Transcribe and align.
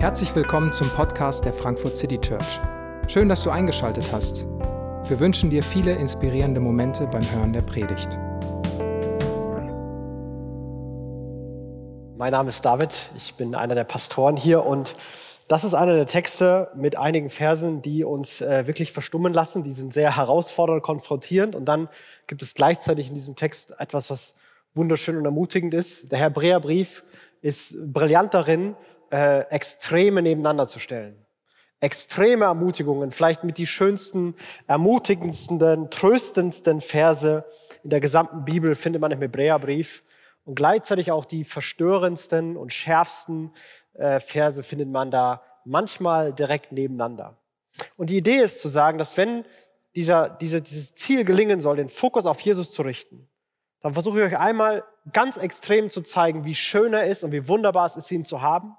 Herzlich 0.00 0.34
willkommen 0.34 0.72
zum 0.72 0.88
Podcast 0.88 1.44
der 1.44 1.52
Frankfurt 1.52 1.94
City 1.94 2.18
Church. 2.18 2.58
Schön, 3.06 3.28
dass 3.28 3.42
du 3.42 3.50
eingeschaltet 3.50 4.10
hast. 4.10 4.46
Wir 5.04 5.20
wünschen 5.20 5.50
dir 5.50 5.62
viele 5.62 5.92
inspirierende 5.92 6.58
Momente 6.58 7.06
beim 7.06 7.22
Hören 7.30 7.52
der 7.52 7.60
Predigt. 7.60 8.18
Mein 12.16 12.32
Name 12.32 12.48
ist 12.48 12.64
David, 12.64 13.10
ich 13.14 13.34
bin 13.34 13.54
einer 13.54 13.74
der 13.74 13.84
Pastoren 13.84 14.38
hier 14.38 14.64
und 14.64 14.96
das 15.48 15.64
ist 15.64 15.74
einer 15.74 15.92
der 15.92 16.06
Texte 16.06 16.70
mit 16.74 16.96
einigen 16.96 17.28
Versen, 17.28 17.82
die 17.82 18.02
uns 18.02 18.40
äh, 18.40 18.66
wirklich 18.66 18.92
verstummen 18.92 19.34
lassen. 19.34 19.64
Die 19.64 19.72
sind 19.72 19.92
sehr 19.92 20.16
herausfordernd, 20.16 20.82
konfrontierend 20.82 21.54
und 21.54 21.66
dann 21.66 21.90
gibt 22.26 22.40
es 22.40 22.54
gleichzeitig 22.54 23.08
in 23.08 23.14
diesem 23.14 23.36
Text 23.36 23.78
etwas, 23.78 24.08
was 24.08 24.34
wunderschön 24.72 25.18
und 25.18 25.26
ermutigend 25.26 25.74
ist. 25.74 26.10
Der 26.10 26.20
Hebräerbrief 26.20 27.04
ist 27.42 27.74
brillant 27.92 28.32
darin, 28.32 28.76
äh, 29.10 29.40
Extreme 29.50 30.22
nebeneinander 30.22 30.66
zu 30.66 30.78
stellen. 30.78 31.26
Extreme 31.80 32.44
Ermutigungen, 32.44 33.10
vielleicht 33.10 33.42
mit 33.42 33.56
die 33.56 33.66
schönsten, 33.66 34.34
ermutigendsten, 34.66 35.90
tröstendsten 35.90 36.80
Verse 36.80 37.44
in 37.82 37.90
der 37.90 38.00
gesamten 38.00 38.44
Bibel 38.44 38.74
findet 38.74 39.00
man 39.00 39.12
im 39.12 39.20
Hebräerbrief. 39.20 40.04
Und 40.44 40.56
gleichzeitig 40.56 41.10
auch 41.10 41.24
die 41.24 41.44
verstörendsten 41.44 42.56
und 42.56 42.72
schärfsten 42.72 43.52
äh, 43.94 44.20
Verse 44.20 44.62
findet 44.62 44.88
man 44.88 45.10
da 45.10 45.42
manchmal 45.64 46.32
direkt 46.32 46.72
nebeneinander. 46.72 47.38
Und 47.96 48.10
die 48.10 48.16
Idee 48.16 48.38
ist 48.38 48.60
zu 48.60 48.68
sagen, 48.68 48.98
dass 48.98 49.16
wenn 49.16 49.44
dieser, 49.94 50.28
diese, 50.28 50.60
dieses 50.62 50.94
Ziel 50.94 51.24
gelingen 51.24 51.60
soll, 51.60 51.76
den 51.76 51.88
Fokus 51.88 52.26
auf 52.26 52.40
Jesus 52.40 52.72
zu 52.72 52.82
richten, 52.82 53.28
dann 53.80 53.94
versuche 53.94 54.20
ich 54.20 54.26
euch 54.26 54.38
einmal 54.38 54.84
ganz 55.12 55.36
extrem 55.36 55.88
zu 55.88 56.02
zeigen, 56.02 56.44
wie 56.44 56.54
schön 56.54 56.92
er 56.92 57.06
ist 57.06 57.24
und 57.24 57.32
wie 57.32 57.48
wunderbar 57.48 57.86
es 57.86 57.96
ist, 57.96 58.10
ihn 58.10 58.24
zu 58.24 58.42
haben. 58.42 58.76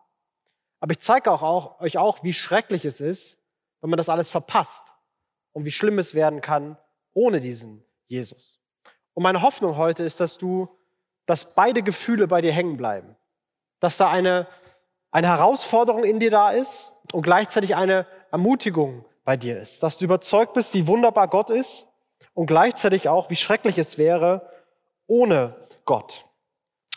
Aber 0.81 0.91
ich 0.91 0.99
zeige 0.99 1.31
auch, 1.31 1.41
auch, 1.43 1.79
euch 1.79 1.97
auch, 1.97 2.23
wie 2.23 2.33
schrecklich 2.33 2.83
es 2.83 2.99
ist, 2.99 3.37
wenn 3.79 3.89
man 3.89 3.97
das 3.97 4.09
alles 4.09 4.29
verpasst 4.29 4.83
und 5.53 5.63
wie 5.63 5.71
schlimm 5.71 5.99
es 5.99 6.13
werden 6.13 6.41
kann 6.41 6.77
ohne 7.13 7.39
diesen 7.39 7.83
Jesus. 8.07 8.59
Und 9.13 9.23
meine 9.23 9.41
Hoffnung 9.41 9.77
heute 9.77 10.03
ist, 10.03 10.19
dass 10.19 10.37
du, 10.37 10.69
dass 11.25 11.53
beide 11.53 11.83
Gefühle 11.83 12.27
bei 12.27 12.41
dir 12.41 12.51
hängen 12.51 12.77
bleiben. 12.77 13.15
Dass 13.79 13.97
da 13.97 14.09
eine, 14.09 14.47
eine 15.11 15.27
Herausforderung 15.27 16.03
in 16.03 16.19
dir 16.19 16.31
da 16.31 16.51
ist 16.51 16.91
und 17.13 17.21
gleichzeitig 17.21 17.75
eine 17.75 18.07
Ermutigung 18.31 19.05
bei 19.23 19.37
dir 19.37 19.59
ist. 19.59 19.83
Dass 19.83 19.97
du 19.97 20.05
überzeugt 20.05 20.53
bist, 20.53 20.73
wie 20.73 20.87
wunderbar 20.87 21.27
Gott 21.27 21.49
ist 21.49 21.85
und 22.33 22.47
gleichzeitig 22.47 23.09
auch, 23.09 23.29
wie 23.29 23.35
schrecklich 23.35 23.77
es 23.77 23.97
wäre 23.97 24.49
ohne 25.07 25.55
Gott. 25.85 26.25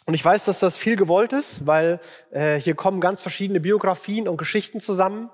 Und 0.06 0.14
ich 0.14 0.24
weiß, 0.24 0.44
dass 0.44 0.60
das 0.60 0.76
viel 0.76 0.96
gewollt 0.96 1.32
ist, 1.32 1.66
weil 1.66 2.00
äh, 2.30 2.60
hier 2.60 2.74
kommen 2.74 3.00
ganz 3.00 3.22
verschiedene 3.22 3.60
Biografien 3.60 4.28
und 4.28 4.36
Geschichten 4.36 4.80
zusammen. 4.80 5.30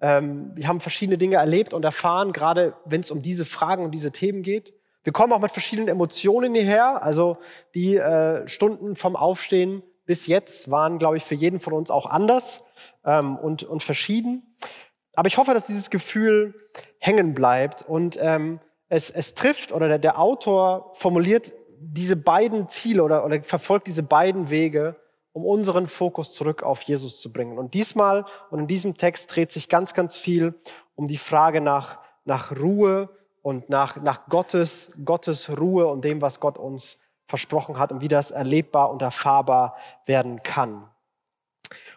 Ähm, 0.00 0.52
wir 0.54 0.66
haben 0.66 0.80
verschiedene 0.80 1.18
Dinge 1.18 1.36
erlebt 1.36 1.74
und 1.74 1.84
erfahren, 1.84 2.32
gerade 2.32 2.74
wenn 2.84 3.02
es 3.02 3.10
um 3.10 3.20
diese 3.20 3.44
Fragen 3.44 3.84
und 3.84 3.90
diese 3.90 4.12
Themen 4.12 4.42
geht. 4.42 4.72
Wir 5.02 5.12
kommen 5.12 5.32
auch 5.34 5.40
mit 5.40 5.50
verschiedenen 5.50 5.88
Emotionen 5.88 6.54
hierher. 6.54 7.02
Also 7.02 7.36
die 7.74 7.96
äh, 7.96 8.48
Stunden 8.48 8.96
vom 8.96 9.16
Aufstehen 9.16 9.82
bis 10.06 10.26
jetzt 10.26 10.70
waren, 10.70 10.98
glaube 10.98 11.18
ich, 11.18 11.24
für 11.24 11.34
jeden 11.34 11.60
von 11.60 11.74
uns 11.74 11.90
auch 11.90 12.06
anders 12.06 12.62
ähm, 13.04 13.36
und, 13.36 13.62
und 13.62 13.82
verschieden. 13.82 14.54
Aber 15.14 15.28
ich 15.28 15.36
hoffe, 15.36 15.54
dass 15.54 15.66
dieses 15.66 15.90
Gefühl 15.90 16.54
hängen 16.98 17.34
bleibt 17.34 17.82
und 17.82 18.18
ähm, 18.20 18.60
es, 18.88 19.10
es 19.10 19.34
trifft 19.34 19.72
oder 19.72 19.88
der, 19.88 19.98
der 19.98 20.18
Autor 20.18 20.90
formuliert 20.94 21.52
diese 21.92 22.16
beiden 22.16 22.68
Ziele 22.68 23.02
oder, 23.02 23.24
oder 23.24 23.42
verfolgt 23.42 23.86
diese 23.86 24.02
beiden 24.02 24.50
Wege, 24.50 24.96
um 25.32 25.44
unseren 25.44 25.86
Fokus 25.86 26.34
zurück 26.34 26.62
auf 26.62 26.82
Jesus 26.82 27.20
zu 27.20 27.32
bringen. 27.32 27.58
Und 27.58 27.74
diesmal 27.74 28.24
und 28.50 28.60
in 28.60 28.66
diesem 28.66 28.96
Text 28.96 29.34
dreht 29.34 29.50
sich 29.52 29.68
ganz, 29.68 29.92
ganz 29.92 30.16
viel 30.16 30.54
um 30.94 31.08
die 31.08 31.18
Frage 31.18 31.60
nach, 31.60 31.98
nach 32.24 32.56
Ruhe 32.56 33.08
und 33.42 33.68
nach, 33.68 33.96
nach 33.96 34.28
Gottes, 34.28 34.90
Gottes 35.04 35.58
Ruhe 35.58 35.86
und 35.86 36.04
dem, 36.04 36.22
was 36.22 36.40
Gott 36.40 36.56
uns 36.56 36.98
versprochen 37.26 37.78
hat 37.78 37.90
und 37.90 38.00
wie 38.00 38.08
das 38.08 38.30
erlebbar 38.30 38.90
und 38.90 39.02
erfahrbar 39.02 39.76
werden 40.06 40.42
kann. 40.42 40.88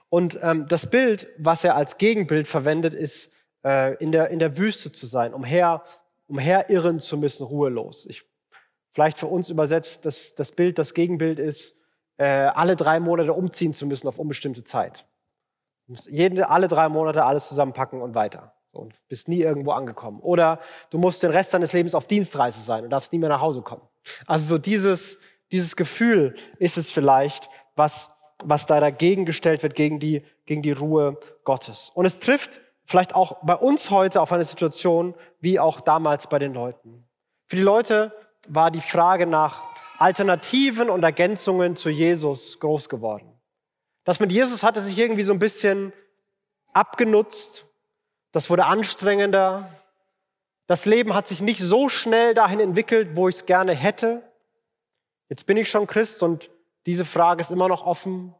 Und 0.09 0.39
ähm, 0.41 0.65
das 0.67 0.89
Bild, 0.89 1.29
was 1.37 1.63
er 1.63 1.75
als 1.75 1.97
Gegenbild 1.97 2.47
verwendet, 2.47 2.93
ist 2.93 3.31
äh, 3.63 3.95
in, 3.95 4.11
der, 4.11 4.29
in 4.29 4.39
der 4.39 4.57
Wüste 4.57 4.91
zu 4.91 5.05
sein, 5.05 5.33
umher, 5.33 5.83
umherirren 6.27 6.99
zu 6.99 7.17
müssen, 7.17 7.45
ruhelos. 7.45 8.05
Ich 8.07 8.25
Vielleicht 8.97 9.19
für 9.19 9.27
uns 9.27 9.51
übersetzt 9.51 10.07
das, 10.07 10.33
das 10.33 10.51
Bild, 10.51 10.79
das 10.79 10.95
Gegenbild 10.95 11.37
ist, 11.37 11.77
äh, 12.17 12.25
alle 12.25 12.75
drei 12.75 12.99
Monate 12.99 13.31
umziehen 13.31 13.71
zu 13.71 13.85
müssen 13.85 14.07
auf 14.07 14.17
unbestimmte 14.17 14.63
Zeit. 14.63 15.05
Du 15.85 15.91
musst 15.91 16.09
jede, 16.09 16.49
alle 16.49 16.67
drei 16.67 16.89
Monate 16.89 17.23
alles 17.23 17.47
zusammenpacken 17.47 18.01
und 18.01 18.15
weiter. 18.15 18.55
Und 18.71 18.95
bist 19.07 19.27
nie 19.27 19.41
irgendwo 19.41 19.73
angekommen. 19.73 20.19
Oder 20.19 20.59
du 20.89 20.97
musst 20.97 21.21
den 21.21 21.29
Rest 21.29 21.53
deines 21.53 21.73
Lebens 21.73 21.93
auf 21.93 22.07
Dienstreise 22.07 22.59
sein 22.59 22.85
und 22.85 22.89
darfst 22.89 23.13
nie 23.13 23.19
mehr 23.19 23.29
nach 23.29 23.39
Hause 23.39 23.61
kommen. 23.61 23.83
Also 24.25 24.47
so 24.47 24.57
dieses, 24.57 25.19
dieses 25.51 25.75
Gefühl 25.75 26.33
ist 26.57 26.79
es 26.79 26.89
vielleicht, 26.89 27.51
was, 27.75 28.09
was 28.43 28.65
da 28.65 28.79
dagegen 28.79 29.27
gestellt 29.27 29.61
wird, 29.61 29.75
gegen 29.75 29.99
die, 29.99 30.25
gegen 30.47 30.63
die 30.63 30.71
Ruhe 30.71 31.19
Gottes. 31.43 31.91
Und 31.93 32.07
es 32.07 32.19
trifft 32.19 32.61
vielleicht 32.83 33.13
auch 33.13 33.43
bei 33.43 33.55
uns 33.55 33.91
heute 33.91 34.21
auf 34.21 34.31
eine 34.31 34.43
Situation 34.43 35.13
wie 35.39 35.59
auch 35.59 35.81
damals 35.81 36.25
bei 36.25 36.39
den 36.39 36.55
Leuten. 36.55 37.07
Für 37.45 37.57
die 37.57 37.61
Leute 37.61 38.11
war 38.47 38.71
die 38.71 38.81
Frage 38.81 39.27
nach 39.27 39.63
Alternativen 39.97 40.89
und 40.89 41.03
Ergänzungen 41.03 41.75
zu 41.75 41.89
Jesus 41.89 42.59
groß 42.59 42.89
geworden. 42.89 43.31
Das 44.03 44.19
mit 44.19 44.31
Jesus 44.31 44.63
hatte 44.63 44.81
sich 44.81 44.97
irgendwie 44.97 45.23
so 45.23 45.33
ein 45.33 45.39
bisschen 45.39 45.91
abgenutzt. 46.73 47.65
Das 48.31 48.49
wurde 48.49 48.65
anstrengender. 48.65 49.69
Das 50.67 50.85
Leben 50.85 51.13
hat 51.13 51.27
sich 51.27 51.41
nicht 51.41 51.59
so 51.59 51.89
schnell 51.89 52.33
dahin 52.33 52.59
entwickelt, 52.59 53.15
wo 53.15 53.27
ich 53.27 53.35
es 53.35 53.45
gerne 53.45 53.73
hätte. 53.73 54.21
Jetzt 55.29 55.45
bin 55.45 55.57
ich 55.57 55.69
schon 55.69 55.87
Christ 55.87 56.23
und 56.23 56.49
diese 56.85 57.05
Frage 57.05 57.41
ist 57.41 57.51
immer 57.51 57.67
noch 57.67 57.85
offen. 57.85 58.33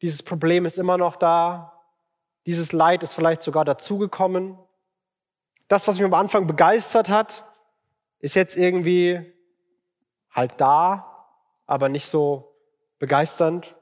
Dieses 0.00 0.22
Problem 0.22 0.64
ist 0.64 0.78
immer 0.78 0.98
noch 0.98 1.16
da. 1.16 1.82
Dieses 2.46 2.72
Leid 2.72 3.02
ist 3.02 3.14
vielleicht 3.14 3.42
sogar 3.42 3.64
dazugekommen. 3.64 4.58
Das, 5.68 5.86
was 5.88 5.96
mich 5.96 6.04
am 6.04 6.14
Anfang 6.14 6.46
begeistert 6.46 7.08
hat, 7.08 7.44
ist 8.18 8.34
jetzt 8.34 8.56
irgendwie 8.56 9.31
halt 10.32 10.60
da, 10.60 11.26
aber 11.66 11.88
nicht 11.88 12.06
so 12.06 12.54
begeisternd. 12.98 13.74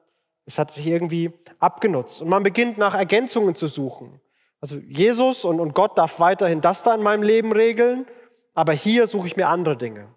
Es 0.46 0.58
hat 0.58 0.72
sich 0.72 0.86
irgendwie 0.86 1.32
abgenutzt. 1.58 2.22
Und 2.22 2.28
man 2.28 2.42
beginnt 2.42 2.78
nach 2.78 2.94
Ergänzungen 2.94 3.54
zu 3.54 3.66
suchen. 3.66 4.20
Also 4.60 4.76
Jesus 4.76 5.44
und, 5.44 5.60
und 5.60 5.74
Gott 5.74 5.96
darf 5.96 6.20
weiterhin 6.20 6.60
das 6.60 6.82
da 6.82 6.94
in 6.94 7.02
meinem 7.02 7.22
Leben 7.22 7.52
regeln, 7.52 8.06
aber 8.54 8.72
hier 8.72 9.06
suche 9.06 9.26
ich 9.26 9.36
mir 9.36 9.48
andere 9.48 9.76
Dinge. 9.76 10.08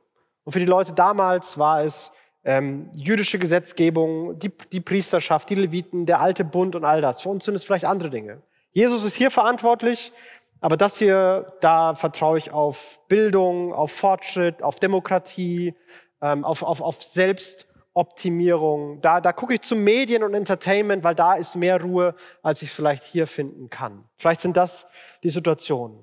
Und 0.43 0.51
für 0.51 0.59
die 0.59 0.65
Leute 0.65 0.91
damals 0.91 1.57
war 1.57 1.83
es 1.83 2.11
ähm, 2.43 2.91
jüdische 2.95 3.39
Gesetzgebung, 3.39 4.37
die, 4.39 4.51
die 4.71 4.81
Priesterschaft, 4.81 5.49
die 5.49 5.55
Leviten, 5.55 6.05
der 6.05 6.19
alte 6.19 6.43
Bund 6.43 6.75
und 6.75 6.83
all 6.83 6.99
das. 6.99 7.21
Für 7.21 7.29
uns 7.29 7.45
sind 7.45 7.55
es 7.55 7.63
vielleicht 7.63 7.85
andere 7.85 8.09
Dinge. 8.09 8.41
Jesus 8.71 9.05
ist 9.05 9.15
hier 9.15 9.31
verantwortlich, 9.31 10.11
aber 10.59 10.77
das 10.77 10.97
hier, 10.97 11.53
da 11.61 11.93
vertraue 11.93 12.37
ich 12.37 12.51
auf 12.51 12.99
Bildung, 13.07 13.73
auf 13.73 13.91
Fortschritt, 13.91 14.61
auf 14.63 14.79
Demokratie, 14.79 15.75
ähm, 16.23 16.43
auf, 16.45 16.63
auf, 16.63 16.81
auf 16.81 17.03
Selbstoptimierung. 17.03 19.01
Da, 19.01 19.19
da 19.19 19.33
gucke 19.33 19.55
ich 19.55 19.61
zu 19.61 19.75
Medien 19.75 20.23
und 20.23 20.33
Entertainment, 20.33 21.03
weil 21.03 21.15
da 21.15 21.35
ist 21.35 21.57
mehr 21.57 21.81
Ruhe, 21.81 22.15
als 22.41 22.61
ich 22.61 22.71
vielleicht 22.71 23.03
hier 23.03 23.27
finden 23.27 23.69
kann. 23.69 24.05
Vielleicht 24.15 24.39
sind 24.39 24.55
das 24.55 24.87
die 25.21 25.29
Situationen, 25.29 25.99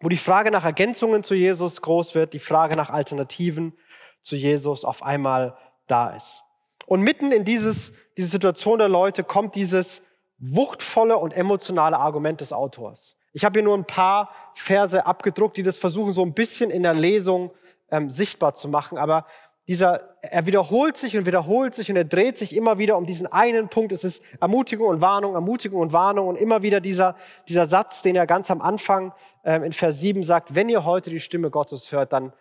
wo 0.00 0.08
die 0.08 0.16
Frage 0.16 0.52
nach 0.52 0.64
Ergänzungen 0.64 1.24
zu 1.24 1.34
Jesus 1.34 1.82
groß 1.82 2.14
wird, 2.14 2.32
die 2.32 2.38
Frage 2.38 2.76
nach 2.76 2.88
Alternativen 2.90 3.76
zu 4.22 4.36
Jesus 4.36 4.84
auf 4.84 5.02
einmal 5.02 5.58
da 5.88 6.10
ist. 6.10 6.44
Und 6.86 7.02
mitten 7.02 7.32
in 7.32 7.44
dieses, 7.44 7.92
diese 8.16 8.28
Situation 8.28 8.78
der 8.78 8.88
Leute 8.88 9.24
kommt 9.24 9.56
dieses 9.56 10.02
wuchtvolle 10.38 11.18
und 11.18 11.32
emotionale 11.32 11.98
Argument 11.98 12.40
des 12.40 12.52
Autors. 12.52 13.16
Ich 13.32 13.44
habe 13.44 13.58
hier 13.58 13.64
nur 13.64 13.76
ein 13.76 13.86
paar 13.86 14.30
Verse 14.54 15.04
abgedruckt, 15.04 15.56
die 15.56 15.62
das 15.62 15.78
versuchen, 15.78 16.12
so 16.12 16.22
ein 16.22 16.34
bisschen 16.34 16.70
in 16.70 16.82
der 16.82 16.94
Lesung 16.94 17.50
ähm, 17.92 18.10
sichtbar 18.10 18.54
zu 18.54 18.68
machen. 18.68 18.98
Aber 18.98 19.26
dieser, 19.68 20.16
er 20.22 20.46
wiederholt 20.46 20.96
sich 20.96 21.16
und 21.16 21.24
wiederholt 21.24 21.74
sich 21.74 21.88
und 21.88 21.96
er 21.96 22.04
dreht 22.04 22.36
sich 22.36 22.56
immer 22.56 22.78
wieder 22.78 22.96
um 22.96 23.06
diesen 23.06 23.28
einen 23.28 23.68
Punkt. 23.68 23.92
Es 23.92 24.02
ist 24.02 24.20
Ermutigung 24.40 24.88
und 24.88 25.00
Warnung, 25.00 25.34
Ermutigung 25.34 25.80
und 25.80 25.92
Warnung 25.92 26.26
und 26.26 26.36
immer 26.36 26.62
wieder 26.62 26.80
dieser, 26.80 27.14
dieser 27.46 27.68
Satz, 27.68 28.02
den 28.02 28.16
er 28.16 28.26
ganz 28.26 28.50
am 28.50 28.60
Anfang 28.60 29.14
ähm, 29.44 29.62
in 29.62 29.72
Vers 29.72 30.00
7 30.00 30.24
sagt, 30.24 30.56
wenn 30.56 30.68
ihr 30.68 30.84
heute 30.84 31.10
die 31.10 31.20
Stimme 31.20 31.50
Gottes 31.50 31.92
hört, 31.92 32.12
dann 32.12 32.32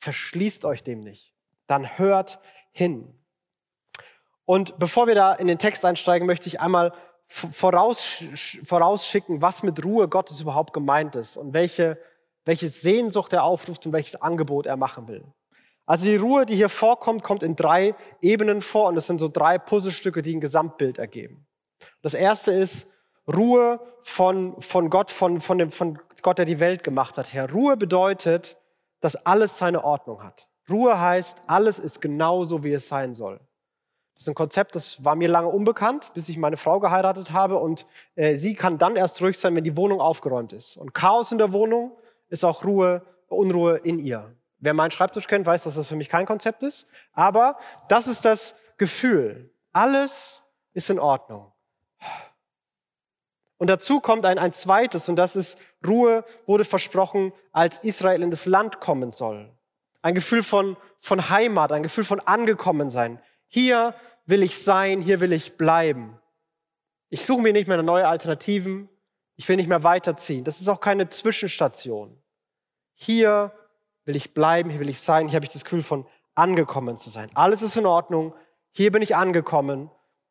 verschließt 0.00 0.66
euch 0.66 0.82
dem 0.82 1.00
nicht. 1.00 1.32
Dann 1.66 1.98
hört 1.98 2.40
hin. 2.72 3.14
Und 4.44 4.78
bevor 4.78 5.06
wir 5.06 5.14
da 5.14 5.32
in 5.32 5.46
den 5.46 5.58
Text 5.58 5.84
einsteigen, 5.84 6.26
möchte 6.26 6.48
ich 6.48 6.60
einmal 6.60 6.92
vorausschicken, 7.26 9.42
was 9.42 9.62
mit 9.62 9.84
Ruhe 9.84 10.08
Gottes 10.08 10.42
überhaupt 10.42 10.72
gemeint 10.72 11.16
ist 11.16 11.36
und 11.36 11.52
welche 11.54 11.98
welche 12.46 12.68
Sehnsucht 12.68 13.34
er 13.34 13.44
aufruft 13.44 13.84
und 13.84 13.92
welches 13.92 14.16
Angebot 14.22 14.64
er 14.64 14.78
machen 14.78 15.08
will. 15.08 15.24
Also 15.84 16.06
die 16.06 16.16
Ruhe, 16.16 16.46
die 16.46 16.56
hier 16.56 16.68
vorkommt, 16.68 17.22
kommt 17.22 17.42
in 17.42 17.54
drei 17.54 17.94
Ebenen 18.20 18.62
vor 18.62 18.88
und 18.88 18.96
es 18.96 19.06
sind 19.06 19.18
so 19.18 19.28
drei 19.28 19.58
Puzzlestücke, 19.58 20.22
die 20.22 20.34
ein 20.34 20.40
Gesamtbild 20.40 20.98
ergeben. 20.98 21.46
Das 22.02 22.14
erste 22.14 22.52
ist 22.52 22.88
Ruhe 23.28 23.80
von, 24.00 24.60
von 24.60 24.90
Gott, 24.90 25.10
von, 25.10 25.40
von, 25.40 25.58
dem, 25.58 25.70
von 25.70 25.98
Gott, 26.22 26.38
der 26.38 26.44
die 26.44 26.60
Welt 26.60 26.82
gemacht 26.82 27.18
hat, 27.18 27.32
her. 27.32 27.50
Ruhe 27.52 27.76
bedeutet, 27.76 28.56
dass 29.00 29.14
alles 29.26 29.58
seine 29.58 29.84
Ordnung 29.84 30.22
hat. 30.22 30.48
Ruhe 30.70 31.00
heißt, 31.00 31.42
alles 31.46 31.78
ist 31.78 32.00
genauso, 32.00 32.64
wie 32.64 32.72
es 32.72 32.88
sein 32.88 33.14
soll. 33.14 33.40
Das 34.14 34.22
ist 34.22 34.28
ein 34.28 34.34
Konzept, 34.34 34.74
das 34.74 35.04
war 35.04 35.14
mir 35.14 35.28
lange 35.28 35.48
unbekannt, 35.48 36.12
bis 36.14 36.28
ich 36.28 36.38
meine 36.38 36.56
Frau 36.56 36.80
geheiratet 36.80 37.32
habe. 37.32 37.58
Und 37.58 37.86
äh, 38.14 38.36
sie 38.36 38.54
kann 38.54 38.78
dann 38.78 38.96
erst 38.96 39.20
ruhig 39.20 39.38
sein, 39.38 39.54
wenn 39.54 39.64
die 39.64 39.76
Wohnung 39.76 40.00
aufgeräumt 40.00 40.52
ist. 40.52 40.76
Und 40.78 40.94
Chaos 40.94 41.32
in 41.32 41.38
der 41.38 41.52
Wohnung 41.52 41.92
ist 42.28 42.44
auch 42.44 42.64
Ruhe, 42.64 43.02
Unruhe 43.28 43.78
in 43.78 43.98
ihr. 43.98 44.34
Wer 44.58 44.74
meinen 44.74 44.90
Schreibtisch 44.90 45.26
kennt, 45.26 45.46
weiß, 45.46 45.64
dass 45.64 45.74
das 45.74 45.88
für 45.88 45.96
mich 45.96 46.08
kein 46.08 46.26
Konzept 46.26 46.62
ist. 46.62 46.88
Aber 47.12 47.58
das 47.88 48.06
ist 48.06 48.24
das 48.24 48.54
Gefühl. 48.78 49.50
Alles 49.72 50.42
ist 50.72 50.90
in 50.90 50.98
Ordnung. 50.98 51.52
Und 53.58 53.70
dazu 53.70 54.00
kommt 54.00 54.26
ein, 54.26 54.38
ein 54.38 54.52
zweites, 54.52 55.08
und 55.08 55.16
das 55.16 55.34
ist, 55.34 55.58
Ruhe 55.86 56.24
wurde 56.46 56.64
versprochen, 56.64 57.32
als 57.52 57.78
Israel 57.78 58.22
in 58.22 58.30
das 58.30 58.46
Land 58.46 58.80
kommen 58.80 59.12
soll. 59.12 59.50
Ein 60.02 60.14
Gefühl 60.14 60.42
von, 60.42 60.76
von 61.00 61.30
Heimat, 61.30 61.72
ein 61.72 61.82
Gefühl 61.82 62.04
von 62.04 62.20
Angekommensein. 62.20 63.20
Hier 63.48 63.94
will 64.26 64.42
ich 64.42 64.62
sein, 64.62 65.00
hier 65.00 65.20
will 65.20 65.32
ich 65.32 65.56
bleiben. 65.56 66.18
Ich 67.08 67.24
suche 67.24 67.40
mir 67.42 67.52
nicht 67.52 67.68
mehr 67.68 67.82
neue 67.82 68.06
Alternativen. 68.06 68.88
Ich 69.36 69.48
will 69.48 69.56
nicht 69.56 69.68
mehr 69.68 69.84
weiterziehen. 69.84 70.44
Das 70.44 70.60
ist 70.60 70.68
auch 70.68 70.80
keine 70.80 71.08
Zwischenstation. 71.08 72.20
Hier 72.94 73.52
will 74.04 74.16
ich 74.16 74.34
bleiben, 74.34 74.70
hier 74.70 74.80
will 74.80 74.88
ich 74.88 75.00
sein, 75.00 75.28
hier 75.28 75.36
habe 75.36 75.46
ich 75.46 75.52
das 75.52 75.64
Gefühl 75.64 75.82
von 75.82 76.06
angekommen 76.34 76.98
zu 76.98 77.10
sein. 77.10 77.30
Alles 77.34 77.62
ist 77.62 77.76
in 77.76 77.86
Ordnung, 77.86 78.34
hier 78.72 78.92
bin 78.92 79.02
ich 79.02 79.16
angekommen. 79.16 79.90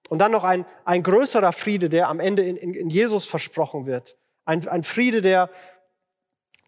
Und 0.09 0.19
dann 0.19 0.31
noch 0.31 0.43
ein, 0.43 0.65
ein 0.85 1.03
größerer 1.03 1.51
Friede, 1.51 1.89
der 1.89 2.09
am 2.09 2.19
Ende 2.19 2.43
in, 2.43 2.57
in, 2.57 2.73
in 2.73 2.89
Jesus 2.89 3.25
versprochen 3.25 3.85
wird. 3.85 4.17
Ein, 4.45 4.67
ein 4.67 4.83
Friede, 4.83 5.21
der, 5.21 5.49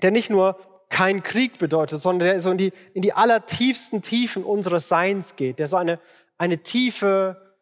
der 0.02 0.12
nicht 0.12 0.30
nur 0.30 0.60
kein 0.90 1.22
Krieg 1.22 1.60
bedeutet, 1.60 2.02
sondern 2.02 2.28
der 2.28 2.40
so 2.40 2.50
in 2.52 2.58
die, 2.58 2.74
in 2.94 3.02
die 3.02 3.14
allertiefsten 3.14 4.02
Tiefen 4.02 4.44
unseres 4.44 4.90
Seins 4.90 5.36
geht, 5.36 5.60
der 5.60 5.68
so 5.68 5.76
eine, 5.76 6.00
eine 6.38 6.60
tiefe, 6.60 7.56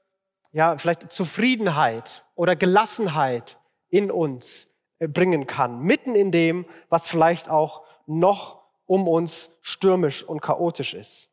ja, 0.52 0.78
vielleicht 0.78 1.12
Zufriedenheit 1.12 2.24
oder 2.36 2.56
Gelassenheit 2.56 3.58
in 3.96 4.12
uns 4.12 4.68
äh, 5.00 5.08
bringen 5.08 5.48
kann, 5.48 5.80
mitten 5.80 6.16
in 6.16 6.32
dem, 6.32 6.66
was 6.90 7.08
vielleicht 7.08 7.50
auch 7.50 7.84
noch 8.06 8.62
um 8.86 9.08
uns 9.08 9.50
stürmisch 9.62 10.24
und 10.24 10.42
chaotisch 10.42 10.94
ist. 10.94 11.30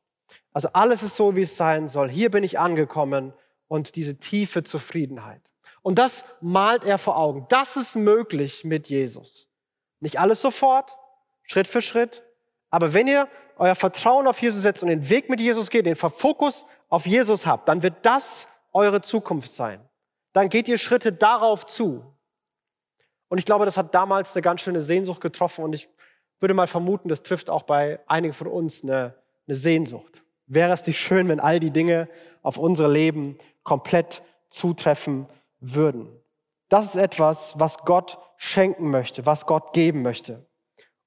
Also 0.53 0.69
alles 0.73 1.03
ist 1.03 1.17
so, 1.17 1.35
wie 1.35 1.43
es 1.43 1.57
sein 1.57 1.89
soll. 1.89 2.09
Hier 2.09 2.31
bin 2.31 2.45
ich 2.45 2.59
angekommen 2.61 3.33
und 3.67 3.97
diese 3.97 4.17
tiefe 4.17 4.63
Zufriedenheit. 4.63 5.41
Und 5.83 5.99
das 5.99 6.25
malt 6.41 6.85
er 6.85 6.99
vor 6.99 7.17
Augen. 7.17 7.47
Das 7.49 7.77
ist 7.77 7.97
möglich 7.97 8.65
mit 8.65 8.87
Jesus. 8.87 9.49
Nicht 9.99 10.21
alles 10.21 10.41
sofort, 10.41 10.97
Schritt 11.43 11.67
für 11.67 11.83
Schritt, 11.83 12.23
aber 12.71 12.95
wenn 12.95 13.09
ihr 13.09 13.29
euer 13.57 13.75
Vertrauen 13.75 14.29
auf 14.29 14.41
Jesus 14.41 14.63
setzt 14.63 14.83
und 14.83 14.89
den 14.89 15.11
Weg 15.11 15.29
mit 15.29 15.41
Jesus 15.41 15.69
geht, 15.69 15.85
den 15.85 15.97
Fokus 15.97 16.65
auf 16.89 17.07
Jesus 17.07 17.45
habt, 17.45 17.69
dann 17.69 17.83
wird 17.83 17.95
das 18.03 18.49
eure 18.73 19.01
Zukunft 19.01 19.53
sein. 19.53 19.81
Dann 20.33 20.49
geht 20.49 20.69
ihr 20.69 20.79
Schritte 20.79 21.13
darauf 21.13 21.67
zu. 21.67 22.12
Und 23.33 23.39
ich 23.39 23.47
glaube, 23.47 23.65
das 23.65 23.79
hat 23.79 23.95
damals 23.95 24.37
eine 24.37 24.43
ganz 24.43 24.61
schöne 24.61 24.83
Sehnsucht 24.83 25.23
getroffen 25.23 25.65
und 25.65 25.75
ich 25.75 25.89
würde 26.39 26.53
mal 26.53 26.67
vermuten, 26.67 27.09
das 27.09 27.23
trifft 27.23 27.49
auch 27.49 27.63
bei 27.63 27.99
einigen 28.07 28.35
von 28.35 28.47
uns 28.47 28.83
eine, 28.83 29.15
eine 29.49 29.57
Sehnsucht. 29.57 30.23
Wäre 30.47 30.75
es 30.75 30.87
nicht 30.87 31.01
schön, 31.01 31.29
wenn 31.29 31.41
all 31.41 31.59
die 31.59 31.71
Dinge 31.71 32.11
auf 32.43 32.59
unser 32.59 32.89
Leben 32.89 33.39
komplett 33.63 34.23
zutreffen 34.51 35.29
würden? 35.61 36.11
Das 36.69 36.85
ist 36.95 36.97
etwas, 36.97 37.59
was 37.59 37.79
Gott 37.79 38.19
schenken 38.37 38.91
möchte, 38.91 39.25
was 39.25 39.47
Gott 39.47 39.73
geben 39.73 40.03
möchte. 40.03 40.45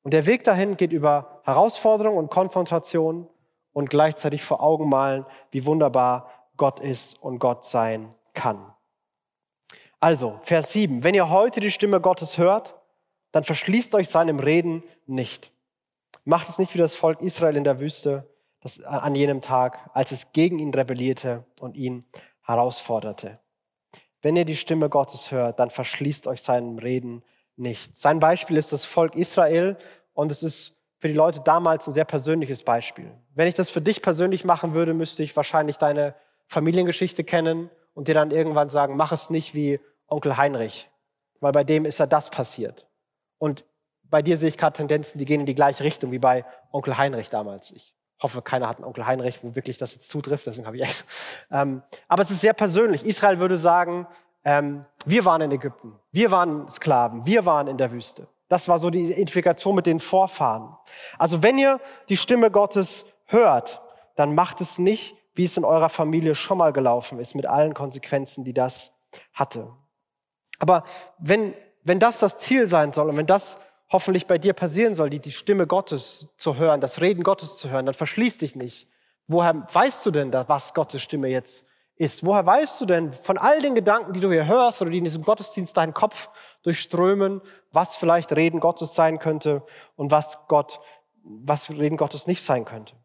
Und 0.01 0.15
der 0.15 0.25
Weg 0.25 0.45
dahin 0.45 0.77
geht 0.77 0.93
über 0.93 1.41
Herausforderung 1.43 2.17
und 2.17 2.31
Konfrontation 2.31 3.29
und 3.71 3.91
gleichzeitig 3.91 4.43
vor 4.43 4.63
Augen 4.63 4.89
malen, 4.89 5.27
wie 5.51 5.67
wunderbar 5.67 6.31
Gott 6.57 6.79
ist 6.79 7.21
und 7.21 7.37
Gott 7.37 7.65
sein 7.65 8.15
kann. 8.33 8.74
Also, 9.99 10.39
Vers 10.41 10.73
7. 10.73 11.03
Wenn 11.03 11.15
ihr 11.15 11.29
heute 11.29 11.59
die 11.59 11.71
Stimme 11.71 12.01
Gottes 12.01 12.37
hört, 12.37 12.75
dann 13.31 13.43
verschließt 13.43 13.95
euch 13.95 14.09
seinem 14.09 14.39
Reden 14.39 14.83
nicht. 15.07 15.51
Macht 16.23 16.49
es 16.49 16.57
nicht 16.57 16.73
wie 16.73 16.79
das 16.79 16.95
Volk 16.95 17.21
Israel 17.21 17.55
in 17.55 17.63
der 17.63 17.79
Wüste 17.79 18.29
das 18.65 18.83
an 18.83 19.13
jenem 19.13 19.41
Tag, 19.41 19.91
als 19.93 20.11
es 20.11 20.31
gegen 20.33 20.57
ihn 20.57 20.73
rebellierte 20.73 21.45
und 21.59 21.77
ihn 21.77 22.03
herausforderte. 22.41 23.39
Wenn 24.23 24.35
ihr 24.35 24.45
die 24.45 24.55
Stimme 24.55 24.89
Gottes 24.89 25.29
hört, 25.29 25.59
dann 25.59 25.69
verschließt 25.69 26.25
euch 26.25 26.41
seinem 26.41 26.79
Reden 26.79 27.23
nicht. 27.57 27.95
Sein 27.95 28.19
Beispiel 28.19 28.57
ist 28.57 28.73
das 28.73 28.83
Volk 28.83 29.15
Israel 29.15 29.77
und 30.13 30.31
es 30.31 30.41
ist 30.41 30.81
für 30.97 31.07
die 31.07 31.13
Leute 31.13 31.41
damals 31.41 31.85
ein 31.85 31.93
sehr 31.93 32.05
persönliches 32.05 32.63
Beispiel. 32.63 33.11
Wenn 33.35 33.47
ich 33.47 33.53
das 33.53 33.69
für 33.69 33.81
dich 33.81 34.01
persönlich 34.01 34.45
machen 34.45 34.73
würde, 34.73 34.95
müsste 34.95 35.21
ich 35.21 35.35
wahrscheinlich 35.35 35.77
deine 35.77 36.15
Familiengeschichte 36.47 37.23
kennen 37.23 37.69
und 37.95 38.07
dir 38.07 38.13
dann 38.13 38.29
irgendwann 38.29 38.69
sagen, 38.69 38.95
mach 38.95 39.11
es 39.11 39.31
nicht 39.31 39.55
wie 39.55 39.79
Onkel 40.07 40.37
Heinrich, 40.37 40.91
weil 41.39 41.51
bei 41.51 41.63
dem 41.63 41.85
ist 41.85 41.97
ja 41.97 42.05
das 42.05 42.29
passiert. 42.29 42.85
Und 43.39 43.65
bei 44.03 44.21
dir 44.21 44.37
sehe 44.37 44.49
ich 44.49 44.57
gerade 44.57 44.77
Tendenzen, 44.77 45.17
die 45.17 45.25
gehen 45.25 45.39
in 45.39 45.45
die 45.47 45.55
gleiche 45.55 45.83
Richtung 45.83 46.11
wie 46.11 46.19
bei 46.19 46.45
Onkel 46.71 46.97
Heinrich 46.97 47.29
damals. 47.29 47.71
Ich 47.71 47.95
hoffe, 48.21 48.41
keiner 48.41 48.69
hat 48.69 48.77
einen 48.77 48.85
Onkel 48.85 49.07
Heinrich, 49.07 49.43
wo 49.43 49.55
wirklich 49.55 49.77
das 49.77 49.93
jetzt 49.93 50.09
zutrifft, 50.09 50.45
deswegen 50.45 50.67
habe 50.67 50.77
ich 50.77 50.83
echt. 50.83 51.05
Ähm, 51.51 51.83
aber 52.07 52.23
es 52.23 52.31
ist 52.31 52.41
sehr 52.41 52.53
persönlich. 52.53 53.05
Israel 53.05 53.39
würde 53.39 53.57
sagen, 53.57 54.07
ähm, 54.43 54.83
wir 55.05 55.25
waren 55.25 55.41
in 55.41 55.51
Ägypten, 55.51 55.99
wir 56.11 56.31
waren 56.31 56.67
Sklaven, 56.69 57.25
wir 57.27 57.45
waren 57.45 57.67
in 57.67 57.77
der 57.77 57.91
Wüste. 57.91 58.27
Das 58.47 58.67
war 58.67 58.79
so 58.79 58.89
die 58.89 59.11
Identifikation 59.11 59.75
mit 59.75 59.85
den 59.85 59.99
Vorfahren. 59.99 60.75
Also 61.19 61.43
wenn 61.43 61.59
ihr 61.59 61.79
die 62.09 62.17
Stimme 62.17 62.49
Gottes 62.49 63.05
hört, 63.25 63.79
dann 64.15 64.33
macht 64.33 64.59
es 64.59 64.79
nicht, 64.79 65.15
wie 65.35 65.43
es 65.43 65.57
in 65.57 65.65
eurer 65.65 65.89
Familie 65.89 66.33
schon 66.33 66.57
mal 66.57 66.73
gelaufen 66.73 67.19
ist, 67.19 67.35
mit 67.35 67.45
allen 67.45 67.73
Konsequenzen, 67.73 68.43
die 68.43 68.53
das 68.53 68.93
hatte. 69.33 69.71
Aber 70.59 70.83
wenn 71.19 71.53
wenn 71.85 71.99
das 71.99 72.19
das 72.19 72.39
Ziel 72.39 72.67
sein 72.67 72.91
soll 72.91 73.09
und 73.09 73.15
wenn 73.15 73.27
das 73.27 73.59
hoffentlich 73.89 74.27
bei 74.27 74.37
dir 74.37 74.53
passieren 74.53 74.95
soll, 74.95 75.09
die, 75.09 75.19
die 75.19 75.31
Stimme 75.31 75.67
Gottes 75.67 76.27
zu 76.35 76.57
hören, 76.57 76.81
das 76.81 76.99
Reden 76.99 77.23
Gottes 77.23 77.57
zu 77.57 77.69
hören, 77.69 77.85
dann 77.85 77.95
verschließ 77.95 78.39
dich 78.39 78.55
nicht. 78.55 78.89
Woher 79.27 79.65
weißt 79.71 80.05
du 80.05 80.11
denn, 80.11 80.31
da, 80.31 80.49
was 80.49 80.73
Gottes 80.73 81.01
Stimme 81.01 81.29
jetzt 81.29 81.65
ist? 81.95 82.25
Woher 82.25 82.45
weißt 82.45 82.81
du 82.81 82.85
denn 82.85 83.11
von 83.13 83.37
all 83.37 83.61
den 83.61 83.75
Gedanken, 83.75 84.13
die 84.13 84.19
du 84.19 84.31
hier 84.31 84.47
hörst 84.47 84.81
oder 84.81 84.89
die 84.89 84.97
in 84.97 85.03
diesem 85.03 85.21
Gottesdienst 85.21 85.77
deinen 85.77 85.93
Kopf 85.93 86.29
durchströmen, 86.63 87.41
was 87.71 87.95
vielleicht 87.95 88.35
Reden 88.35 88.59
Gottes 88.59 88.95
sein 88.95 89.19
könnte 89.19 89.63
und 89.95 90.09
was 90.09 90.39
Gott, 90.47 90.79
was 91.23 91.69
Reden 91.69 91.97
Gottes 91.97 92.25
nicht 92.25 92.43
sein 92.43 92.65
könnte? 92.65 92.95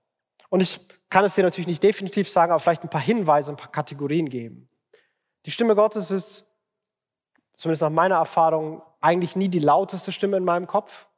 Und 0.50 0.60
ich 0.60 0.86
kann 1.08 1.24
es 1.24 1.34
dir 1.34 1.44
natürlich 1.44 1.66
nicht 1.66 1.82
definitiv 1.82 2.28
sagen, 2.28 2.52
aber 2.52 2.60
vielleicht 2.60 2.82
ein 2.82 2.90
paar 2.90 3.00
Hinweise, 3.00 3.50
ein 3.50 3.56
paar 3.56 3.72
Kategorien 3.72 4.28
geben. 4.28 4.68
Die 5.46 5.50
Stimme 5.50 5.74
Gottes 5.74 6.10
ist 6.10 6.46
zumindest 7.56 7.82
nach 7.82 7.90
meiner 7.90 8.16
Erfahrung, 8.16 8.82
eigentlich 9.00 9.36
nie 9.36 9.48
die 9.48 9.58
lauteste 9.58 10.12
Stimme 10.12 10.36
in 10.36 10.44
meinem 10.44 10.66
Kopf, 10.66 11.08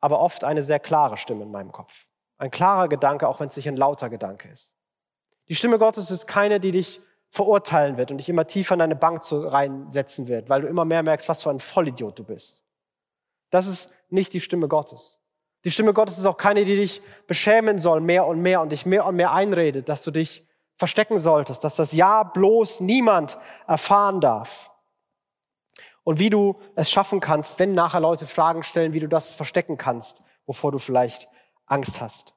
aber 0.00 0.20
oft 0.20 0.44
eine 0.44 0.62
sehr 0.62 0.78
klare 0.78 1.16
Stimme 1.16 1.44
in 1.44 1.50
meinem 1.50 1.72
Kopf. 1.72 2.06
Ein 2.38 2.50
klarer 2.50 2.88
Gedanke, 2.88 3.26
auch 3.26 3.40
wenn 3.40 3.48
es 3.48 3.56
nicht 3.56 3.68
ein 3.68 3.76
lauter 3.76 4.10
Gedanke 4.10 4.48
ist. 4.48 4.72
Die 5.48 5.54
Stimme 5.54 5.78
Gottes 5.78 6.10
ist 6.10 6.26
keine, 6.26 6.60
die 6.60 6.72
dich 6.72 7.00
verurteilen 7.30 7.96
wird 7.96 8.10
und 8.10 8.18
dich 8.18 8.28
immer 8.28 8.46
tiefer 8.46 8.74
in 8.74 8.80
eine 8.80 8.96
Bank 8.96 9.22
reinsetzen 9.30 10.28
wird, 10.28 10.48
weil 10.48 10.62
du 10.62 10.68
immer 10.68 10.84
mehr 10.84 11.02
merkst, 11.02 11.28
was 11.28 11.42
für 11.42 11.50
ein 11.50 11.60
Vollidiot 11.60 12.18
du 12.18 12.24
bist. 12.24 12.64
Das 13.50 13.66
ist 13.66 13.90
nicht 14.08 14.32
die 14.32 14.40
Stimme 14.40 14.68
Gottes. 14.68 15.17
Die 15.64 15.70
Stimme 15.70 15.92
Gottes 15.92 16.18
ist 16.18 16.26
auch 16.26 16.36
keine, 16.36 16.64
die 16.64 16.76
dich 16.76 17.02
beschämen 17.26 17.78
soll, 17.78 18.00
mehr 18.00 18.26
und 18.26 18.40
mehr 18.40 18.60
und 18.60 18.70
dich 18.70 18.86
mehr 18.86 19.06
und 19.06 19.16
mehr 19.16 19.32
einredet, 19.32 19.88
dass 19.88 20.04
du 20.04 20.10
dich 20.10 20.46
verstecken 20.76 21.18
solltest, 21.18 21.64
dass 21.64 21.76
das 21.76 21.92
Ja 21.92 22.22
bloß 22.22 22.80
niemand 22.80 23.38
erfahren 23.66 24.20
darf 24.20 24.70
und 26.04 26.20
wie 26.20 26.30
du 26.30 26.58
es 26.76 26.90
schaffen 26.90 27.20
kannst, 27.20 27.58
wenn 27.58 27.72
nachher 27.72 28.00
Leute 28.00 28.26
Fragen 28.26 28.62
stellen, 28.62 28.92
wie 28.92 29.00
du 29.00 29.08
das 29.08 29.32
verstecken 29.32 29.76
kannst, 29.76 30.22
wovor 30.46 30.72
du 30.72 30.78
vielleicht 30.78 31.28
Angst 31.66 32.00
hast. 32.00 32.34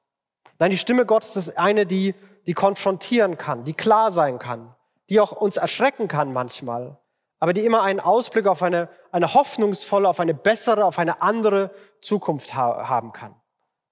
Nein, 0.59 0.71
die 0.71 0.77
Stimme 0.77 1.05
Gottes 1.05 1.35
ist 1.35 1.57
eine, 1.57 1.85
die, 1.85 2.15
die 2.47 2.53
konfrontieren 2.53 3.37
kann, 3.37 3.63
die 3.63 3.73
klar 3.73 4.11
sein 4.11 4.39
kann, 4.39 4.75
die 5.09 5.19
auch 5.19 5.31
uns 5.31 5.57
erschrecken 5.57 6.07
kann 6.07 6.33
manchmal, 6.33 6.99
aber 7.41 7.53
die 7.53 7.65
immer 7.65 7.81
einen 7.81 7.99
Ausblick 7.99 8.45
auf 8.45 8.61
eine, 8.61 8.87
eine 9.11 9.33
hoffnungsvolle, 9.33 10.07
auf 10.07 10.19
eine 10.19 10.35
bessere, 10.35 10.85
auf 10.85 10.99
eine 10.99 11.23
andere 11.23 11.71
Zukunft 11.99 12.53
ha 12.53 12.87
haben 12.87 13.11
kann. 13.13 13.35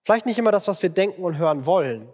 Vielleicht 0.04 0.28
nicht 0.28 0.38
immer 0.38 0.52
das, 0.52 0.68
was 0.68 0.84
wir 0.84 0.90
denken 0.90 1.24
und 1.24 1.40
hören 1.40 1.66
wollen, 1.66 2.14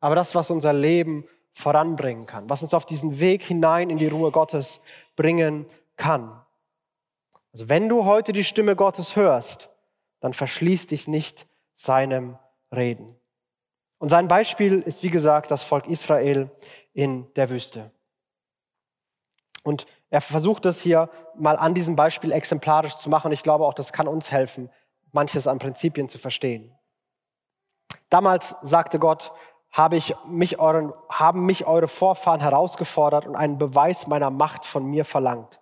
aber 0.00 0.16
das, 0.16 0.34
was 0.34 0.50
unser 0.50 0.72
Leben 0.72 1.24
voranbringen 1.52 2.26
kann, 2.26 2.50
was 2.50 2.64
uns 2.64 2.74
auf 2.74 2.84
diesen 2.84 3.20
Weg 3.20 3.44
hinein 3.44 3.90
in 3.90 3.98
die 3.98 4.08
Ruhe 4.08 4.32
Gottes 4.32 4.80
bringen 5.14 5.66
kann. 5.96 6.44
Also 7.52 7.68
wenn 7.68 7.88
du 7.88 8.04
heute 8.04 8.32
die 8.32 8.44
Stimme 8.44 8.74
Gottes 8.74 9.14
hörst, 9.14 9.70
dann 10.18 10.32
verschließ 10.32 10.88
dich 10.88 11.06
nicht 11.06 11.46
seinem 11.74 12.38
Reden. 12.74 13.14
Und 13.98 14.08
sein 14.08 14.26
Beispiel 14.26 14.80
ist, 14.80 15.04
wie 15.04 15.10
gesagt, 15.10 15.52
das 15.52 15.62
Volk 15.62 15.86
Israel 15.86 16.50
in 16.92 17.32
der 17.34 17.50
Wüste. 17.50 17.92
Und 19.62 19.86
er 20.10 20.20
versucht 20.20 20.64
das 20.64 20.80
hier 20.80 21.08
mal 21.36 21.56
an 21.56 21.74
diesem 21.74 21.96
Beispiel 21.96 22.32
exemplarisch 22.32 22.96
zu 22.96 23.08
machen. 23.08 23.32
Ich 23.32 23.42
glaube 23.42 23.64
auch, 23.64 23.74
das 23.74 23.92
kann 23.92 24.08
uns 24.08 24.32
helfen, 24.32 24.70
manches 25.12 25.46
an 25.46 25.58
Prinzipien 25.58 26.08
zu 26.08 26.18
verstehen. 26.18 26.74
Damals 28.10 28.56
sagte 28.60 28.98
Gott, 28.98 29.32
habe 29.70 29.96
ich 29.96 30.14
mich 30.26 30.58
euren, 30.58 30.92
haben 31.08 31.46
mich 31.46 31.66
eure 31.66 31.88
Vorfahren 31.88 32.40
herausgefordert 32.40 33.26
und 33.26 33.36
einen 33.36 33.58
Beweis 33.58 34.06
meiner 34.06 34.30
Macht 34.30 34.66
von 34.66 34.84
mir 34.84 35.04
verlangt, 35.04 35.60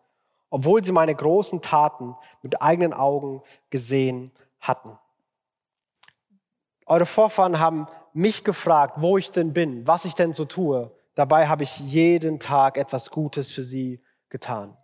obwohl 0.50 0.82
sie 0.82 0.92
meine 0.92 1.14
großen 1.14 1.62
Taten 1.62 2.16
mit 2.42 2.60
eigenen 2.60 2.92
Augen 2.92 3.42
gesehen 3.70 4.32
hatten. 4.60 4.98
Eure 6.86 7.06
Vorfahren 7.06 7.60
haben 7.60 7.86
mich 8.12 8.42
gefragt, 8.42 8.94
wo 8.96 9.16
ich 9.16 9.30
denn 9.30 9.52
bin, 9.52 9.86
was 9.86 10.04
ich 10.04 10.14
denn 10.14 10.32
so 10.32 10.44
tue. 10.44 10.90
Dabei 11.20 11.48
habe 11.48 11.64
ich 11.64 11.78
jeden 11.80 12.40
Tag 12.40 12.78
etwas 12.78 13.10
Gutes 13.10 13.50
für 13.50 13.62
sie 13.62 14.00
getan. 14.30 14.74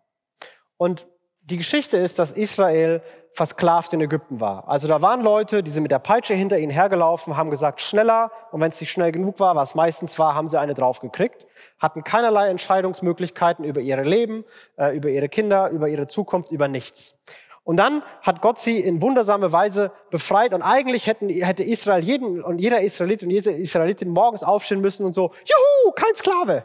Und 0.77 1.07
die 1.41 1.57
Geschichte 1.57 1.97
ist, 1.97 2.19
dass 2.19 2.31
Israel 2.31 3.03
versklavt 3.33 3.95
in 3.95 4.03
Ägypten 4.03 4.39
war. 4.39 4.69
Also 4.69 4.87
da 4.87 5.01
waren 5.01 5.23
Leute, 5.23 5.63
die 5.63 5.71
sind 5.71 5.85
mit 5.85 5.93
der 5.93 5.99
Peitsche 5.99 6.35
hinter 6.35 6.59
ihnen 6.59 6.71
hergelaufen, 6.71 7.39
haben 7.39 7.49
gesagt, 7.49 7.81
schneller. 7.81 8.31
Und 8.53 8.61
wenn 8.61 8.69
es 8.69 8.79
nicht 8.79 8.91
schnell 8.91 9.13
genug 9.13 9.41
war, 9.41 9.57
was 9.57 9.75
meistens 9.75 10.19
war, 10.19 10.35
haben 10.35 10.47
sie 10.47 10.61
eine 10.61 10.75
draufgekriegt. 10.75 11.47
Hatten 11.79 12.05
keinerlei 12.05 12.49
Entscheidungsmöglichkeiten 12.49 13.65
über 13.65 13.81
ihre 13.81 14.03
Leben, 14.03 14.45
äh, 14.77 14.95
über 14.95 15.09
ihre 15.09 15.31
Kinder, 15.31 15.71
über 15.71 15.89
ihre 15.89 16.07
Zukunft, 16.07 16.53
über 16.53 16.69
nichts. 16.69 17.19
Und 17.67 17.79
dann 17.79 18.05
hat 18.23 18.43
Gott 18.43 18.61
sie 18.61 18.79
in 18.79 19.03
wundersame 19.03 19.51
Weise 19.51 19.91
befreit. 20.13 20.55
Und 20.55 20.63
eigentlich 20.63 21.09
hätten, 21.09 21.29
hätte 21.29 21.65
Israel 21.65 22.01
jeden 22.01 22.41
und 22.41 22.61
jeder 22.61 22.81
Israelit 22.81 23.25
und 23.25 23.31
jede 23.31 23.51
Israelitin 23.51 24.11
morgens 24.11 24.45
aufstehen 24.45 24.81
müssen 24.81 25.05
und 25.05 25.15
so, 25.15 25.33
juhu, 25.45 25.93
kein 25.93 26.15
Sklave. 26.15 26.65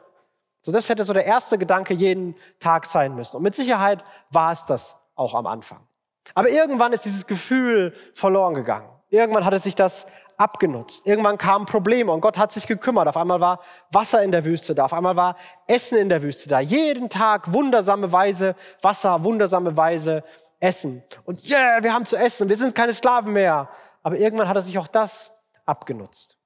So, 0.62 0.72
das 0.72 0.90
hätte 0.90 1.04
so 1.04 1.12
der 1.12 1.26
erste 1.26 1.58
Gedanke 1.58 1.96
jeden 1.96 2.36
Tag 2.60 2.86
sein 2.86 3.16
müssen. 3.16 3.38
Und 3.38 3.42
mit 3.42 3.56
Sicherheit 3.56 4.04
war 4.30 4.52
es 4.52 4.68
das 4.68 4.96
auch 5.16 5.34
am 5.34 5.48
Anfang. 5.48 5.80
Aber 6.36 6.50
irgendwann 6.50 6.94
ist 6.94 7.04
dieses 7.04 7.26
Gefühl 7.26 7.96
verloren 8.14 8.54
gegangen. 8.54 8.88
Irgendwann 9.10 9.44
hat 9.44 9.56
es 9.56 9.64
sich 9.64 9.74
das 9.74 10.06
abgenutzt. 10.38 11.08
Irgendwann 11.08 11.38
kamen 11.38 11.66
Probleme 11.66 12.12
und 12.12 12.22
Gott 12.22 12.38
hat 12.38 12.52
sich 12.52 12.68
gekümmert. 12.68 13.08
Auf 13.08 13.18
einmal 13.18 13.40
war 13.40 13.60
Wasser 13.92 14.24
in 14.24 14.32
der 14.32 14.46
Wüste 14.46 14.76
da. 14.76 14.86
Auf 14.86 14.94
einmal 14.94 15.16
war 15.16 15.36
Essen 15.68 15.98
in 15.98 16.10
der 16.10 16.22
Wüste 16.22 16.48
da. 16.48 16.60
Jeden 16.60 17.10
Tag 17.10 17.52
wundersame 17.54 18.12
Weise 18.12 18.56
Wasser, 18.82 19.24
wundersame 19.24 19.76
Weise 19.76 20.24
Essen. 20.62 21.04
Und 21.26 21.44
yeah, 21.44 21.84
wir 21.84 21.94
haben 21.94 22.06
zu 22.06 22.16
essen. 22.16 22.48
Wir 22.48 22.56
sind 22.56 22.74
keine 22.74 22.94
Sklaven 22.94 23.34
mehr. 23.34 23.70
Aber 24.02 24.18
irgendwann 24.18 24.48
hat 24.48 24.56
er 24.56 24.62
sich 24.62 24.78
auch 24.78 24.88
das 24.88 25.38
abgenutzt. 25.66 26.38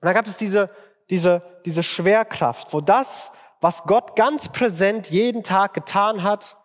Und 0.00 0.06
da 0.06 0.14
gab 0.14 0.26
es 0.26 0.38
diese 0.38 0.70
diese, 1.10 1.42
diese 1.64 1.82
Schwerkraft, 1.82 2.72
wo 2.72 2.80
das, 2.80 3.32
was 3.60 3.82
Gott 3.82 4.16
ganz 4.16 4.48
präsent 4.48 5.10
jeden 5.10 5.42
Tag 5.42 5.74
getan 5.74 6.22
hat, 6.22 6.56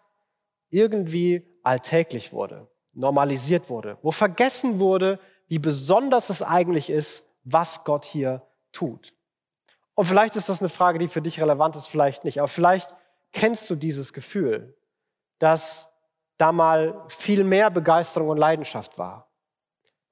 irgendwie 0.70 1.46
alltäglich 1.64 2.32
wurde, 2.32 2.68
normalisiert 2.94 3.70
wurde, 3.70 3.98
wo 4.02 4.12
vergessen 4.12 4.80
wurde, 4.80 5.20
wie 5.48 5.60
besonders 5.60 6.30
es 6.30 6.42
eigentlich 6.42 6.90
ist, 6.90 7.26
was 7.44 7.84
Gott 7.84 8.06
hier 8.06 8.44
tut. 8.72 9.14
Und 9.96 10.06
vielleicht 10.06 10.36
ist 10.36 10.50
das 10.50 10.62
eine 10.62 10.70
Frage, 10.70 11.00
die 11.00 11.08
für 11.08 11.22
dich 11.22 11.42
relevant 11.42 11.76
ist, 11.76 11.88
vielleicht 11.88 12.24
nicht, 12.24 12.40
aber 12.40 12.48
vielleicht 12.48 12.94
kennst 13.32 13.70
du 13.70 13.76
dieses 13.76 14.14
Gefühl, 14.14 14.78
dass 15.40 15.92
da 16.38 16.52
mal 16.52 17.04
viel 17.08 17.44
mehr 17.44 17.70
Begeisterung 17.70 18.30
und 18.30 18.38
Leidenschaft 18.38 18.98
war, 18.98 19.28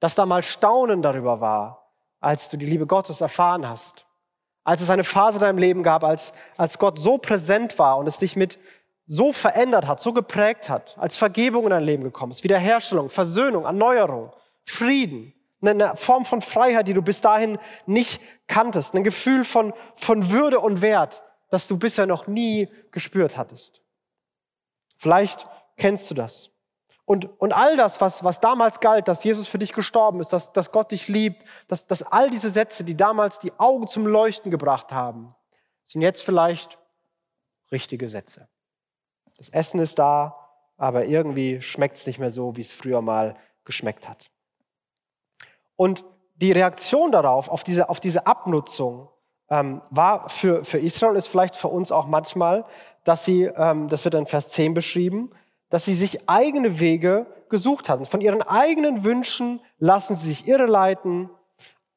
dass 0.00 0.14
da 0.14 0.26
mal 0.26 0.42
Staunen 0.42 1.02
darüber 1.02 1.40
war, 1.40 1.92
als 2.20 2.48
du 2.48 2.56
die 2.56 2.66
Liebe 2.66 2.86
Gottes 2.86 3.20
erfahren 3.20 3.68
hast 3.68 4.06
als 4.64 4.80
es 4.80 4.90
eine 4.90 5.04
Phase 5.04 5.36
in 5.36 5.42
deinem 5.42 5.58
Leben 5.58 5.82
gab, 5.82 6.02
als, 6.02 6.32
als 6.56 6.78
Gott 6.78 6.98
so 6.98 7.18
präsent 7.18 7.78
war 7.78 7.98
und 7.98 8.06
es 8.06 8.18
dich 8.18 8.34
mit 8.34 8.58
so 9.06 9.32
verändert 9.32 9.86
hat, 9.86 10.00
so 10.00 10.14
geprägt 10.14 10.70
hat, 10.70 10.96
als 10.98 11.18
Vergebung 11.18 11.64
in 11.64 11.70
dein 11.70 11.82
Leben 11.82 12.02
gekommen 12.02 12.32
ist, 12.32 12.42
Wiederherstellung, 12.42 13.10
Versöhnung, 13.10 13.66
Erneuerung, 13.66 14.32
Frieden, 14.64 15.34
eine 15.62 15.94
Form 15.96 16.24
von 16.24 16.40
Freiheit, 16.40 16.88
die 16.88 16.94
du 16.94 17.02
bis 17.02 17.20
dahin 17.20 17.58
nicht 17.84 18.20
kanntest, 18.48 18.94
ein 18.94 19.04
Gefühl 19.04 19.44
von, 19.44 19.74
von 19.94 20.30
Würde 20.30 20.60
und 20.60 20.80
Wert, 20.80 21.22
das 21.50 21.68
du 21.68 21.78
bisher 21.78 22.06
noch 22.06 22.26
nie 22.26 22.68
gespürt 22.90 23.36
hattest. 23.36 23.82
Vielleicht 24.96 25.46
kennst 25.76 26.10
du 26.10 26.14
das. 26.14 26.50
Und, 27.06 27.28
und 27.40 27.52
all 27.52 27.76
das, 27.76 28.00
was, 28.00 28.24
was 28.24 28.40
damals 28.40 28.80
galt, 28.80 29.08
dass 29.08 29.24
Jesus 29.24 29.46
für 29.46 29.58
dich 29.58 29.74
gestorben 29.74 30.20
ist, 30.20 30.32
dass, 30.32 30.52
dass 30.52 30.72
Gott 30.72 30.90
dich 30.90 31.08
liebt, 31.08 31.44
dass, 31.68 31.86
dass 31.86 32.02
all 32.02 32.30
diese 32.30 32.48
Sätze, 32.48 32.82
die 32.82 32.96
damals 32.96 33.38
die 33.38 33.52
Augen 33.58 33.86
zum 33.86 34.06
Leuchten 34.06 34.50
gebracht 34.50 34.90
haben, 34.90 35.34
sind 35.84 36.00
jetzt 36.00 36.22
vielleicht 36.22 36.78
richtige 37.70 38.08
Sätze. 38.08 38.48
Das 39.36 39.50
Essen 39.50 39.80
ist 39.80 39.98
da, 39.98 40.34
aber 40.78 41.04
irgendwie 41.04 41.60
schmeckt 41.60 41.98
es 41.98 42.06
nicht 42.06 42.18
mehr 42.18 42.30
so, 42.30 42.56
wie 42.56 42.62
es 42.62 42.72
früher 42.72 43.02
mal 43.02 43.36
geschmeckt 43.64 44.08
hat. 44.08 44.30
Und 45.76 46.04
die 46.36 46.52
Reaktion 46.52 47.12
darauf, 47.12 47.48
auf 47.48 47.64
diese, 47.64 47.88
auf 47.88 48.00
diese 48.00 48.26
Abnutzung, 48.26 49.08
ähm, 49.50 49.82
war 49.90 50.28
für, 50.30 50.64
für 50.64 50.78
Israel 50.78 51.16
ist 51.16 51.26
vielleicht 51.26 51.56
für 51.56 51.68
uns 51.68 51.92
auch 51.92 52.06
manchmal, 52.06 52.64
dass 53.04 53.24
sie, 53.24 53.44
ähm, 53.44 53.88
das 53.88 54.04
wird 54.04 54.14
in 54.14 54.26
Vers 54.26 54.48
10 54.48 54.72
beschrieben, 54.72 55.30
dass 55.68 55.84
sie 55.84 55.94
sich 55.94 56.28
eigene 56.28 56.80
Wege 56.80 57.26
gesucht 57.48 57.88
hatten. 57.88 58.04
Von 58.04 58.20
ihren 58.20 58.42
eigenen 58.42 59.04
Wünschen 59.04 59.60
lassen 59.78 60.16
sie 60.16 60.28
sich 60.28 60.46
irreleiten, 60.46 61.30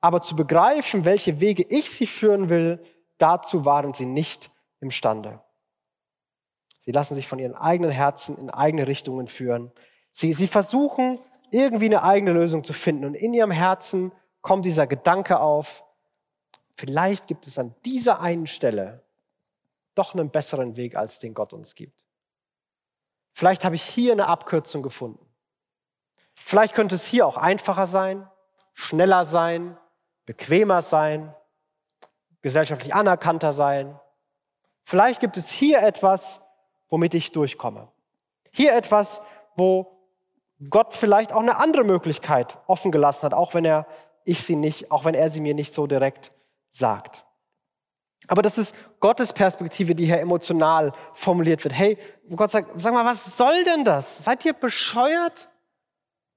aber 0.02 0.22
zu 0.22 0.36
begreifen, 0.36 1.06
welche 1.06 1.40
Wege 1.40 1.66
ich 1.70 1.90
sie 1.90 2.08
führen 2.08 2.50
will, 2.50 2.84
dazu 3.18 3.66
waren 3.66 3.94
sie 3.94 4.06
nicht 4.06 4.52
imstande. 4.80 5.42
Sie 6.80 6.92
lassen 6.92 7.16
sich 7.16 7.28
von 7.28 7.40
ihren 7.40 7.56
eigenen 7.56 7.92
Herzen 7.92 8.38
in 8.38 8.50
eigene 8.50 8.88
Richtungen 8.88 9.28
führen. 9.28 9.72
Sie, 10.12 10.32
sie 10.34 10.48
versuchen 10.48 11.20
irgendwie 11.52 11.86
eine 11.86 12.04
eigene 12.04 12.34
Lösung 12.34 12.64
zu 12.64 12.74
finden 12.74 13.06
und 13.06 13.16
in 13.16 13.34
ihrem 13.34 13.52
Herzen 13.52 14.12
kommt 14.42 14.66
dieser 14.66 14.88
Gedanke 14.88 15.40
auf, 15.40 15.84
vielleicht 16.76 17.28
gibt 17.28 17.48
es 17.48 17.60
an 17.60 17.76
dieser 17.86 18.22
einen 18.22 18.48
Stelle 18.48 19.04
doch 19.96 20.14
einen 20.14 20.30
besseren 20.30 20.78
Weg, 20.78 20.96
als 20.96 21.20
den 21.20 21.34
Gott 21.34 21.54
uns 21.54 21.76
gibt. 21.76 22.07
Vielleicht 23.38 23.64
habe 23.66 23.76
ich 23.76 23.84
hier 23.84 24.14
eine 24.14 24.26
Abkürzung 24.26 24.82
gefunden. 24.82 25.24
Vielleicht 26.34 26.74
könnte 26.74 26.96
es 26.96 27.06
hier 27.06 27.28
auch 27.28 27.38
einfacher 27.38 27.86
sein, 27.86 28.28
schneller 28.74 29.26
sein, 29.26 29.78
bequemer 30.26 30.82
sein, 30.82 31.36
gesellschaftlich 32.42 32.96
anerkannter 32.96 33.54
sein. 33.54 34.00
Vielleicht 34.82 35.20
gibt 35.20 35.38
es 35.38 35.52
hier 35.52 35.84
etwas, 35.84 36.42
womit 36.90 37.14
ich 37.14 37.32
durchkomme. 37.32 37.92
Hier 38.50 38.76
etwas, 38.76 39.22
wo 39.56 40.02
Gott 40.72 40.96
vielleicht 40.96 41.32
auch 41.32 41.42
eine 41.42 41.58
andere 41.58 41.84
Möglichkeit 41.84 42.58
offen 42.66 42.92
gelassen 42.92 43.22
hat, 43.22 43.36
auch 43.36 43.54
wenn 43.54 43.66
er 43.66 43.86
ich 44.24 44.44
sie 44.44 44.56
nicht, 44.56 44.92
auch 44.92 45.06
wenn 45.06 45.14
er 45.14 45.30
sie 45.30 45.42
mir 45.42 45.54
nicht 45.54 45.76
so 45.76 45.86
direkt 45.86 46.32
sagt. 46.72 47.24
Aber 48.28 48.42
das 48.42 48.58
ist 48.58 48.74
Gottes 49.00 49.32
Perspektive, 49.34 49.94
die 49.94 50.06
hier 50.06 50.20
emotional 50.20 50.92
formuliert 51.14 51.64
wird. 51.64 51.74
Hey, 51.74 51.98
Gott 52.36 52.52
sagt, 52.52 52.70
sag 52.82 52.94
mal, 52.94 53.06
was 53.06 53.38
soll 53.38 53.64
denn 53.64 53.84
das? 53.84 54.24
Seid 54.24 54.44
ihr 54.46 54.54
bescheuert? 54.54 55.50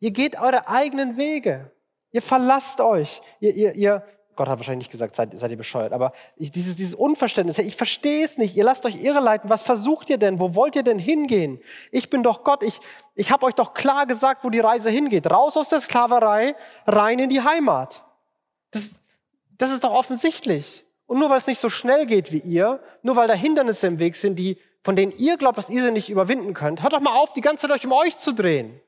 Ihr 0.01 0.11
geht 0.11 0.39
eure 0.39 0.69
eigenen 0.69 1.17
Wege. 1.17 1.71
Ihr 2.13 2.23
verlasst 2.23 2.81
euch. 2.81 3.21
Ihr, 3.41 3.55
ihr, 3.55 3.75
ihr 3.75 4.05
Gott 4.41 4.49
hat 4.49 4.59
wahrscheinlich 4.59 4.87
nicht 4.87 4.91
gesagt, 4.91 5.15
seid, 5.15 5.37
seid 5.37 5.51
ihr 5.51 5.57
bescheuert, 5.59 5.93
aber 5.93 6.13
ich, 6.37 6.51
dieses, 6.51 6.75
dieses 6.75 6.95
Unverständnis, 6.95 7.59
hey, 7.59 7.67
ich 7.67 7.77
verstehe 7.77 8.25
es 8.25 8.39
nicht. 8.39 8.57
Ihr 8.57 8.65
lasst 8.65 8.87
euch 8.87 9.03
irreleiten. 9.03 9.51
Was 9.51 9.63
versucht 9.63 10.09
ihr 10.09 10.17
denn? 10.17 10.41
Wo 10.41 10.55
wollt 10.55 10.77
ihr 10.77 10.83
denn 10.83 10.99
hingehen? 10.99 11.61
Ich 11.91 12.09
bin 12.09 12.23
doch 12.23 12.43
Gott. 12.43 12.63
Ich, 12.63 12.81
ich 13.15 13.31
habe 13.31 13.45
euch 13.45 13.55
doch 13.55 13.75
klar 13.75 14.07
gesagt, 14.07 14.43
wo 14.43 14.49
die 14.49 14.61
Reise 14.61 14.89
hingeht. 14.89 15.31
Raus 15.31 15.59
aus 15.59 15.69
der 15.69 15.81
Sklaverei, 15.81 16.57
rein 16.87 17.19
in 17.19 17.29
die 17.29 17.43
Heimat. 17.43 18.03
Das, 18.71 19.03
das 19.59 19.71
ist 19.73 19.85
doch 19.85 19.93
offensichtlich. 19.93 20.87
Und 21.11 21.19
nur 21.19 21.29
weil 21.29 21.39
es 21.39 21.49
nicht 21.49 21.59
so 21.59 21.69
schnell 21.69 22.07
geht 22.07 22.31
wie 22.31 22.39
ihr, 22.39 22.79
nur 23.03 23.17
weil 23.17 23.27
da 23.27 23.35
Hindernisse 23.35 23.89
im 23.89 23.99
Weg 23.99 24.15
sind, 24.15 24.37
die, 24.37 24.61
von 24.81 24.95
denen 24.95 25.11
ihr 25.17 25.37
glaubt, 25.39 25.59
dass 25.59 25.69
ihr 25.69 25.83
sie 25.83 25.91
nicht 25.91 26.09
überwinden 26.09 26.55
könnt, 26.55 26.85
hört 26.85 26.93
doch 26.93 27.01
mal 27.01 27.19
auf, 27.19 27.33
die 27.33 27.41
ganze 27.41 27.67
Zeit 27.67 27.77
euch 27.77 27.85
um 27.85 27.91
euch 27.91 28.17
zu 28.17 28.33
drehen. 28.33 28.81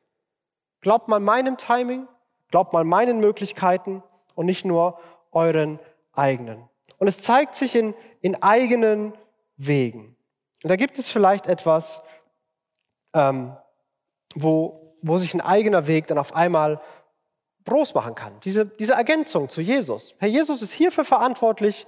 Glaubt 0.82 1.08
mal 1.08 1.18
meinem 1.18 1.56
Timing, 1.56 2.06
glaubt 2.48 2.72
mal 2.72 2.84
meinen 2.84 3.18
Möglichkeiten 3.18 4.04
und 4.36 4.46
nicht 4.46 4.64
nur 4.64 5.00
euren 5.32 5.80
eigenen. 6.12 6.62
Und 6.98 7.08
es 7.08 7.24
zeigt 7.24 7.56
sich 7.56 7.74
in, 7.74 7.92
in 8.20 8.40
eigenen 8.40 9.14
Wegen. 9.56 10.16
Und 10.62 10.70
da 10.70 10.76
gibt 10.76 11.00
es 11.00 11.08
vielleicht 11.08 11.48
etwas, 11.48 12.02
ähm, 13.14 13.56
wo, 14.36 14.94
wo 15.02 15.18
sich 15.18 15.34
ein 15.34 15.40
eigener 15.40 15.88
Weg 15.88 16.06
dann 16.06 16.18
auf 16.18 16.36
einmal 16.36 16.80
groß 17.64 17.94
machen 17.94 18.14
kann. 18.14 18.38
Diese, 18.44 18.66
diese 18.66 18.92
Ergänzung 18.92 19.48
zu 19.48 19.60
Jesus. 19.60 20.14
Herr 20.18 20.28
Jesus 20.28 20.62
ist 20.62 20.72
hierfür 20.72 21.04
verantwortlich, 21.04 21.86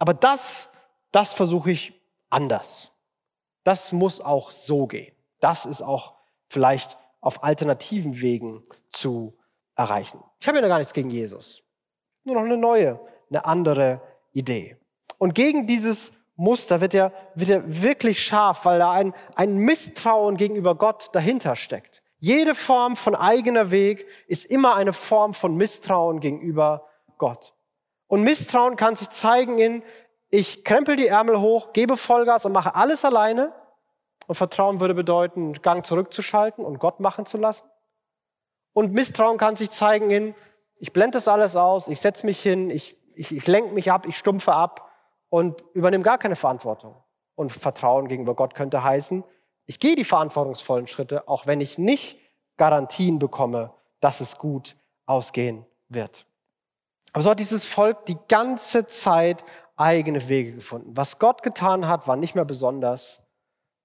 aber 0.00 0.14
das, 0.14 0.70
das 1.12 1.32
versuche 1.34 1.70
ich 1.70 1.92
anders. 2.30 2.90
Das 3.62 3.92
muss 3.92 4.20
auch 4.20 4.50
so 4.50 4.86
gehen. 4.86 5.14
Das 5.38 5.66
ist 5.66 5.82
auch 5.82 6.14
vielleicht 6.48 6.98
auf 7.20 7.44
alternativen 7.44 8.20
Wegen 8.20 8.64
zu 8.88 9.36
erreichen. 9.76 10.18
Ich 10.40 10.48
habe 10.48 10.58
ja 10.58 10.66
gar 10.66 10.78
nichts 10.78 10.94
gegen 10.94 11.10
Jesus. 11.10 11.62
Nur 12.24 12.36
noch 12.36 12.44
eine 12.44 12.56
neue, 12.56 12.98
eine 13.28 13.44
andere 13.44 14.00
Idee. 14.32 14.76
Und 15.18 15.34
gegen 15.34 15.66
dieses 15.66 16.12
Muster 16.34 16.80
wird 16.80 16.94
er, 16.94 17.12
wird 17.34 17.50
er 17.50 17.82
wirklich 17.82 18.24
scharf, 18.24 18.64
weil 18.64 18.78
da 18.78 18.92
ein, 18.92 19.12
ein 19.34 19.54
Misstrauen 19.56 20.38
gegenüber 20.38 20.74
Gott 20.74 21.10
dahinter 21.12 21.56
steckt. 21.56 22.02
Jede 22.18 22.54
Form 22.54 22.96
von 22.96 23.14
eigener 23.14 23.70
Weg 23.70 24.06
ist 24.26 24.46
immer 24.46 24.76
eine 24.76 24.94
Form 24.94 25.34
von 25.34 25.56
Misstrauen 25.56 26.20
gegenüber 26.20 26.86
Gott. 27.18 27.54
Und 28.10 28.22
Misstrauen 28.22 28.74
kann 28.74 28.96
sich 28.96 29.08
zeigen 29.10 29.60
in, 29.60 29.84
ich 30.30 30.64
krempel 30.64 30.96
die 30.96 31.06
Ärmel 31.06 31.40
hoch, 31.40 31.72
gebe 31.72 31.96
Vollgas 31.96 32.44
und 32.44 32.50
mache 32.50 32.74
alles 32.74 33.04
alleine. 33.04 33.52
Und 34.26 34.34
Vertrauen 34.34 34.80
würde 34.80 34.94
bedeuten, 34.94 35.52
Gang 35.52 35.86
zurückzuschalten 35.86 36.64
und 36.64 36.80
Gott 36.80 36.98
machen 36.98 37.24
zu 37.24 37.38
lassen. 37.38 37.70
Und 38.72 38.92
Misstrauen 38.92 39.38
kann 39.38 39.54
sich 39.54 39.70
zeigen 39.70 40.10
in, 40.10 40.34
ich 40.74 40.92
blende 40.92 41.18
das 41.18 41.28
alles 41.28 41.54
aus, 41.54 41.86
ich 41.86 42.00
setze 42.00 42.26
mich 42.26 42.42
hin, 42.42 42.68
ich, 42.68 42.98
ich, 43.14 43.30
ich 43.30 43.46
lenke 43.46 43.72
mich 43.74 43.92
ab, 43.92 44.06
ich 44.08 44.18
stumpfe 44.18 44.54
ab 44.54 44.90
und 45.28 45.62
übernehme 45.72 46.02
gar 46.02 46.18
keine 46.18 46.34
Verantwortung. 46.34 46.96
Und 47.36 47.52
Vertrauen 47.52 48.08
gegenüber 48.08 48.34
Gott 48.34 48.56
könnte 48.56 48.82
heißen, 48.82 49.22
ich 49.66 49.78
gehe 49.78 49.94
die 49.94 50.04
verantwortungsvollen 50.04 50.88
Schritte, 50.88 51.28
auch 51.28 51.46
wenn 51.46 51.60
ich 51.60 51.78
nicht 51.78 52.18
Garantien 52.56 53.20
bekomme, 53.20 53.72
dass 54.00 54.20
es 54.20 54.36
gut 54.36 54.74
ausgehen 55.06 55.64
wird. 55.88 56.26
Aber 57.12 57.22
so 57.22 57.30
hat 57.30 57.40
dieses 57.40 57.66
Volk 57.66 58.06
die 58.06 58.18
ganze 58.28 58.86
Zeit 58.86 59.44
eigene 59.76 60.28
Wege 60.28 60.52
gefunden. 60.52 60.96
Was 60.96 61.18
Gott 61.18 61.42
getan 61.42 61.88
hat, 61.88 62.06
war 62.06 62.16
nicht 62.16 62.34
mehr 62.34 62.44
besonders. 62.44 63.22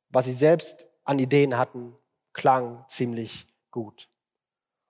Was 0.09 0.25
sie 0.25 0.33
selbst 0.33 0.85
an 1.03 1.19
Ideen 1.19 1.57
hatten, 1.57 1.95
klang 2.33 2.85
ziemlich 2.87 3.47
gut. 3.71 4.09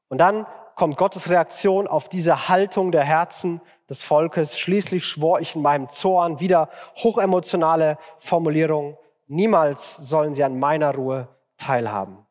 Und 0.09 0.19
dann 0.19 0.45
kommt 0.75 0.97
Gottes 0.97 1.29
Reaktion 1.29 1.87
auf 1.87 2.09
diese 2.09 2.49
Haltung 2.49 2.91
der 2.91 3.03
Herzen 3.03 3.61
des 3.89 4.03
Volkes. 4.03 4.59
Schließlich 4.59 5.05
schwor 5.05 5.39
ich 5.39 5.55
in 5.55 5.61
meinem 5.61 5.89
Zorn 5.89 6.39
wieder 6.39 6.69
hochemotionale 6.97 7.97
Formulierung. 8.19 8.97
Niemals 9.27 9.95
sollen 9.95 10.33
sie 10.33 10.43
an 10.43 10.59
meiner 10.59 10.93
Ruhe 10.93 11.29
teilhaben. 11.57 12.25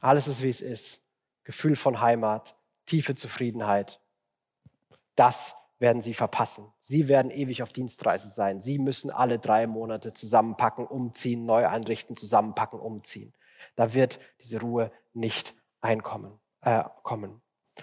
Alles 0.00 0.26
ist, 0.28 0.42
wie 0.42 0.48
es 0.48 0.60
ist. 0.60 1.02
Gefühl 1.44 1.76
von 1.76 2.00
Heimat, 2.00 2.56
tiefe 2.86 3.14
Zufriedenheit. 3.14 4.00
Das 5.16 5.56
werden 5.78 6.00
sie 6.00 6.14
verpassen. 6.14 6.72
Sie 6.80 7.08
werden 7.08 7.30
ewig 7.30 7.62
auf 7.62 7.72
Dienstreise 7.72 8.28
sein. 8.28 8.60
Sie 8.60 8.78
müssen 8.78 9.10
alle 9.10 9.38
drei 9.38 9.66
Monate 9.66 10.14
zusammenpacken, 10.14 10.86
umziehen, 10.86 11.44
neu 11.44 11.66
einrichten, 11.66 12.16
zusammenpacken, 12.16 12.80
umziehen. 12.80 13.34
Da 13.74 13.92
wird 13.92 14.18
diese 14.40 14.60
Ruhe 14.60 14.90
nicht 15.12 15.54
einkommen. 15.80 16.38
Äh, 16.62 16.84
kommen. 17.02 17.40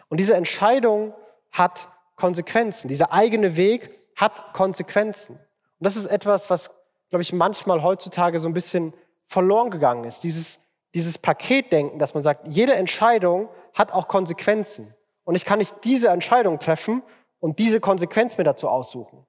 Und 0.10 0.20
diese 0.20 0.36
Entscheidung 0.36 1.14
hat 1.52 1.88
Konsequenzen. 2.16 2.88
Dieser 2.88 3.14
eigene 3.14 3.56
Weg 3.56 3.92
hat 4.16 4.54
Konsequenzen. 4.54 5.36
Und 5.36 5.40
das 5.80 5.96
ist 5.96 6.08
etwas, 6.08 6.50
was, 6.50 6.72
glaube 7.10 7.22
ich, 7.22 7.32
manchmal 7.32 7.82
heutzutage 7.84 8.40
so 8.40 8.48
ein 8.50 8.54
bisschen 8.54 8.94
verloren 9.24 9.72
gegangen 9.72 10.04
ist. 10.04 10.24
Dieses, 10.24 10.60
dieses 10.94 11.18
Paketdenken, 11.18 11.98
dass 11.98 12.14
man 12.14 12.24
sagt, 12.24 12.48
jede 12.48 12.76
Entscheidung 12.76 13.50
hat 13.74 13.94
auch 13.94 14.08
Konsequenzen. 14.08 14.94
Und 15.24 15.36
ich 15.36 15.46
kann 15.46 15.60
nicht 15.60 15.74
diese 15.84 16.10
Entscheidung 16.10 16.60
treffen 16.60 17.04
und 17.44 17.60
diese 17.60 17.82
Konsequenz 17.82 18.38
mir 18.38 18.46
dazu 18.46 18.70
aussuchen. 18.70 19.26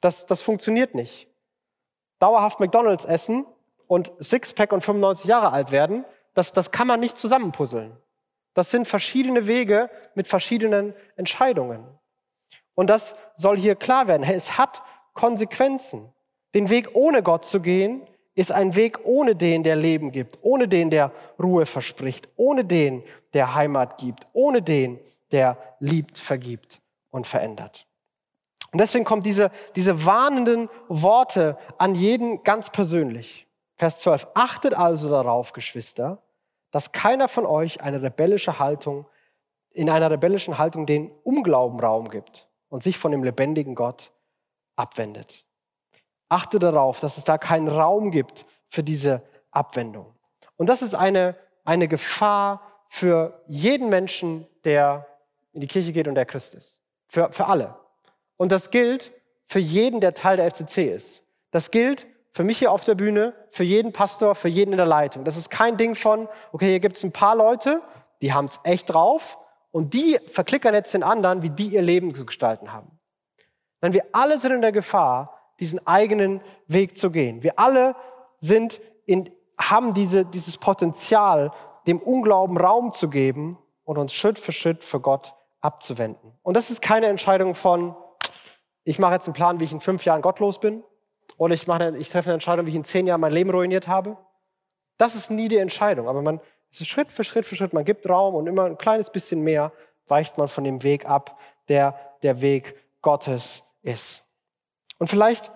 Das, 0.00 0.24
das 0.24 0.40
funktioniert 0.40 0.94
nicht. 0.94 1.28
Dauerhaft 2.18 2.58
McDonalds 2.58 3.04
essen 3.04 3.44
und 3.86 4.10
Sixpack 4.18 4.72
und 4.72 4.82
95 4.82 5.26
Jahre 5.26 5.52
alt 5.52 5.70
werden, 5.70 6.06
das, 6.32 6.52
das 6.52 6.70
kann 6.70 6.86
man 6.86 7.00
nicht 7.00 7.18
zusammenpuzzeln. 7.18 7.94
Das 8.54 8.70
sind 8.70 8.88
verschiedene 8.88 9.46
Wege 9.46 9.90
mit 10.14 10.26
verschiedenen 10.26 10.94
Entscheidungen. 11.16 11.86
Und 12.74 12.88
das 12.88 13.14
soll 13.36 13.58
hier 13.58 13.76
klar 13.76 14.08
werden. 14.08 14.22
Es 14.22 14.56
hat 14.56 14.80
Konsequenzen. 15.12 16.10
Den 16.54 16.70
Weg 16.70 16.94
ohne 16.94 17.22
Gott 17.22 17.44
zu 17.44 17.60
gehen, 17.60 18.06
ist 18.34 18.52
ein 18.52 18.74
Weg 18.74 19.04
ohne 19.04 19.36
den, 19.36 19.64
der 19.64 19.76
Leben 19.76 20.12
gibt, 20.12 20.38
ohne 20.40 20.66
den, 20.66 20.88
der 20.88 21.12
Ruhe 21.38 21.66
verspricht, 21.66 22.26
ohne 22.36 22.64
den, 22.64 23.04
der 23.34 23.54
Heimat 23.54 23.98
gibt, 23.98 24.26
ohne 24.32 24.62
den, 24.62 24.98
der 25.30 25.58
liebt, 25.78 26.16
vergibt 26.16 26.80
und 27.10 27.26
verändert. 27.26 27.86
Und 28.72 28.80
deswegen 28.80 29.04
kommen 29.04 29.22
diese, 29.22 29.50
diese 29.74 30.06
warnenden 30.06 30.68
Worte 30.88 31.58
an 31.78 31.94
jeden 31.94 32.42
ganz 32.44 32.70
persönlich. 32.70 33.46
Vers 33.76 34.00
12. 34.00 34.28
Achtet 34.34 34.74
also 34.74 35.10
darauf, 35.10 35.52
Geschwister, 35.52 36.22
dass 36.70 36.92
keiner 36.92 37.28
von 37.28 37.46
euch 37.46 37.80
eine 37.80 38.02
rebellische 38.02 38.58
Haltung, 38.58 39.06
in 39.72 39.88
einer 39.88 40.10
rebellischen 40.10 40.58
Haltung 40.58 40.86
den 40.86 41.10
Unglauben 41.24 41.80
Raum 41.80 42.10
gibt 42.10 42.48
und 42.68 42.82
sich 42.82 42.98
von 42.98 43.12
dem 43.12 43.24
lebendigen 43.24 43.74
Gott 43.74 44.12
abwendet. 44.76 45.44
Achte 46.28 46.58
darauf, 46.58 47.00
dass 47.00 47.18
es 47.18 47.24
da 47.24 47.38
keinen 47.38 47.68
Raum 47.68 48.10
gibt 48.10 48.46
für 48.68 48.82
diese 48.82 49.22
Abwendung. 49.50 50.14
Und 50.56 50.68
das 50.68 50.82
ist 50.82 50.94
eine, 50.94 51.36
eine 51.64 51.88
Gefahr 51.88 52.62
für 52.88 53.42
jeden 53.46 53.88
Menschen, 53.88 54.46
der 54.64 55.06
in 55.52 55.60
die 55.60 55.66
Kirche 55.66 55.92
geht 55.92 56.06
und 56.06 56.14
der 56.14 56.26
Christ 56.26 56.54
ist. 56.54 56.79
Für, 57.10 57.32
für 57.32 57.46
alle. 57.46 57.74
Und 58.36 58.52
das 58.52 58.70
gilt 58.70 59.12
für 59.46 59.58
jeden, 59.58 60.00
der 60.00 60.14
Teil 60.14 60.36
der 60.36 60.48
FCC 60.48 60.94
ist. 60.94 61.24
Das 61.50 61.72
gilt 61.72 62.06
für 62.30 62.44
mich 62.44 62.58
hier 62.58 62.70
auf 62.70 62.84
der 62.84 62.94
Bühne, 62.94 63.34
für 63.48 63.64
jeden 63.64 63.92
Pastor, 63.92 64.36
für 64.36 64.46
jeden 64.46 64.70
in 64.70 64.76
der 64.76 64.86
Leitung. 64.86 65.24
Das 65.24 65.36
ist 65.36 65.50
kein 65.50 65.76
Ding 65.76 65.96
von, 65.96 66.28
okay, 66.52 66.68
hier 66.68 66.78
gibt 66.78 66.96
es 66.96 67.02
ein 67.02 67.10
paar 67.10 67.34
Leute, 67.34 67.82
die 68.22 68.32
haben 68.32 68.44
es 68.44 68.60
echt 68.62 68.90
drauf 68.90 69.38
und 69.72 69.92
die 69.92 70.18
verklickern 70.28 70.72
jetzt 70.72 70.94
den 70.94 71.02
anderen, 71.02 71.42
wie 71.42 71.50
die 71.50 71.74
ihr 71.74 71.82
Leben 71.82 72.14
zu 72.14 72.24
gestalten 72.24 72.72
haben. 72.72 72.96
Denn 73.82 73.92
wir 73.92 74.04
alle 74.12 74.38
sind 74.38 74.52
in 74.52 74.62
der 74.62 74.70
Gefahr, 74.70 75.36
diesen 75.58 75.84
eigenen 75.88 76.40
Weg 76.68 76.96
zu 76.96 77.10
gehen. 77.10 77.42
Wir 77.42 77.58
alle 77.58 77.96
sind 78.38 78.80
in, 79.04 79.28
haben 79.58 79.94
diese, 79.94 80.24
dieses 80.24 80.58
Potenzial, 80.58 81.50
dem 81.88 81.98
Unglauben 81.98 82.56
Raum 82.56 82.92
zu 82.92 83.10
geben 83.10 83.58
und 83.82 83.98
uns 83.98 84.12
Schritt 84.12 84.38
für 84.38 84.52
Schritt 84.52 84.84
für 84.84 85.00
Gott 85.00 85.34
abzuwenden. 85.60 86.32
Und 86.42 86.56
das 86.56 86.70
ist 86.70 86.82
keine 86.82 87.06
Entscheidung 87.06 87.54
von, 87.54 87.94
ich 88.84 88.98
mache 88.98 89.14
jetzt 89.14 89.26
einen 89.26 89.34
Plan, 89.34 89.60
wie 89.60 89.64
ich 89.64 89.72
in 89.72 89.80
fünf 89.80 90.04
Jahren 90.04 90.22
gottlos 90.22 90.60
bin, 90.60 90.82
oder 91.36 91.54
ich, 91.54 91.66
mache, 91.66 91.96
ich 91.96 92.10
treffe 92.10 92.28
eine 92.28 92.34
Entscheidung, 92.34 92.66
wie 92.66 92.70
ich 92.70 92.76
in 92.76 92.84
zehn 92.84 93.06
Jahren 93.06 93.20
mein 93.20 93.32
Leben 93.32 93.50
ruiniert 93.50 93.88
habe. 93.88 94.16
Das 94.98 95.14
ist 95.14 95.30
nie 95.30 95.48
die 95.48 95.56
Entscheidung. 95.56 96.08
Aber 96.08 96.22
man, 96.22 96.40
es 96.70 96.80
ist 96.80 96.88
Schritt 96.88 97.10
für 97.10 97.24
Schritt 97.24 97.46
für 97.46 97.56
Schritt, 97.56 97.72
man 97.72 97.84
gibt 97.84 98.08
Raum 98.08 98.34
und 98.34 98.46
immer 98.46 98.64
ein 98.64 98.78
kleines 98.78 99.10
bisschen 99.10 99.40
mehr 99.40 99.72
weicht 100.06 100.38
man 100.38 100.48
von 100.48 100.64
dem 100.64 100.82
Weg 100.82 101.08
ab, 101.08 101.38
der 101.68 101.98
der 102.22 102.40
Weg 102.40 102.74
Gottes 103.00 103.64
ist. 103.82 104.24
Und 104.98 105.08
vielleicht 105.08 105.52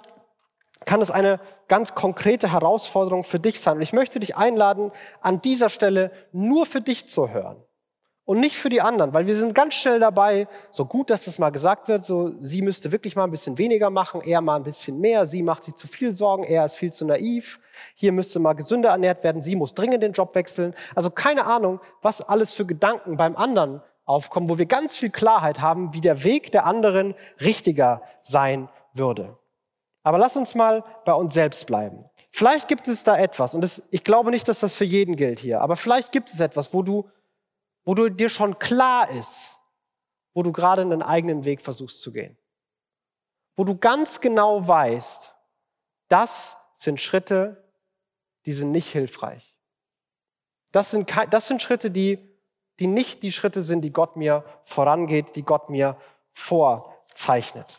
kann 0.87 1.01
es 1.01 1.11
eine 1.11 1.41
ganz 1.69 1.95
konkrete 1.95 2.53
Herausforderung 2.53 3.25
für 3.25 3.41
dich 3.41 3.61
sein. 3.61 3.77
Und 3.77 3.83
ich 3.83 3.93
möchte 3.93 4.21
dich 4.21 4.37
einladen, 4.37 4.93
an 5.21 5.41
dieser 5.41 5.69
Stelle 5.69 6.11
nur 6.33 6.67
für 6.67 6.81
dich 6.81 7.09
zu 7.09 7.31
hören 7.31 7.63
und 8.27 8.41
nicht 8.41 8.57
für 8.57 8.71
die 8.71 8.81
anderen, 8.81 9.13
weil 9.13 9.27
wir 9.27 9.37
sind 9.37 9.55
ganz 9.55 9.75
schnell 9.75 10.01
dabei, 10.01 10.49
so 10.71 10.87
gut, 10.87 11.11
dass 11.11 11.27
das 11.27 11.39
mal 11.39 11.51
gesagt 11.51 11.89
wird, 11.89 12.05
so 12.05 12.33
sie 12.41 12.63
müsste 12.63 12.91
wirklich 12.91 13.17
mal 13.17 13.25
ein 13.25 13.31
bisschen 13.31 13.59
weniger 13.59 13.91
machen, 13.91 14.23
er 14.23 14.41
mal 14.41 14.57
ein 14.57 14.63
bisschen 14.63 14.99
mehr, 14.99 15.27
sie 15.27 15.43
macht 15.43 15.65
sich 15.65 15.75
zu 15.75 15.87
viel 15.87 16.13
Sorgen, 16.13 16.45
er 16.45 16.65
ist 16.65 16.75
viel 16.75 16.93
zu 16.93 17.05
naiv, 17.05 17.61
hier 17.95 18.13
müsste 18.13 18.39
mal 18.39 18.55
gesünder 18.55 18.91
ernährt 18.91 19.23
werden, 19.25 19.43
sie 19.43 19.57
muss 19.57 19.75
dringend 19.75 20.03
den 20.03 20.13
Job 20.13 20.35
wechseln. 20.35 20.75
Also 20.95 21.11
keine 21.11 21.45
Ahnung, 21.45 21.81
was 22.01 22.23
alles 22.23 22.53
für 22.53 22.65
Gedanken 22.65 23.17
beim 23.17 23.37
anderen 23.37 23.83
aufkommen, 24.07 24.49
wo 24.49 24.59
wir 24.59 24.67
ganz 24.67 24.97
viel 24.97 25.11
Klarheit 25.11 25.61
haben, 25.61 25.93
wie 25.93 26.01
der 26.01 26.25
Weg 26.25 26.51
der 26.53 26.67
anderen 26.67 27.15
richtiger 27.41 28.03
sein 28.23 28.69
würde. 28.95 29.37
Aber 30.03 30.19
lass 30.19 30.37
uns 30.37 30.55
mal 30.55 30.85
bei 31.05 31.13
uns 31.13 31.35
selbst 31.35 31.67
bleiben. 31.67 32.05
Vielleicht 32.31 32.69
gibt 32.69 32.89
es 32.89 33.05
da 33.05 33.17
etwas, 33.17 33.55
und 33.55 33.61
das, 33.61 33.83
ich 33.91 34.03
glaube 34.03 34.31
nicht, 34.31 34.49
dass 34.49 34.61
das 34.61 34.75
für 34.75 34.85
jeden 34.85 35.17
gilt 35.17 35.39
hier, 35.39 35.61
aber 35.61 35.77
vielleicht 35.77 36.11
gibt 36.11 36.31
es 36.31 36.41
etwas, 36.41 36.75
wo 36.75 36.83
du 36.83 37.09
wo 37.85 37.95
du 37.95 38.09
dir 38.09 38.29
schon 38.29 38.59
klar 38.59 39.11
ist, 39.11 39.57
wo 40.33 40.43
du 40.43 40.53
gerade 40.53 40.83
einen 40.83 41.03
eigenen 41.03 41.45
Weg 41.45 41.61
versuchst 41.61 42.01
zu 42.01 42.13
gehen. 42.13 42.37
Wo 43.57 43.65
du 43.65 43.77
ganz 43.77 44.21
genau 44.21 44.67
weißt, 44.67 45.33
das 46.09 46.57
sind 46.75 47.01
Schritte, 47.01 47.65
die 48.47 48.53
sind 48.53 48.73
nicht 48.73 48.91
hilfreich. 48.91 49.55
Das 50.73 50.91
sind, 50.91 51.11
das 51.31 51.47
sind 51.47 51.63
Schritte, 51.63 51.91
die, 51.91 52.19
die 52.81 52.89
nicht 52.89 53.23
die 53.23 53.33
Schritte 53.33 53.63
sind, 53.63 53.83
die 53.83 53.93
Gott 53.93 54.17
mir 54.17 54.45
vorangeht, 54.65 55.37
die 55.37 55.45
Gott 55.45 55.71
mir 55.71 55.97
vorzeichnet. 56.33 57.79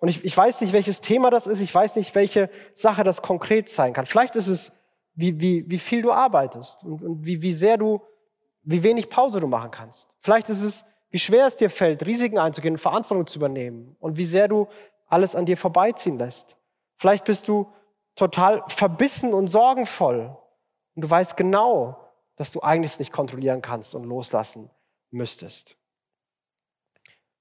Und 0.00 0.08
ich, 0.08 0.24
ich 0.24 0.36
weiß 0.36 0.60
nicht, 0.60 0.72
welches 0.72 1.00
Thema 1.00 1.30
das 1.30 1.48
ist, 1.48 1.60
ich 1.60 1.74
weiß 1.74 1.96
nicht, 1.96 2.14
welche 2.14 2.50
Sache 2.72 3.02
das 3.02 3.20
konkret 3.20 3.68
sein 3.68 3.92
kann. 3.92 4.06
Vielleicht 4.06 4.36
ist 4.36 4.46
es, 4.46 4.72
wie, 5.14 5.40
wie, 5.40 5.68
wie 5.68 5.78
viel 5.78 6.02
du 6.02 6.12
arbeitest 6.12 6.84
und, 6.84 7.02
und 7.02 7.26
wie, 7.26 7.42
wie 7.42 7.52
sehr 7.52 7.76
du 7.76 8.00
wie 8.62 8.82
wenig 8.82 9.08
Pause 9.08 9.40
du 9.40 9.46
machen 9.46 9.70
kannst. 9.70 10.16
Vielleicht 10.20 10.48
ist 10.48 10.62
es, 10.62 10.84
wie 11.10 11.18
schwer 11.18 11.46
es 11.46 11.56
dir 11.56 11.70
fällt, 11.70 12.04
Risiken 12.04 12.38
einzugehen 12.38 12.74
und 12.74 12.78
Verantwortung 12.78 13.26
zu 13.26 13.38
übernehmen 13.38 13.96
und 14.00 14.18
wie 14.18 14.24
sehr 14.24 14.48
du 14.48 14.68
alles 15.06 15.34
an 15.34 15.46
dir 15.46 15.56
vorbeiziehen 15.56 16.18
lässt. 16.18 16.56
Vielleicht 16.96 17.24
bist 17.24 17.48
du 17.48 17.72
total 18.14 18.62
verbissen 18.68 19.32
und 19.32 19.48
sorgenvoll 19.48 20.36
und 20.94 21.02
du 21.02 21.08
weißt 21.08 21.36
genau, 21.36 21.96
dass 22.36 22.52
du 22.52 22.60
eigentlich 22.60 22.98
nicht 22.98 23.12
kontrollieren 23.12 23.62
kannst 23.62 23.94
und 23.94 24.04
loslassen 24.04 24.70
müsstest. 25.10 25.76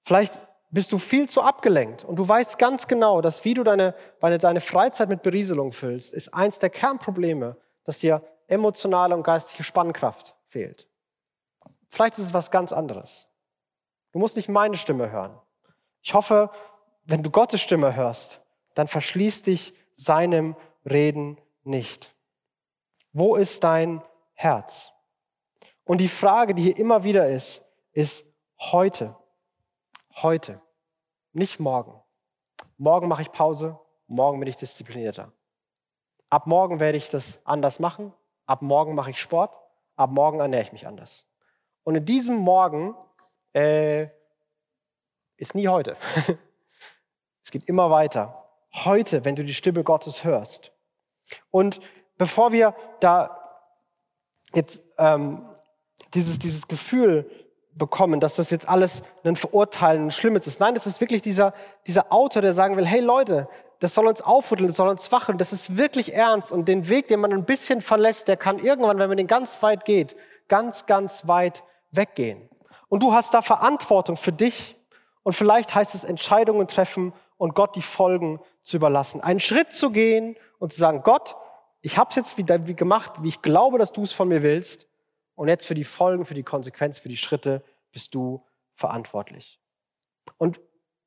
Vielleicht 0.05 0.39
bist 0.69 0.91
du 0.91 0.97
viel 0.97 1.29
zu 1.29 1.41
abgelenkt 1.41 2.03
und 2.03 2.17
du 2.17 2.27
weißt 2.27 2.57
ganz 2.57 2.87
genau, 2.87 3.21
dass 3.21 3.43
wie 3.45 3.53
du 3.53 3.63
deine, 3.63 3.95
deine 4.19 4.61
Freizeit 4.61 5.09
mit 5.09 5.21
Berieselung 5.21 5.71
füllst, 5.71 6.13
ist 6.13 6.33
eins 6.33 6.59
der 6.59 6.69
Kernprobleme, 6.69 7.57
dass 7.83 7.99
dir 7.99 8.21
emotionale 8.47 9.15
und 9.15 9.23
geistige 9.23 9.63
Spannkraft 9.63 10.35
fehlt. 10.47 10.86
Vielleicht 11.87 12.17
ist 12.17 12.25
es 12.25 12.33
was 12.33 12.51
ganz 12.51 12.71
anderes. 12.71 13.29
Du 14.11 14.19
musst 14.19 14.35
nicht 14.35 14.49
meine 14.49 14.77
Stimme 14.77 15.11
hören. 15.11 15.39
Ich 16.01 16.13
hoffe, 16.13 16.49
wenn 17.05 17.23
du 17.23 17.29
Gottes 17.29 17.61
Stimme 17.61 17.95
hörst, 17.95 18.41
dann 18.73 18.87
verschließ 18.87 19.43
dich 19.43 19.73
seinem 19.95 20.55
Reden 20.85 21.39
nicht. 21.63 22.15
Wo 23.13 23.35
ist 23.35 23.63
dein 23.63 24.01
Herz? 24.33 24.91
Und 25.83 25.99
die 25.99 26.07
Frage, 26.07 26.53
die 26.53 26.63
hier 26.63 26.77
immer 26.77 27.03
wieder 27.03 27.29
ist, 27.29 27.63
ist 27.93 28.25
heute. 28.59 29.15
Heute. 30.21 30.61
Nicht 31.33 31.59
morgen. 31.59 32.01
Morgen 32.77 33.07
mache 33.07 33.21
ich 33.21 33.31
Pause, 33.31 33.79
morgen 34.07 34.39
bin 34.39 34.49
ich 34.49 34.57
disziplinierter. 34.57 35.31
Ab 36.29 36.47
morgen 36.47 36.79
werde 36.79 36.97
ich 36.97 37.09
das 37.09 37.39
anders 37.45 37.79
machen, 37.79 38.13
ab 38.45 38.61
morgen 38.61 38.95
mache 38.95 39.11
ich 39.11 39.21
Sport, 39.21 39.55
ab 39.95 40.11
morgen 40.11 40.39
ernähre 40.39 40.63
ich 40.63 40.71
mich 40.71 40.87
anders. 40.87 41.26
Und 41.87 41.95
in 41.95 42.03
diesem 42.03 42.35
Morgen 42.35 42.97
äh, 43.53 44.07
ist 45.37 45.55
nie 45.55 45.69
heute. 45.69 45.95
es 47.45 47.49
geht 47.49 47.63
immer 47.69 47.89
weiter. 47.89 48.43
Heute, 48.83 49.23
wenn 49.23 49.37
du 49.37 49.45
die 49.45 49.53
Stimme 49.53 49.85
Gottes 49.85 50.25
hörst. 50.25 50.73
Und 51.49 51.79
bevor 52.17 52.51
wir 52.51 52.75
da 52.99 53.39
jetzt 54.53 54.83
ähm, 54.97 55.47
dieses, 56.13 56.39
dieses 56.39 56.67
Gefühl 56.67 57.31
bekommen, 57.71 58.19
dass 58.19 58.35
das 58.35 58.49
jetzt 58.49 58.67
alles 58.67 59.01
ein 59.23 59.37
Verurteilen, 59.37 60.07
ein 60.07 60.11
Schlimmes 60.11 60.45
ist. 60.45 60.59
Nein, 60.59 60.73
das 60.73 60.87
ist 60.87 60.99
wirklich 60.99 61.21
dieser, 61.21 61.53
dieser 61.85 62.11
Autor, 62.11 62.41
der 62.41 62.53
sagen 62.53 62.75
will, 62.75 62.85
hey 62.85 62.99
Leute, 62.99 63.47
das 63.79 63.93
soll 63.93 64.07
uns 64.07 64.19
aufrütteln, 64.19 64.67
das 64.67 64.75
soll 64.75 64.89
uns 64.89 65.09
wachen, 65.13 65.37
das 65.37 65.53
ist 65.53 65.77
wirklich 65.77 66.13
ernst 66.13 66.51
und 66.51 66.67
den 66.67 66.89
Weg, 66.89 67.07
den 67.07 67.21
man 67.21 67.31
ein 67.31 67.45
bisschen 67.45 67.79
verlässt, 67.79 68.27
der 68.27 68.35
kann 68.35 68.59
irgendwann, 68.59 68.99
wenn 68.99 69.07
man 69.07 69.17
den 69.17 69.27
ganz 69.27 69.63
weit 69.63 69.85
geht, 69.85 70.17
ganz, 70.49 70.85
ganz 70.85 71.29
weit 71.29 71.63
weggehen. 71.91 72.49
Und 72.89 73.03
du 73.03 73.13
hast 73.13 73.33
da 73.33 73.41
Verantwortung 73.41 74.17
für 74.17 74.31
dich 74.31 74.75
und 75.23 75.33
vielleicht 75.33 75.75
heißt 75.75 75.93
es 75.95 76.03
Entscheidungen 76.03 76.67
treffen 76.67 77.13
und 77.37 77.53
Gott 77.53 77.75
die 77.75 77.81
Folgen 77.81 78.39
zu 78.61 78.77
überlassen. 78.77 79.21
Einen 79.21 79.39
Schritt 79.39 79.73
zu 79.73 79.91
gehen 79.91 80.35
und 80.59 80.73
zu 80.73 80.79
sagen, 80.79 81.01
Gott, 81.03 81.35
ich 81.81 81.97
habe 81.97 82.09
es 82.09 82.15
jetzt 82.15 82.37
wie, 82.37 82.45
wie 82.67 82.75
gemacht, 82.75 83.11
wie 83.21 83.27
ich 83.27 83.41
glaube, 83.41 83.77
dass 83.77 83.91
du 83.91 84.03
es 84.03 84.11
von 84.11 84.27
mir 84.27 84.41
willst. 84.41 84.87
Und 85.35 85.49
jetzt 85.49 85.67
für 85.67 85.75
die 85.75 85.83
Folgen, 85.83 86.25
für 86.25 86.33
die 86.33 86.43
Konsequenz, 86.43 86.97
für 86.97 87.09
die 87.09 87.17
Schritte 87.17 87.63
bist 87.91 88.15
du 88.15 88.43
verantwortlich. 88.73 89.59
Und 90.37 90.59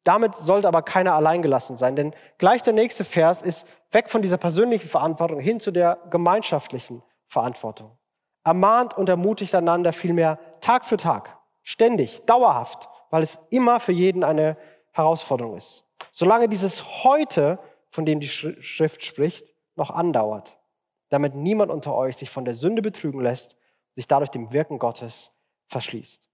damit 0.05 0.35
sollte 0.35 0.69
aber 0.69 0.83
keiner 0.83 1.15
alleingelassen 1.15 1.77
sein, 1.77 1.97
denn 1.97 2.15
gleich 2.39 2.63
der 2.63 2.73
nächste 2.73 3.05
Vers 3.05 3.43
ist 3.43 3.67
weg 3.91 4.09
von 4.09 4.23
dieser 4.23 4.39
persönlichen 4.39 4.89
Verantwortung 4.89 5.41
hin 5.41 5.61
zu 5.61 5.71
der 5.71 5.99
gemeinschaftlichen 6.11 7.03
Verantwortung. 7.27 7.99
Ermahnt 8.45 8.97
und 8.97 9.09
ermutigt 9.09 9.55
einander 9.55 9.93
vielmehr 9.93 10.39
Tag 10.61 10.85
für 10.85 10.97
Tag, 10.97 11.39
ständig, 11.63 12.25
dauerhaft, 12.27 12.89
weil 13.11 13.23
es 13.23 13.39
immer 13.51 13.81
für 13.81 13.93
jeden 13.93 14.25
eine 14.25 14.57
Herausforderung 14.93 15.57
ist. 15.57 15.85
Solange 16.13 16.49
dieses 16.49 17.05
heute, 17.05 17.59
von 17.91 18.07
dem 18.07 18.21
die 18.21 18.29
Schrift 18.29 19.05
spricht, 19.05 19.55
noch 19.77 19.91
andauert, 19.91 20.59
damit 21.09 21.35
niemand 21.35 21.71
unter 21.71 21.95
euch 21.95 22.17
sich 22.17 22.31
von 22.31 22.45
der 22.45 22.55
Sünde 22.55 22.83
betrügen 22.83 23.21
lässt, 23.21 23.57
sich 23.93 24.07
dadurch 24.07 24.31
dem 24.31 24.53
Wirken 24.53 24.79
Gottes 24.79 25.33
verschließt. 25.67 26.29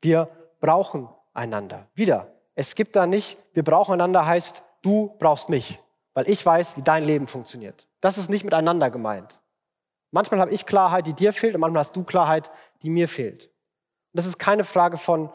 Wir 0.00 0.28
brauchen 0.60 1.08
einander. 1.32 1.88
Wieder, 1.94 2.32
es 2.54 2.74
gibt 2.74 2.96
da 2.96 3.06
nicht, 3.06 3.38
wir 3.54 3.64
brauchen 3.64 3.94
einander 3.94 4.26
heißt, 4.26 4.62
du 4.82 5.14
brauchst 5.18 5.48
mich, 5.48 5.78
weil 6.14 6.28
ich 6.28 6.44
weiß, 6.44 6.76
wie 6.76 6.82
dein 6.82 7.04
Leben 7.04 7.26
funktioniert. 7.26 7.88
Das 8.00 8.18
ist 8.18 8.28
nicht 8.28 8.44
miteinander 8.44 8.90
gemeint. 8.90 9.40
Manchmal 10.12 10.40
habe 10.40 10.52
ich 10.52 10.66
Klarheit, 10.66 11.06
die 11.06 11.14
dir 11.14 11.32
fehlt, 11.32 11.54
und 11.54 11.60
manchmal 11.60 11.80
hast 11.80 11.96
du 11.96 12.04
Klarheit, 12.04 12.50
die 12.82 12.90
mir 12.90 13.08
fehlt. 13.08 13.46
Und 13.46 14.18
das 14.18 14.26
ist 14.26 14.38
keine 14.38 14.62
Frage 14.62 14.98
von, 14.98 15.30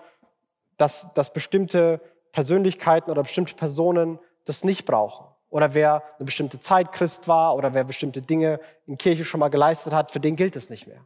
dass, 0.77 1.13
dass 1.13 1.33
bestimmte 1.33 1.99
Persönlichkeiten 2.31 3.11
oder 3.11 3.23
bestimmte 3.23 3.55
Personen 3.55 4.19
das 4.45 4.63
nicht 4.63 4.85
brauchen. 4.85 5.25
Oder 5.49 5.73
wer 5.73 6.03
eine 6.17 6.25
bestimmte 6.25 6.59
Zeit 6.59 6.91
Christ 6.91 7.27
war 7.27 7.55
oder 7.55 7.73
wer 7.73 7.83
bestimmte 7.83 8.21
Dinge 8.21 8.59
in 8.85 8.97
Kirche 8.97 9.25
schon 9.25 9.39
mal 9.39 9.49
geleistet 9.49 9.93
hat, 9.93 10.11
für 10.11 10.19
den 10.19 10.35
gilt 10.35 10.55
es 10.55 10.69
nicht 10.69 10.87
mehr. 10.87 11.05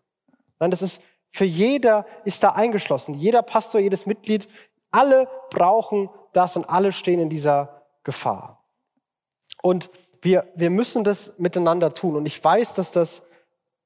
Nein, 0.59 0.71
das 0.71 0.81
ist 0.81 1.01
für 1.29 1.45
jeder 1.45 2.05
ist 2.25 2.43
da 2.43 2.49
eingeschlossen. 2.49 3.13
Jeder 3.13 3.41
Pastor, 3.41 3.79
jedes 3.79 4.05
Mitglied, 4.05 4.49
alle 4.91 5.29
brauchen 5.49 6.09
das 6.33 6.57
und 6.57 6.69
alle 6.69 6.91
stehen 6.91 7.21
in 7.21 7.29
dieser 7.29 7.83
Gefahr. 8.03 8.65
Und 9.61 9.89
wir, 10.21 10.47
wir 10.55 10.69
müssen 10.69 11.03
das 11.05 11.37
miteinander 11.37 11.93
tun. 11.93 12.17
Und 12.17 12.25
ich 12.25 12.43
weiß, 12.43 12.73
dass 12.73 12.91
das 12.91 13.23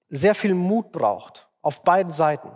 sehr 0.07 0.35
viel 0.35 0.53
Mut 0.53 0.91
braucht, 0.91 1.49
auf 1.61 1.83
beiden 1.83 2.11
Seiten. 2.11 2.51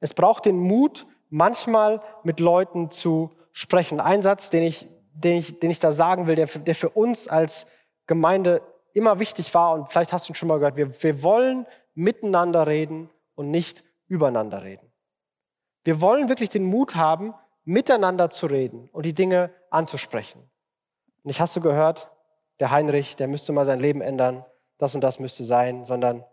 Es 0.00 0.14
braucht 0.14 0.46
den 0.46 0.58
Mut, 0.58 1.06
manchmal 1.28 2.02
mit 2.22 2.40
Leuten 2.40 2.90
zu 2.90 3.30
sprechen. 3.52 4.00
Ein 4.00 4.22
Satz, 4.22 4.50
den 4.50 4.62
ich, 4.62 4.88
den 5.12 5.38
ich, 5.38 5.58
den 5.60 5.70
ich 5.70 5.80
da 5.80 5.92
sagen 5.92 6.26
will, 6.26 6.36
der, 6.36 6.46
der 6.46 6.74
für 6.74 6.90
uns 6.90 7.28
als 7.28 7.66
Gemeinde 8.06 8.62
immer 8.94 9.18
wichtig 9.18 9.54
war, 9.54 9.72
und 9.72 9.88
vielleicht 9.88 10.12
hast 10.12 10.28
du 10.28 10.32
ihn 10.32 10.36
schon 10.36 10.48
mal 10.48 10.58
gehört, 10.58 10.76
wir, 10.76 11.02
wir 11.02 11.22
wollen 11.22 11.66
miteinander 11.94 12.66
reden 12.66 13.10
und 13.34 13.50
nicht 13.50 13.84
übereinander 14.06 14.62
reden. 14.62 14.92
Wir 15.84 16.00
wollen 16.00 16.28
wirklich 16.28 16.48
den 16.48 16.64
Mut 16.64 16.94
haben, 16.94 17.34
miteinander 17.64 18.30
zu 18.30 18.46
reden 18.46 18.88
und 18.92 19.06
die 19.06 19.14
Dinge 19.14 19.50
anzusprechen. 19.70 20.50
Und 21.22 21.30
ich 21.30 21.40
hast 21.40 21.56
du 21.56 21.60
gehört, 21.60 22.10
der 22.60 22.70
Heinrich, 22.70 23.16
der 23.16 23.28
müsste 23.28 23.52
mal 23.52 23.66
sein 23.66 23.80
Leben 23.80 24.00
ändern, 24.00 24.44
das 24.78 24.94
und 24.94 25.00
das 25.00 25.18
müsste 25.18 25.44
sein, 25.44 25.84
sondern 25.84 26.24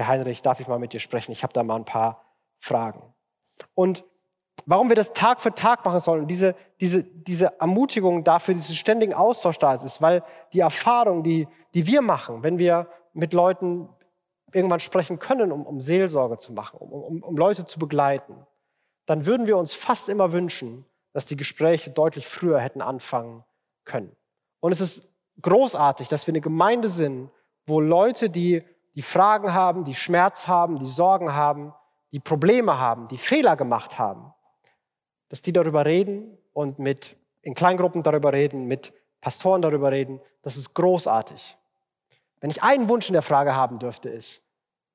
Herr 0.00 0.08
Heinrich, 0.08 0.42
darf 0.42 0.60
ich 0.60 0.68
mal 0.68 0.78
mit 0.78 0.92
dir 0.92 1.00
sprechen? 1.00 1.32
Ich 1.32 1.42
habe 1.42 1.52
da 1.52 1.62
mal 1.62 1.76
ein 1.76 1.84
paar 1.84 2.24
Fragen. 2.58 3.02
Und 3.74 4.04
warum 4.66 4.88
wir 4.88 4.96
das 4.96 5.12
Tag 5.12 5.40
für 5.40 5.54
Tag 5.54 5.84
machen 5.84 6.00
sollen, 6.00 6.26
diese, 6.26 6.54
diese, 6.80 7.04
diese 7.04 7.60
Ermutigung 7.60 8.24
dafür, 8.24 8.54
diesen 8.54 8.74
ständigen 8.74 9.14
Austausch 9.14 9.58
da 9.58 9.74
ist, 9.74 10.00
weil 10.00 10.22
die 10.52 10.60
Erfahrung, 10.60 11.22
die, 11.22 11.48
die 11.74 11.86
wir 11.86 12.02
machen, 12.02 12.42
wenn 12.42 12.58
wir 12.58 12.88
mit 13.12 13.32
Leuten 13.32 13.88
irgendwann 14.52 14.80
sprechen 14.80 15.18
können, 15.18 15.52
um, 15.52 15.66
um 15.66 15.80
Seelsorge 15.80 16.38
zu 16.38 16.52
machen, 16.52 16.78
um, 16.78 16.92
um, 16.92 17.22
um 17.22 17.36
Leute 17.36 17.66
zu 17.66 17.78
begleiten, 17.78 18.46
dann 19.06 19.26
würden 19.26 19.46
wir 19.46 19.56
uns 19.56 19.74
fast 19.74 20.08
immer 20.08 20.32
wünschen, 20.32 20.84
dass 21.12 21.26
die 21.26 21.36
Gespräche 21.36 21.90
deutlich 21.90 22.26
früher 22.26 22.60
hätten 22.60 22.80
anfangen 22.80 23.44
können. 23.84 24.14
Und 24.60 24.72
es 24.72 24.80
ist 24.80 25.12
großartig, 25.42 26.08
dass 26.08 26.26
wir 26.26 26.32
eine 26.32 26.40
Gemeinde 26.40 26.88
sind, 26.88 27.30
wo 27.66 27.80
Leute, 27.80 28.30
die 28.30 28.62
die 29.00 29.06
Fragen 29.06 29.54
haben, 29.54 29.84
die 29.84 29.94
Schmerz 29.94 30.46
haben, 30.46 30.78
die 30.78 30.86
Sorgen 30.86 31.32
haben, 31.32 31.72
die 32.12 32.20
Probleme 32.20 32.78
haben, 32.78 33.06
die 33.06 33.16
Fehler 33.16 33.56
gemacht 33.56 33.98
haben, 33.98 34.34
dass 35.30 35.40
die 35.40 35.54
darüber 35.54 35.86
reden 35.86 36.36
und 36.52 36.78
mit 36.78 37.16
in 37.40 37.54
Kleingruppen 37.54 38.02
darüber 38.02 38.34
reden, 38.34 38.66
mit 38.66 38.92
Pastoren 39.22 39.62
darüber 39.62 39.90
reden. 39.90 40.20
Das 40.42 40.58
ist 40.58 40.74
großartig. 40.74 41.56
Wenn 42.42 42.50
ich 42.50 42.62
einen 42.62 42.90
Wunsch 42.90 43.08
in 43.08 43.14
der 43.14 43.22
Frage 43.22 43.56
haben 43.56 43.78
dürfte, 43.78 44.10
ist 44.10 44.44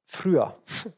früher. 0.05 0.55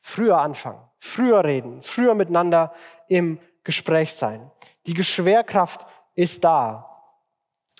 Früher 0.00 0.38
anfangen, 0.38 0.82
früher 0.98 1.44
reden, 1.44 1.80
früher 1.80 2.14
miteinander 2.14 2.74
im 3.08 3.40
Gespräch 3.64 4.12
sein. 4.12 4.50
Die 4.86 5.02
Schwerkraft 5.02 5.86
ist 6.14 6.44
da. 6.44 6.88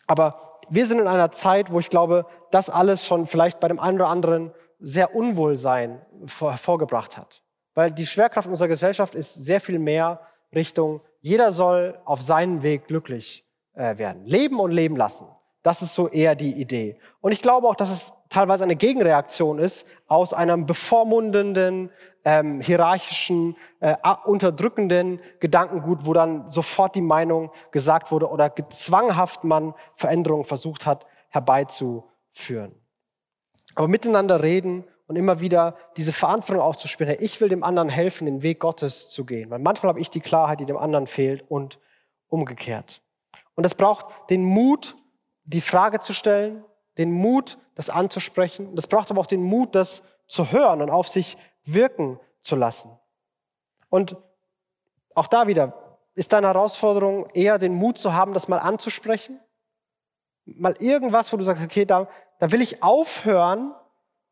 Aber 0.06 0.47
wir 0.70 0.86
sind 0.86 1.00
in 1.00 1.06
einer 1.06 1.30
Zeit, 1.30 1.72
wo 1.72 1.78
ich 1.78 1.90
glaube, 1.90 2.26
das 2.50 2.70
alles 2.70 3.06
schon 3.06 3.26
vielleicht 3.26 3.60
bei 3.60 3.68
dem 3.68 3.80
einen 3.80 3.96
oder 3.96 4.08
anderen 4.08 4.52
sehr 4.78 5.14
Unwohlsein 5.14 6.00
hervorgebracht 6.38 7.16
hat. 7.16 7.42
Weil 7.74 7.90
die 7.90 8.06
Schwerkraft 8.06 8.48
unserer 8.48 8.68
Gesellschaft 8.68 9.14
ist 9.14 9.34
sehr 9.34 9.60
viel 9.60 9.78
mehr 9.78 10.20
Richtung, 10.54 11.00
jeder 11.20 11.52
soll 11.52 11.98
auf 12.04 12.22
seinen 12.22 12.62
Weg 12.62 12.86
glücklich 12.86 13.44
äh, 13.74 13.98
werden. 13.98 14.24
Leben 14.24 14.60
und 14.60 14.70
leben 14.70 14.96
lassen. 14.96 15.26
Das 15.62 15.82
ist 15.82 15.94
so 15.94 16.08
eher 16.08 16.34
die 16.34 16.52
Idee. 16.52 16.98
Und 17.20 17.32
ich 17.32 17.42
glaube 17.42 17.68
auch, 17.68 17.74
dass 17.74 17.90
es 17.90 18.12
teilweise 18.28 18.64
eine 18.64 18.76
Gegenreaktion 18.76 19.58
ist 19.58 19.86
aus 20.06 20.32
einem 20.32 20.66
bevormundenden, 20.66 21.90
ähm, 22.24 22.60
hierarchischen, 22.60 23.56
äh, 23.80 23.96
unterdrückenden 24.24 25.20
Gedankengut, 25.40 26.04
wo 26.06 26.12
dann 26.12 26.48
sofort 26.48 26.94
die 26.94 27.00
Meinung 27.02 27.50
gesagt 27.70 28.12
wurde 28.12 28.28
oder 28.28 28.54
zwanghaft 28.70 29.44
man 29.44 29.74
Veränderungen 29.94 30.44
versucht 30.44 30.86
hat 30.86 31.06
herbeizuführen. 31.30 32.74
Aber 33.74 33.88
miteinander 33.88 34.42
reden 34.42 34.84
und 35.06 35.16
immer 35.16 35.40
wieder 35.40 35.76
diese 35.96 36.12
Verantwortung 36.12 36.62
aufzuspüren, 36.62 37.14
hey, 37.14 37.24
ich 37.24 37.40
will 37.40 37.48
dem 37.48 37.64
anderen 37.64 37.88
helfen, 37.88 38.26
den 38.26 38.42
Weg 38.42 38.60
Gottes 38.60 39.08
zu 39.08 39.24
gehen. 39.24 39.50
Weil 39.50 39.58
manchmal 39.58 39.90
habe 39.90 40.00
ich 40.00 40.10
die 40.10 40.20
Klarheit, 40.20 40.60
die 40.60 40.66
dem 40.66 40.76
anderen 40.76 41.06
fehlt 41.06 41.44
und 41.48 41.78
umgekehrt. 42.28 43.02
Und 43.54 43.64
es 43.64 43.74
braucht 43.74 44.30
den 44.30 44.44
Mut, 44.44 44.96
die 45.48 45.60
Frage 45.60 46.00
zu 46.00 46.12
stellen, 46.12 46.64
den 46.98 47.12
Mut, 47.12 47.58
das 47.74 47.90
anzusprechen. 47.90 48.74
Das 48.74 48.86
braucht 48.86 49.10
aber 49.10 49.20
auch 49.20 49.26
den 49.26 49.42
Mut, 49.42 49.74
das 49.74 50.02
zu 50.26 50.52
hören 50.52 50.82
und 50.82 50.90
auf 50.90 51.08
sich 51.08 51.36
wirken 51.64 52.20
zu 52.40 52.56
lassen. 52.56 52.98
Und 53.88 54.16
auch 55.14 55.26
da 55.26 55.46
wieder, 55.46 56.00
ist 56.14 56.32
deine 56.32 56.48
Herausforderung 56.48 57.30
eher 57.30 57.58
den 57.58 57.74
Mut 57.74 57.98
zu 57.98 58.12
haben, 58.12 58.34
das 58.34 58.48
mal 58.48 58.58
anzusprechen? 58.58 59.40
Mal 60.44 60.74
irgendwas, 60.80 61.32
wo 61.32 61.36
du 61.36 61.44
sagst, 61.44 61.62
okay, 61.62 61.84
da, 61.84 62.08
da 62.38 62.52
will 62.52 62.60
ich 62.60 62.82
aufhören, 62.82 63.74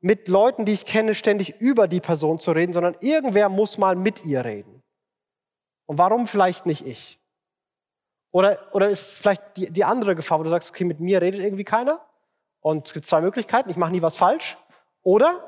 mit 0.01 0.29
Leuten, 0.29 0.65
die 0.65 0.73
ich 0.73 0.85
kenne, 0.85 1.15
ständig 1.15 1.61
über 1.61 1.89
die 1.89 2.01
Person 2.01 2.39
zu 2.39 2.53
reden, 2.53 2.73
sondern 2.73 2.97
irgendwer 3.01 3.49
muss 3.49 3.79
mal 3.79 3.97
mit 3.97 4.25
ihr 4.25 4.45
reden. 4.45 4.83
Und 5.87 5.99
warum 5.99 6.27
vielleicht 6.27 6.67
nicht 6.67 6.87
ich? 6.87 7.19
Oder, 8.37 8.59
oder 8.73 8.89
ist 8.89 9.19
vielleicht 9.19 9.57
die, 9.57 9.73
die 9.73 9.85
andere 9.85 10.15
Gefahr, 10.15 10.39
wo 10.39 10.43
du 10.43 10.51
sagst, 10.51 10.71
okay, 10.71 10.85
mit 10.85 11.01
mir 11.01 11.23
redet 11.23 11.41
irgendwie 11.41 11.65
keiner 11.65 12.01
und 12.61 12.87
es 12.87 12.93
gibt 12.93 13.07
zwei 13.07 13.21
Möglichkeiten, 13.21 13.71
ich 13.71 13.77
mache 13.77 13.93
nie 13.93 14.03
was 14.03 14.17
falsch. 14.17 14.59
Oder 15.03 15.43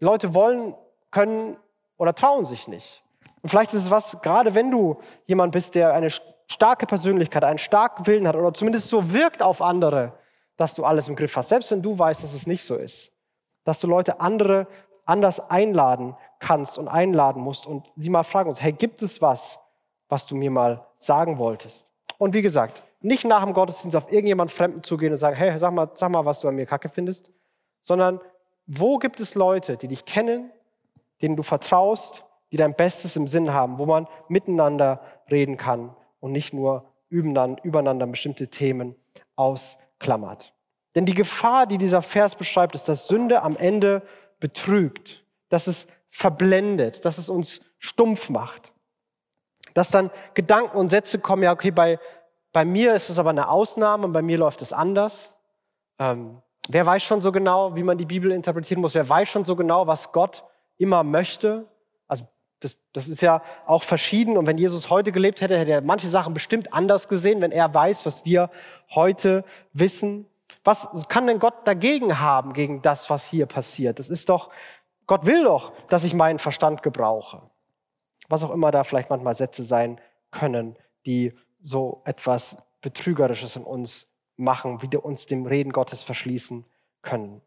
Leute 0.00 0.34
wollen, 0.34 0.74
können 1.10 1.56
oder 1.96 2.14
trauen 2.14 2.44
sich 2.44 2.68
nicht. 2.68 3.02
Und 3.42 3.50
vielleicht 3.50 3.72
ist 3.72 3.84
es 3.84 3.90
was, 3.90 4.20
gerade 4.20 4.54
wenn 4.54 4.70
du 4.70 5.00
jemand 5.26 5.52
bist, 5.52 5.74
der 5.74 5.92
eine 5.94 6.08
starke 6.50 6.86
Persönlichkeit, 6.86 7.44
einen 7.44 7.58
starken 7.58 8.06
Willen 8.06 8.26
hat 8.26 8.36
oder 8.36 8.52
zumindest 8.52 8.88
so 8.88 9.12
wirkt 9.12 9.42
auf 9.42 9.62
andere, 9.62 10.12
dass 10.56 10.74
du 10.74 10.84
alles 10.84 11.08
im 11.08 11.16
Griff 11.16 11.36
hast, 11.36 11.50
selbst 11.50 11.70
wenn 11.70 11.82
du 11.82 11.98
weißt, 11.98 12.22
dass 12.22 12.34
es 12.34 12.46
nicht 12.46 12.64
so 12.64 12.76
ist 12.76 13.12
dass 13.68 13.80
du 13.80 13.86
Leute 13.86 14.18
andere 14.18 14.66
anders 15.04 15.50
einladen 15.50 16.16
kannst 16.38 16.78
und 16.78 16.88
einladen 16.88 17.42
musst 17.42 17.66
und 17.66 17.86
sie 17.96 18.08
mal 18.08 18.22
fragen 18.22 18.48
musst, 18.48 18.62
hey, 18.62 18.72
gibt 18.72 19.02
es 19.02 19.20
was, 19.20 19.58
was 20.08 20.26
du 20.26 20.34
mir 20.34 20.50
mal 20.50 20.86
sagen 20.94 21.36
wolltest? 21.36 21.86
Und 22.18 22.34
wie 22.34 22.42
gesagt, 22.42 22.82
nicht 23.00 23.24
nach 23.24 23.44
dem 23.44 23.54
Gottesdienst 23.54 23.96
auf 23.96 24.10
irgendjemand 24.10 24.50
Fremden 24.50 24.82
zugehen 24.82 25.12
und 25.12 25.18
sagen, 25.18 25.36
hey, 25.36 25.56
sag 25.58 25.72
mal, 25.72 25.90
sag 25.94 26.10
mal, 26.10 26.24
was 26.24 26.40
du 26.40 26.48
an 26.48 26.56
mir 26.56 26.66
kacke 26.66 26.88
findest, 26.88 27.30
sondern 27.82 28.20
wo 28.66 28.98
gibt 28.98 29.20
es 29.20 29.34
Leute, 29.34 29.76
die 29.76 29.88
dich 29.88 30.04
kennen, 30.04 30.50
denen 31.22 31.36
du 31.36 31.42
vertraust, 31.42 32.24
die 32.52 32.56
dein 32.56 32.74
Bestes 32.74 33.16
im 33.16 33.26
Sinn 33.26 33.52
haben, 33.52 33.78
wo 33.78 33.86
man 33.86 34.06
miteinander 34.28 35.00
reden 35.30 35.56
kann 35.56 35.94
und 36.20 36.32
nicht 36.32 36.52
nur 36.52 36.92
übereinander 37.08 38.06
bestimmte 38.06 38.48
Themen 38.48 38.94
ausklammert. 39.36 40.52
Denn 40.94 41.06
die 41.06 41.14
Gefahr, 41.14 41.66
die 41.66 41.78
dieser 41.78 42.02
Vers 42.02 42.34
beschreibt, 42.34 42.74
ist, 42.74 42.88
dass 42.88 43.08
Sünde 43.08 43.42
am 43.42 43.56
Ende 43.56 44.02
betrügt, 44.40 45.24
dass 45.48 45.66
es 45.66 45.86
verblendet, 46.08 47.04
dass 47.04 47.18
es 47.18 47.28
uns 47.28 47.60
stumpf 47.78 48.30
macht. 48.30 48.72
Dass 49.78 49.92
dann 49.92 50.10
Gedanken 50.34 50.76
und 50.76 50.88
Sätze 50.88 51.20
kommen, 51.20 51.44
ja, 51.44 51.52
okay, 51.52 51.70
bei, 51.70 52.00
bei 52.52 52.64
mir 52.64 52.94
ist 52.94 53.10
es 53.10 53.18
aber 53.20 53.30
eine 53.30 53.48
Ausnahme 53.48 54.06
und 54.06 54.12
bei 54.12 54.22
mir 54.22 54.36
läuft 54.36 54.60
es 54.60 54.72
anders. 54.72 55.36
Ähm, 56.00 56.42
wer 56.68 56.84
weiß 56.84 57.00
schon 57.04 57.22
so 57.22 57.30
genau, 57.30 57.76
wie 57.76 57.84
man 57.84 57.96
die 57.96 58.04
Bibel 58.04 58.32
interpretieren 58.32 58.80
muss? 58.80 58.96
Wer 58.96 59.08
weiß 59.08 59.28
schon 59.28 59.44
so 59.44 59.54
genau, 59.54 59.86
was 59.86 60.10
Gott 60.10 60.42
immer 60.78 61.04
möchte? 61.04 61.68
Also 62.08 62.24
das, 62.58 62.76
das 62.92 63.06
ist 63.06 63.22
ja 63.22 63.40
auch 63.66 63.84
verschieden. 63.84 64.36
Und 64.36 64.48
wenn 64.48 64.58
Jesus 64.58 64.90
heute 64.90 65.12
gelebt 65.12 65.42
hätte, 65.42 65.56
hätte 65.56 65.70
er 65.70 65.80
manche 65.80 66.08
Sachen 66.08 66.34
bestimmt 66.34 66.74
anders 66.74 67.06
gesehen, 67.06 67.40
wenn 67.40 67.52
er 67.52 67.72
weiß, 67.72 68.04
was 68.04 68.24
wir 68.24 68.50
heute 68.96 69.44
wissen. 69.72 70.26
Was 70.64 70.88
kann 71.06 71.28
denn 71.28 71.38
Gott 71.38 71.54
dagegen 71.68 72.18
haben, 72.18 72.52
gegen 72.52 72.82
das, 72.82 73.10
was 73.10 73.28
hier 73.28 73.46
passiert? 73.46 74.00
Das 74.00 74.08
ist 74.08 74.28
doch, 74.28 74.50
Gott 75.06 75.24
will 75.24 75.44
doch, 75.44 75.70
dass 75.88 76.02
ich 76.02 76.14
meinen 76.14 76.40
Verstand 76.40 76.82
gebrauche. 76.82 77.42
Was 78.28 78.44
auch 78.44 78.50
immer 78.50 78.70
da 78.70 78.84
vielleicht 78.84 79.10
manchmal 79.10 79.34
Sätze 79.34 79.64
sein 79.64 80.00
können, 80.30 80.76
die 81.06 81.32
so 81.60 82.02
etwas 82.04 82.56
Betrügerisches 82.80 83.56
in 83.56 83.64
uns 83.64 84.06
machen, 84.36 84.82
wie 84.82 84.92
wir 84.92 85.04
uns 85.04 85.26
dem 85.26 85.46
Reden 85.46 85.72
Gottes 85.72 86.02
verschließen 86.02 86.64
können. 87.02 87.42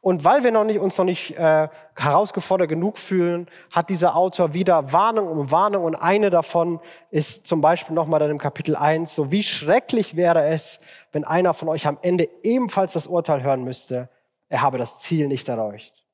Und 0.00 0.24
weil 0.24 0.42
wir 0.44 0.50
noch 0.50 0.64
nicht, 0.64 0.78
uns 0.78 0.96
noch 0.96 1.04
nicht 1.04 1.36
äh, 1.36 1.68
herausgefordert 1.96 2.68
genug 2.68 2.96
fühlen, 2.96 3.48
hat 3.70 3.90
dieser 3.90 4.16
Autor 4.16 4.54
wieder 4.54 4.92
Warnung 4.92 5.28
um 5.28 5.50
Warnung. 5.50 5.84
Und 5.84 5.94
eine 5.94 6.30
davon 6.30 6.80
ist 7.10 7.46
zum 7.46 7.60
Beispiel 7.60 7.94
nochmal 7.94 8.20
dann 8.20 8.30
im 8.30 8.38
Kapitel 8.38 8.76
1, 8.76 9.14
so 9.14 9.30
wie 9.30 9.42
schrecklich 9.42 10.16
wäre 10.16 10.46
es, 10.46 10.80
wenn 11.12 11.24
einer 11.24 11.52
von 11.52 11.68
euch 11.68 11.86
am 11.86 11.98
Ende 12.00 12.28
ebenfalls 12.42 12.94
das 12.94 13.06
Urteil 13.06 13.42
hören 13.42 13.62
müsste, 13.62 14.08
er 14.48 14.62
habe 14.62 14.78
das 14.78 15.00
Ziel 15.00 15.28
nicht 15.28 15.48
erreicht. 15.48 16.04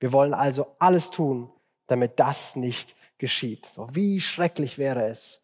Wir 0.00 0.12
wollen 0.12 0.32
also 0.32 0.74
alles 0.78 1.10
tun, 1.10 1.50
damit 1.86 2.18
das 2.20 2.56
nicht 2.56 2.94
geschieht. 3.18 3.66
So 3.66 3.88
wie 3.92 4.20
schrecklich 4.20 4.78
wäre 4.78 5.06
es, 5.06 5.40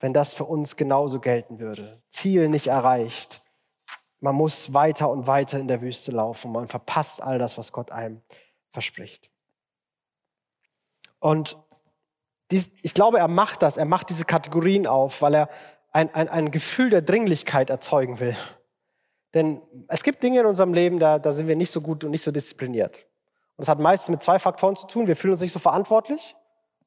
wenn 0.00 0.12
das 0.12 0.34
für 0.34 0.44
uns 0.44 0.76
genauso 0.76 1.20
gelten 1.20 1.58
würde. 1.58 2.00
Ziel 2.08 2.48
nicht 2.48 2.66
erreicht 2.66 3.42
man 4.20 4.34
muss 4.34 4.74
weiter 4.74 5.10
und 5.10 5.26
weiter 5.26 5.58
in 5.58 5.68
der 5.68 5.80
Wüste 5.80 6.12
laufen. 6.12 6.52
Man 6.52 6.66
verpasst 6.66 7.22
all 7.22 7.38
das, 7.38 7.56
was 7.58 7.72
Gott 7.72 7.92
einem 7.92 8.22
verspricht. 8.72 9.30
Und 11.20 11.56
dies, 12.50 12.70
ich 12.82 12.94
glaube, 12.94 13.18
er 13.18 13.28
macht 13.28 13.62
das. 13.62 13.76
Er 13.76 13.84
macht 13.84 14.10
diese 14.10 14.24
Kategorien 14.24 14.86
auf, 14.86 15.22
weil 15.22 15.34
er 15.34 15.48
ein, 15.92 16.12
ein, 16.14 16.28
ein 16.28 16.50
Gefühl 16.50 16.90
der 16.90 17.02
Dringlichkeit 17.02 17.70
erzeugen 17.70 18.20
will. 18.20 18.36
Denn 19.34 19.60
es 19.88 20.02
gibt 20.02 20.22
Dinge 20.22 20.40
in 20.40 20.46
unserem 20.46 20.72
Leben, 20.72 20.98
da, 20.98 21.18
da 21.18 21.32
sind 21.32 21.46
wir 21.46 21.56
nicht 21.56 21.70
so 21.70 21.80
gut 21.80 22.02
und 22.02 22.10
nicht 22.10 22.22
so 22.22 22.30
diszipliniert. 22.30 22.96
Und 23.56 23.62
das 23.62 23.68
hat 23.68 23.78
meistens 23.78 24.08
mit 24.08 24.22
zwei 24.22 24.38
Faktoren 24.38 24.74
zu 24.74 24.86
tun. 24.86 25.06
Wir 25.06 25.16
fühlen 25.16 25.32
uns 25.32 25.42
nicht 25.42 25.52
so 25.52 25.58
verantwortlich. 25.58 26.34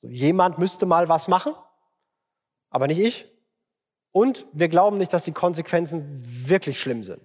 Also 0.01 0.13
jemand 0.13 0.57
müsste 0.57 0.85
mal 0.85 1.09
was 1.09 1.27
machen, 1.27 1.53
aber 2.69 2.87
nicht 2.87 2.99
ich. 2.99 3.27
Und 4.11 4.45
wir 4.51 4.67
glauben 4.67 4.97
nicht, 4.97 5.13
dass 5.13 5.23
die 5.23 5.31
Konsequenzen 5.31 6.21
wirklich 6.47 6.79
schlimm 6.79 7.03
sind. 7.03 7.21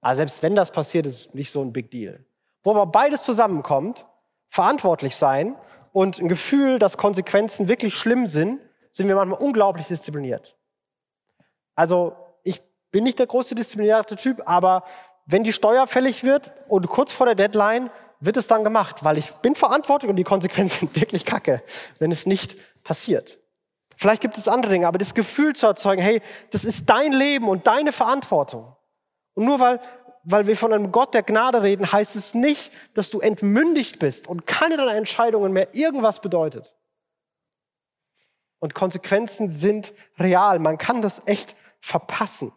Also 0.00 0.18
selbst 0.18 0.42
wenn 0.42 0.54
das 0.54 0.70
passiert, 0.70 1.06
ist 1.06 1.34
nicht 1.34 1.50
so 1.50 1.60
ein 1.60 1.72
Big 1.72 1.90
Deal. 1.90 2.24
Wo 2.62 2.70
aber 2.70 2.86
beides 2.86 3.24
zusammenkommt, 3.24 4.06
verantwortlich 4.48 5.16
sein 5.16 5.56
und 5.92 6.18
ein 6.18 6.28
Gefühl, 6.28 6.78
dass 6.78 6.96
Konsequenzen 6.96 7.68
wirklich 7.68 7.94
schlimm 7.94 8.26
sind, 8.26 8.60
sind 8.90 9.08
wir 9.08 9.14
manchmal 9.14 9.40
unglaublich 9.40 9.86
diszipliniert. 9.86 10.56
Also 11.74 12.16
ich 12.42 12.62
bin 12.90 13.04
nicht 13.04 13.18
der 13.18 13.26
große 13.26 13.54
disziplinierte 13.54 14.16
Typ, 14.16 14.42
aber 14.46 14.84
wenn 15.26 15.44
die 15.44 15.52
Steuer 15.52 15.86
fällig 15.86 16.24
wird 16.24 16.52
und 16.68 16.88
kurz 16.88 17.12
vor 17.12 17.26
der 17.26 17.34
Deadline 17.34 17.90
wird 18.20 18.36
es 18.36 18.46
dann 18.46 18.64
gemacht, 18.64 19.02
weil 19.02 19.18
ich 19.18 19.32
bin 19.36 19.54
verantwortlich 19.54 20.10
und 20.10 20.16
die 20.16 20.24
Konsequenzen 20.24 20.80
sind 20.80 21.00
wirklich 21.00 21.24
kacke, 21.24 21.62
wenn 21.98 22.12
es 22.12 22.26
nicht 22.26 22.56
passiert. 22.84 23.38
Vielleicht 23.96 24.22
gibt 24.22 24.38
es 24.38 24.48
andere 24.48 24.72
Dinge, 24.72 24.86
aber 24.86 24.98
das 24.98 25.14
Gefühl 25.14 25.54
zu 25.54 25.66
erzeugen, 25.66 26.00
hey, 26.00 26.22
das 26.50 26.64
ist 26.64 26.88
dein 26.88 27.12
Leben 27.12 27.48
und 27.48 27.66
deine 27.66 27.92
Verantwortung. 27.92 28.74
Und 29.34 29.44
nur 29.44 29.60
weil, 29.60 29.80
weil 30.24 30.46
wir 30.46 30.56
von 30.56 30.72
einem 30.72 30.90
Gott 30.90 31.12
der 31.12 31.22
Gnade 31.22 31.62
reden, 31.62 31.90
heißt 31.90 32.16
es 32.16 32.34
nicht, 32.34 32.72
dass 32.94 33.10
du 33.10 33.20
entmündigt 33.20 33.98
bist 33.98 34.26
und 34.26 34.46
keine 34.46 34.76
deiner 34.76 34.94
Entscheidungen 34.94 35.52
mehr 35.52 35.74
irgendwas 35.74 36.20
bedeutet. 36.20 36.74
Und 38.58 38.74
Konsequenzen 38.74 39.50
sind 39.50 39.92
real. 40.18 40.58
Man 40.58 40.78
kann 40.78 41.02
das 41.02 41.22
echt 41.26 41.56
verpassen. 41.80 42.52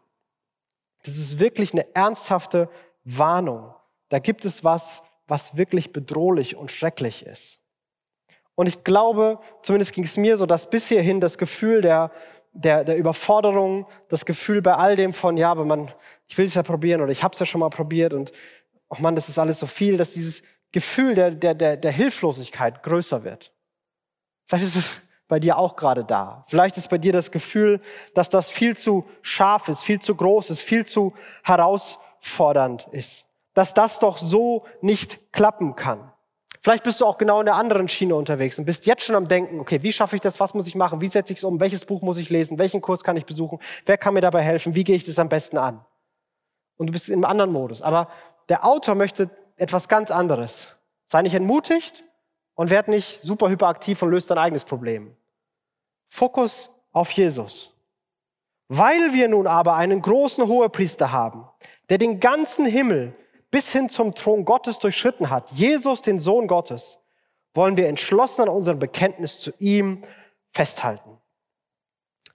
Das 1.04 1.15
ist 1.15 1.39
wirklich 1.39 1.73
eine 1.73 1.93
ernsthafte 1.95 2.69
Warnung. 3.04 3.73
Da 4.10 4.19
gibt 4.19 4.45
es 4.45 4.63
was, 4.63 5.04
was 5.27 5.57
wirklich 5.57 5.93
bedrohlich 5.93 6.55
und 6.55 6.71
schrecklich 6.71 7.25
ist. 7.25 7.59
Und 8.55 8.67
ich 8.67 8.83
glaube, 8.83 9.39
zumindest 9.62 9.93
ging 9.93 10.03
es 10.03 10.17
mir 10.17 10.38
so, 10.38 10.45
dass 10.45 10.69
bis 10.69 10.88
hierhin 10.88 11.19
das 11.19 11.38
Gefühl 11.38 11.81
der, 11.81 12.12
der, 12.51 12.83
der 12.83 12.97
Überforderung, 12.97 13.88
das 14.09 14.25
Gefühl 14.25 14.62
bei 14.62 14.75
all 14.75 14.95
dem 14.95 15.13
von, 15.13 15.38
ja, 15.38 15.49
aber 15.49 15.65
man, 15.65 15.91
ich 16.27 16.38
will 16.38 16.45
es 16.45 16.53
ja 16.53 16.63
probieren 16.63 17.01
oder 17.01 17.12
ich 17.12 17.23
habe 17.23 17.33
es 17.33 17.39
ja 17.39 17.45
schon 17.45 17.59
mal 17.59 17.69
probiert 17.69 18.13
und, 18.13 18.31
oh 18.89 18.97
Mann, 18.99 19.15
das 19.15 19.29
ist 19.29 19.39
alles 19.39 19.59
so 19.59 19.65
viel, 19.65 19.97
dass 19.97 20.13
dieses 20.13 20.43
Gefühl 20.71 21.15
der, 21.15 21.31
der, 21.31 21.55
der, 21.55 21.77
der 21.77 21.91
Hilflosigkeit 21.91 22.83
größer 22.83 23.23
wird. 23.23 23.51
Vielleicht 24.45 24.65
ist 24.65 24.75
es 24.75 25.01
bei 25.27 25.39
dir 25.39 25.57
auch 25.57 25.75
gerade 25.75 26.03
da. 26.03 26.43
Vielleicht 26.47 26.77
ist 26.77 26.89
bei 26.89 26.97
dir 26.97 27.13
das 27.13 27.31
Gefühl, 27.31 27.81
dass 28.13 28.29
das 28.29 28.51
viel 28.51 28.77
zu 28.77 29.07
scharf 29.21 29.67
ist, 29.67 29.81
viel 29.81 29.99
zu 29.99 30.13
groß 30.15 30.51
ist, 30.51 30.62
viel 30.62 30.86
zu 30.86 31.13
herausfordernd 31.43 32.88
ist. 32.91 33.25
Dass 33.54 33.74
das 33.74 34.00
doch 34.00 34.18
so 34.18 34.66
nicht 34.82 35.32
klappen 35.32 35.76
kann. 35.76 36.12
Vielleicht 36.62 36.84
bist 36.84 37.02
du 37.02 37.06
auch 37.06 37.18
genau 37.18 37.42
in 37.42 37.46
der 37.46 37.56
anderen 37.56 37.89
Schiene 37.89 38.16
unterwegs 38.16 38.58
und 38.58 38.63
bist 38.63 38.86
jetzt 38.86 39.04
schon 39.04 39.16
am 39.16 39.28
Denken, 39.28 39.60
okay, 39.60 39.84
wie 39.84 39.92
schaffe 39.92 40.16
ich 40.16 40.22
das, 40.22 40.39
was 40.39 40.54
muss 40.54 40.66
ich 40.66 40.76
machen, 40.76 41.02
wie 41.02 41.08
setze 41.08 41.34
ich 41.34 41.39
es 41.39 41.44
um, 41.44 41.60
welches 41.60 41.84
Buch 41.84 42.02
muss 42.02 42.18
ich 42.18 42.30
lesen, 42.30 42.58
welchen 42.58 42.80
Kurs 42.80 43.04
kann 43.04 43.18
ich 43.18 43.26
besuchen, 43.26 43.60
wer 43.86 43.98
kann 43.98 44.13
mir 44.13 44.22
dabei 44.22 44.42
helfen, 44.42 44.74
wie 44.74 44.86
gehe 44.86 44.96
ich 44.96 45.04
das 45.04 45.20
am 45.20 45.28
besten 45.28 45.58
an. 45.58 45.84
Und 46.78 46.88
du 46.88 46.94
bist 46.94 47.10
im 47.10 47.26
anderen 47.26 47.52
Modus. 47.52 47.82
Aber 47.82 48.08
der 48.48 48.66
Autor 48.66 48.96
möchte 48.96 49.30
etwas 49.58 49.89
ganz 49.89 50.10
anderes. 50.10 50.76
Sei 51.06 51.22
nicht 51.22 51.36
entmutigt 51.36 52.06
und 52.56 52.70
werd 52.70 52.88
nicht 52.88 53.22
super 53.22 53.50
hyperaktiv 53.50 54.02
und 54.02 54.12
löst 54.12 54.32
dein 54.32 54.38
eigenes 54.38 54.63
Problem. 54.63 55.16
Fokus 56.08 56.70
auf 56.94 57.12
Jesus. 57.12 57.74
Weil 58.70 59.13
wir 59.13 59.28
nun 59.28 59.48
aber 59.48 59.76
einen 59.76 60.02
großen 60.02 60.48
Hohepriester 60.48 61.12
haben, 61.12 61.48
der 61.89 61.98
den 61.98 62.20
ganzen 62.22 62.66
Himmel 62.66 63.13
bis 63.54 63.72
hin 63.72 63.88
zum 63.88 64.16
Thron 64.16 64.46
Gottes 64.46 64.80
durchschritten 64.80 65.30
hat, 65.30 65.52
Jesus, 65.52 66.02
den 66.02 66.18
Sohn 66.18 66.48
Gottes, 66.48 66.98
wollen 67.54 67.78
wir 67.78 67.88
entschlossen 67.88 68.42
an 68.42 68.50
unserem 68.50 68.80
Bekenntnis 68.80 69.39
zu 69.39 69.52
ihm 69.60 70.02
festhalten. 70.48 71.22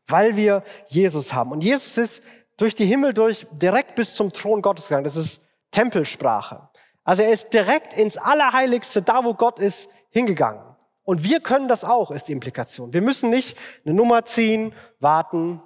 Weil 0.07 0.37
wir 0.37 0.63
Jesus 0.87 1.35
haben. 1.35 1.51
Und 1.51 1.65
Jesus 1.65 1.99
ist 1.99 2.23
durch 2.57 2.77
die 2.77 2.87
Himmel 2.87 3.15
durch 3.15 3.49
direkt 3.51 3.97
bis 3.97 4.15
zum 4.15 4.33
Thron 4.33 4.63
Gottes 4.63 4.87
gegangen. 4.87 5.03
Das 5.03 5.17
ist 5.17 5.43
Tempelsprache. 5.73 6.69
Also 7.03 7.25
er 7.25 7.33
ist 7.33 7.53
direkt 7.53 7.97
ins 7.97 8.17
Allerheiligste, 8.17 9.03
da 9.03 9.25
wo 9.25 9.35
Gott 9.35 9.59
ist, 9.59 9.89
hingegangen. 10.11 10.63
Und 11.03 11.25
wir 11.25 11.41
können 11.41 11.67
das 11.67 11.85
auch, 11.85 12.13
ist 12.13 12.29
die 12.29 12.33
Implikation. 12.33 12.93
Wir 12.93 13.03
müssen 13.03 13.29
nicht 13.29 13.59
eine 13.85 13.95
Nummer 13.95 14.25
ziehen, 14.25 14.73
warten, 15.01 15.61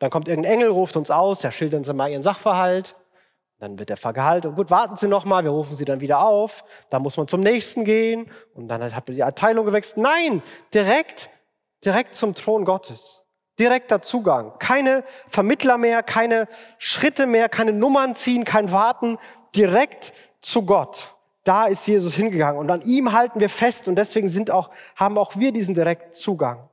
Dann 0.00 0.10
kommt 0.10 0.28
irgendein 0.28 0.52
Engel, 0.52 0.68
ruft 0.68 0.98
uns 0.98 1.10
aus, 1.10 1.40
der 1.40 1.50
schildert 1.50 1.78
uns 1.78 1.92
mal 1.94 2.10
ihren 2.10 2.22
Sachverhalt. 2.22 2.94
Dann 3.58 3.78
wird 3.78 3.88
er 3.88 3.96
vergehalten. 3.96 4.54
Gut, 4.54 4.70
warten 4.70 4.96
Sie 4.96 5.08
noch 5.08 5.24
mal, 5.24 5.42
wir 5.42 5.50
rufen 5.50 5.76
Sie 5.76 5.86
dann 5.86 6.00
wieder 6.00 6.20
auf. 6.20 6.64
Dann 6.90 7.02
muss 7.02 7.16
man 7.16 7.26
zum 7.26 7.40
nächsten 7.40 7.84
gehen 7.84 8.30
und 8.54 8.68
dann 8.68 8.94
hat 8.94 9.08
die 9.08 9.22
Abteilung 9.22 9.64
gewechselt. 9.64 9.98
Nein, 9.98 10.42
direkt, 10.74 11.30
direkt 11.84 12.14
zum 12.14 12.34
Thron 12.34 12.64
Gottes. 12.64 13.22
Direkter 13.58 14.02
Zugang. 14.02 14.58
Keine 14.58 15.04
Vermittler 15.28 15.78
mehr, 15.78 16.02
keine 16.02 16.48
Schritte 16.76 17.26
mehr, 17.26 17.48
keine 17.48 17.72
Nummern 17.72 18.14
ziehen, 18.14 18.44
kein 18.44 18.70
Warten. 18.72 19.18
Direkt 19.54 20.12
zu 20.42 20.66
Gott. 20.66 21.14
Da 21.42 21.66
ist 21.66 21.86
Jesus 21.86 22.14
hingegangen 22.14 22.58
und 22.58 22.70
an 22.70 22.82
ihm 22.82 23.12
halten 23.12 23.40
wir 23.40 23.48
fest 23.48 23.88
und 23.88 23.96
deswegen 23.96 24.28
sind 24.28 24.50
auch, 24.50 24.70
haben 24.96 25.16
auch 25.16 25.36
wir 25.36 25.52
diesen 25.52 25.74
direkten 25.74 26.12
Zugang. 26.12 26.68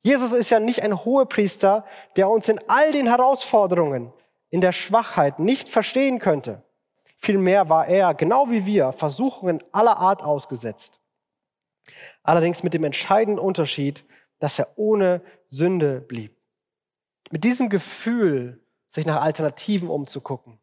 Jesus 0.00 0.32
ist 0.32 0.50
ja 0.50 0.60
nicht 0.60 0.82
ein 0.82 1.04
Hohepriester, 1.04 1.84
der 2.16 2.30
uns 2.30 2.48
in 2.48 2.58
all 2.68 2.90
den 2.92 3.06
Herausforderungen, 3.06 4.12
in 4.50 4.60
der 4.60 4.72
Schwachheit 4.72 5.38
nicht 5.38 5.68
verstehen 5.68 6.18
könnte. 6.18 6.62
Vielmehr 7.16 7.68
war 7.68 7.86
er, 7.86 8.14
genau 8.14 8.50
wie 8.50 8.64
wir, 8.64 8.92
Versuchungen 8.92 9.62
aller 9.72 9.96
Art 9.98 10.22
ausgesetzt. 10.22 11.00
Allerdings 12.22 12.62
mit 12.62 12.74
dem 12.74 12.84
entscheidenden 12.84 13.40
Unterschied, 13.40 14.04
dass 14.38 14.58
er 14.58 14.68
ohne 14.76 15.22
Sünde 15.48 16.00
blieb. 16.00 16.36
Mit 17.30 17.44
diesem 17.44 17.68
Gefühl, 17.68 18.62
sich 18.90 19.04
nach 19.04 19.20
Alternativen 19.20 19.88
umzugucken, 19.88 20.58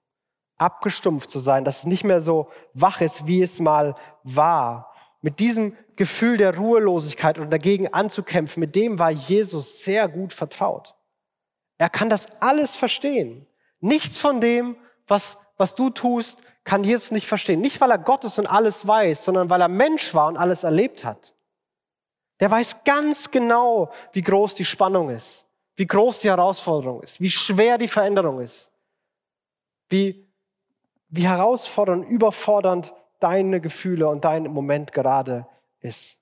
abgestumpft 0.57 1.29
zu 1.29 1.39
sein, 1.39 1.65
dass 1.65 1.79
es 1.79 1.85
nicht 1.85 2.03
mehr 2.03 2.21
so 2.21 2.49
wach 2.73 3.01
ist, 3.01 3.27
wie 3.27 3.41
es 3.41 3.59
mal 3.59 3.95
war, 4.23 4.93
mit 5.21 5.39
diesem 5.39 5.75
Gefühl 5.95 6.37
der 6.37 6.55
Ruhelosigkeit 6.55 7.39
und 7.39 7.49
dagegen 7.49 7.91
anzukämpfen, 7.93 8.59
mit 8.59 8.75
dem 8.75 8.99
war 8.99 9.09
Jesus 9.09 9.83
sehr 9.83 10.07
gut 10.07 10.33
vertraut. 10.33 10.95
Er 11.77 11.89
kann 11.89 12.09
das 12.09 12.27
alles 12.41 12.75
verstehen. 12.75 13.47
Nichts 13.79 14.17
von 14.17 14.41
dem, 14.41 14.77
was, 15.07 15.37
was 15.57 15.75
du 15.75 15.89
tust, 15.89 16.41
kann 16.63 16.83
Jesus 16.83 17.11
nicht 17.11 17.27
verstehen. 17.27 17.61
Nicht, 17.61 17.79
weil 17.79 17.91
er 17.91 17.97
Gott 17.97 18.23
ist 18.23 18.39
und 18.39 18.47
alles 18.47 18.87
weiß, 18.87 19.25
sondern 19.25 19.49
weil 19.49 19.61
er 19.61 19.67
Mensch 19.67 20.13
war 20.13 20.27
und 20.27 20.37
alles 20.37 20.63
erlebt 20.63 21.03
hat. 21.05 21.33
Der 22.39 22.51
weiß 22.51 22.83
ganz 22.83 23.31
genau, 23.31 23.91
wie 24.11 24.21
groß 24.21 24.55
die 24.55 24.65
Spannung 24.65 25.09
ist, 25.09 25.45
wie 25.75 25.87
groß 25.87 26.21
die 26.21 26.29
Herausforderung 26.29 27.01
ist, 27.01 27.21
wie 27.21 27.31
schwer 27.31 27.77
die 27.77 27.87
Veränderung 27.87 28.41
ist, 28.41 28.71
wie, 29.89 30.27
wie 31.07 31.27
herausfordernd, 31.27 32.05
überfordernd 32.07 32.93
deine 33.19 33.61
Gefühle 33.61 34.07
und 34.07 34.25
dein 34.25 34.43
Moment 34.43 34.91
gerade 34.91 35.47
ist. 35.79 36.19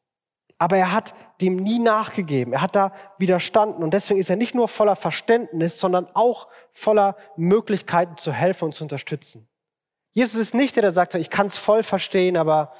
Aber 0.64 0.78
er 0.78 0.92
hat 0.92 1.14
dem 1.42 1.58
nie 1.58 1.80
nachgegeben. 1.80 2.54
Er 2.54 2.62
hat 2.62 2.76
da 2.76 2.94
widerstanden. 3.18 3.84
Und 3.84 3.94
deswegen 3.94 4.20
ist 4.20 4.30
er 4.30 4.36
nicht 4.36 4.56
nur 4.56 4.68
voller 4.68 4.96
Verständnis, 4.96 5.80
sondern 5.80 6.08
auch 6.14 6.48
voller 6.72 7.18
Möglichkeiten 7.36 8.18
zu 8.18 8.32
helfen 8.32 8.66
und 8.66 8.72
zu 8.74 8.84
unterstützen. 8.84 9.48
Jesus 10.12 10.40
ist 10.40 10.54
nicht 10.54 10.76
der, 10.76 10.84
der 10.84 10.92
sagt, 10.92 11.16
ich 11.16 11.30
kann 11.30 11.48
es 11.48 11.58
voll 11.58 11.84
verstehen, 11.84 12.38
aber 12.38 12.74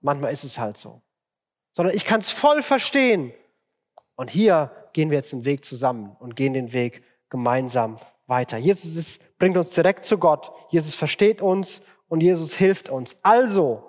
manchmal 0.00 0.32
ist 0.32 0.44
es 0.44 0.58
halt 0.58 0.76
so 0.76 1.02
sondern 1.78 1.94
ich 1.94 2.04
kann 2.04 2.20
es 2.20 2.32
voll 2.32 2.60
verstehen. 2.60 3.32
Und 4.16 4.30
hier 4.30 4.72
gehen 4.94 5.10
wir 5.10 5.18
jetzt 5.18 5.30
den 5.30 5.44
Weg 5.44 5.64
zusammen 5.64 6.16
und 6.18 6.34
gehen 6.34 6.52
den 6.52 6.72
Weg 6.72 7.04
gemeinsam 7.28 8.00
weiter. 8.26 8.58
Jesus 8.58 8.96
ist, 8.96 9.38
bringt 9.38 9.56
uns 9.56 9.70
direkt 9.74 10.04
zu 10.04 10.18
Gott. 10.18 10.50
Jesus 10.70 10.96
versteht 10.96 11.40
uns 11.40 11.80
und 12.08 12.20
Jesus 12.20 12.54
hilft 12.54 12.88
uns. 12.88 13.16
Also, 13.22 13.84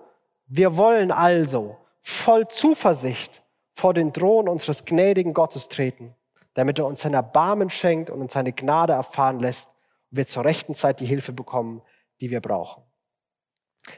wir 0.45 0.77
wollen 0.77 1.11
also 1.11 1.77
voll 2.09 2.47
Zuversicht 2.47 3.43
vor 3.75 3.93
den 3.93 4.13
Thron 4.13 4.49
unseres 4.49 4.85
gnädigen 4.85 5.33
Gottes 5.33 5.69
treten, 5.69 6.15
damit 6.53 6.79
er 6.79 6.85
uns 6.85 7.01
sein 7.01 7.13
Erbarmen 7.13 7.69
schenkt 7.69 8.09
und 8.09 8.21
uns 8.21 8.33
seine 8.33 8.51
Gnade 8.51 8.93
erfahren 8.93 9.39
lässt 9.39 9.69
und 10.11 10.17
wir 10.17 10.25
zur 10.27 10.43
rechten 10.43 10.75
Zeit 10.75 10.99
die 10.99 11.05
Hilfe 11.05 11.31
bekommen, 11.31 11.81
die 12.19 12.29
wir 12.29 12.41
brauchen. 12.41 12.83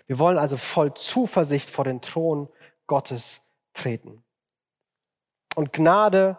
Wir 0.06 0.20
wollen 0.20 0.38
also 0.38 0.58
voll 0.58 0.94
Zuversicht 0.94 1.70
vor 1.70 1.86
den 1.86 2.02
Thron 2.02 2.50
Gottes 2.88 3.42
treten. 3.74 4.24
Und 5.56 5.74
Gnade 5.74 6.38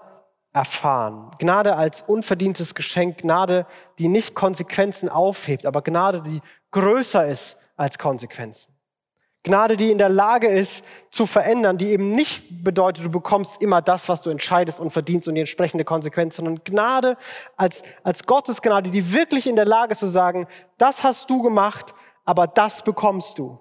erfahren. 0.53 1.31
Gnade 1.39 1.77
als 1.77 2.03
unverdientes 2.03 2.75
Geschenk, 2.75 3.19
Gnade, 3.19 3.67
die 3.99 4.09
nicht 4.09 4.35
Konsequenzen 4.35 5.09
aufhebt, 5.09 5.67
aber 5.67 5.83
Gnade, 5.83 6.23
die 6.23 6.41
größer 6.71 7.27
ist 7.27 7.59
als 7.77 7.99
Konsequenzen. 7.99 8.72
Gnade, 9.45 9.77
die 9.77 9.91
in 9.91 9.99
der 9.99 10.09
Lage 10.09 10.47
ist 10.47 10.85
zu 11.11 11.27
verändern, 11.27 11.77
die 11.77 11.91
eben 11.91 12.13
nicht 12.13 12.63
bedeutet, 12.63 13.05
du 13.05 13.11
bekommst 13.11 13.61
immer 13.61 13.83
das, 13.83 14.09
was 14.09 14.23
du 14.23 14.31
entscheidest 14.31 14.79
und 14.79 14.91
verdienst 14.91 15.27
und 15.27 15.35
die 15.35 15.41
entsprechende 15.41 15.85
Konsequenz, 15.85 16.37
sondern 16.37 16.63
Gnade 16.63 17.17
als, 17.57 17.83
als 18.05 18.25
Gottes 18.25 18.63
Gnade, 18.63 18.91
die 18.91 19.13
wirklich 19.13 19.49
in 19.49 19.57
der 19.57 19.65
Lage 19.65 19.93
ist 19.93 19.99
zu 19.99 20.07
sagen, 20.07 20.47
das 20.79 21.03
hast 21.03 21.29
du 21.29 21.43
gemacht, 21.43 21.93
aber 22.25 22.47
das 22.47 22.85
bekommst 22.85 23.39
du. 23.39 23.59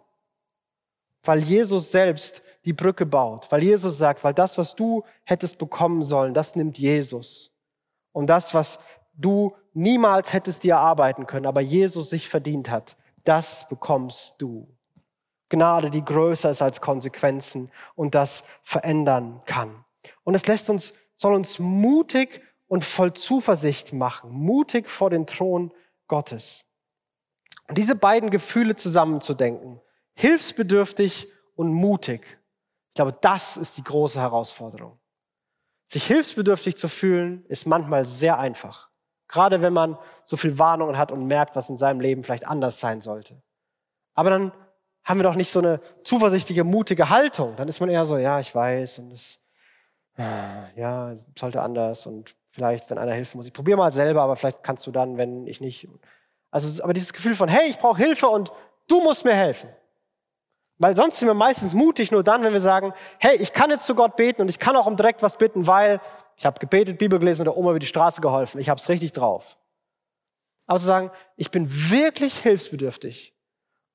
Weil 1.24 1.40
Jesus 1.40 1.92
selbst 1.92 2.44
die 2.66 2.74
Brücke 2.74 3.08
baut, 3.08 3.48
weil 3.52 3.64
Jesus 3.64 3.98
sagt, 3.98 4.24
weil 4.24 4.36
das, 4.36 4.60
was 4.60 4.76
du 4.76 5.04
hättest 5.24 5.58
bekommen 5.58 6.04
sollen, 6.04 6.36
das 6.36 6.56
nimmt 6.56 6.78
Jesus. 6.78 7.52
Und 8.12 8.28
das, 8.28 8.54
was 8.54 8.78
du 9.16 9.56
niemals 9.74 10.32
hättest 10.34 10.64
dir 10.64 10.74
erarbeiten 10.74 11.26
können, 11.26 11.48
aber 11.48 11.62
Jesus 11.62 12.12
sich 12.12 12.30
verdient 12.30 12.70
hat, 12.70 12.98
das 13.24 13.68
bekommst 13.68 14.36
du. 14.40 14.68
Gnade, 15.52 15.90
die 15.90 16.04
größer 16.04 16.50
ist 16.50 16.62
als 16.62 16.80
Konsequenzen 16.80 17.72
und 17.96 18.16
das 18.16 18.44
verändern 18.64 19.42
kann. 19.46 19.84
Und 20.24 20.34
es 20.34 20.48
lässt 20.48 20.70
uns, 20.70 20.94
soll 21.16 21.36
uns 21.36 21.60
mutig 21.60 22.42
und 22.68 22.86
voll 22.86 23.14
Zuversicht 23.14 23.92
machen, 23.92 24.32
mutig 24.32 24.90
vor 24.90 25.10
den 25.10 25.28
Thron 25.28 25.74
Gottes. 26.08 26.66
Und 27.68 27.78
diese 27.78 27.96
beiden 27.96 28.30
Gefühle 28.30 28.78
zusammenzudenken, 28.78 29.82
hilfsbedürftig 30.14 31.28
und 31.56 31.74
mutig, 31.74 32.40
ich 32.88 32.96
glaube, 32.96 33.18
das 33.20 33.58
ist 33.58 33.78
die 33.78 33.84
große 33.84 34.20
Herausforderung. 34.22 35.00
Sich 35.86 36.06
hilfsbedürftig 36.06 36.78
zu 36.78 36.88
fühlen, 36.88 37.46
ist 37.48 37.66
manchmal 37.66 38.06
sehr 38.06 38.40
einfach. 38.40 38.90
Gerade 39.28 39.62
wenn 39.62 39.74
man 39.74 39.98
so 40.24 40.38
viel 40.38 40.58
Warnungen 40.58 40.98
hat 40.98 41.12
und 41.12 41.28
merkt, 41.28 41.58
was 41.58 41.70
in 41.70 41.76
seinem 41.76 42.00
Leben 42.00 42.24
vielleicht 42.24 42.48
anders 42.48 42.80
sein 42.80 43.02
sollte. 43.02 43.42
Aber 44.14 44.30
dann 44.30 44.54
haben 45.04 45.20
wir 45.20 45.24
doch 45.24 45.36
nicht 45.36 45.50
so 45.50 45.60
eine 45.60 45.82
zuversichtliche, 46.04 46.64
mutige 46.64 47.10
Haltung. 47.10 47.56
Dann 47.56 47.68
ist 47.68 47.80
man 47.80 47.90
eher 47.90 48.06
so, 48.06 48.18
ja, 48.18 48.40
ich 48.40 48.54
weiß 48.54 49.00
und 49.00 49.12
es, 49.14 49.40
ja, 50.76 51.16
sollte 51.38 51.62
anders 51.62 52.06
und 52.06 52.36
vielleicht, 52.52 52.90
wenn 52.90 52.98
einer 52.98 53.14
helfen 53.14 53.38
muss, 53.38 53.48
ich 53.48 53.54
probiere 53.54 53.78
mal 53.78 53.92
selber, 53.92 54.22
aber 54.22 54.36
vielleicht 54.36 54.64
kannst 54.64 54.86
du 54.86 54.92
dann, 54.92 55.18
wenn 55.18 55.48
ich 55.48 55.62
nicht. 55.62 55.88
Also, 56.52 56.84
aber 56.84 56.94
dieses 56.94 57.14
Gefühl 57.14 57.34
von, 57.34 57.50
hey, 57.50 57.70
ich 57.70 57.78
brauche 57.78 57.98
Hilfe 57.98 58.28
und 58.28 58.52
du 58.88 59.02
musst 59.02 59.26
mir 59.26 59.34
helfen. 59.34 59.70
Weil 60.78 60.96
sonst 60.96 61.20
sind 61.20 61.28
wir 61.28 61.34
meistens 61.34 61.74
mutig 61.74 62.12
nur 62.12 62.24
dann, 62.24 62.44
wenn 62.44 62.54
wir 62.54 62.60
sagen, 62.60 62.94
hey, 63.20 63.38
ich 63.38 63.54
kann 63.54 63.70
jetzt 63.70 63.86
zu 63.86 63.96
Gott 63.96 64.16
beten 64.16 64.42
und 64.42 64.50
ich 64.50 64.60
kann 64.60 64.76
auch 64.76 64.88
um 64.88 64.96
direkt 64.96 65.22
was 65.22 65.38
bitten, 65.38 65.68
weil 65.68 66.02
ich 66.36 66.46
habe 66.46 66.60
gebetet, 66.60 66.98
Bibel 66.98 67.20
gelesen 67.20 67.42
und 67.42 67.46
der 67.46 67.58
Oma 67.58 67.70
über 67.70 67.80
die 67.80 67.86
Straße 67.86 68.20
geholfen. 68.20 68.60
Ich 68.60 68.68
habe 68.68 68.80
es 68.80 68.90
richtig 68.90 69.12
drauf. 69.12 69.58
Aber 70.66 70.80
zu 70.80 70.86
sagen, 70.86 71.12
ich 71.36 71.52
bin 71.52 71.68
wirklich 71.92 72.40
hilfsbedürftig 72.40 73.36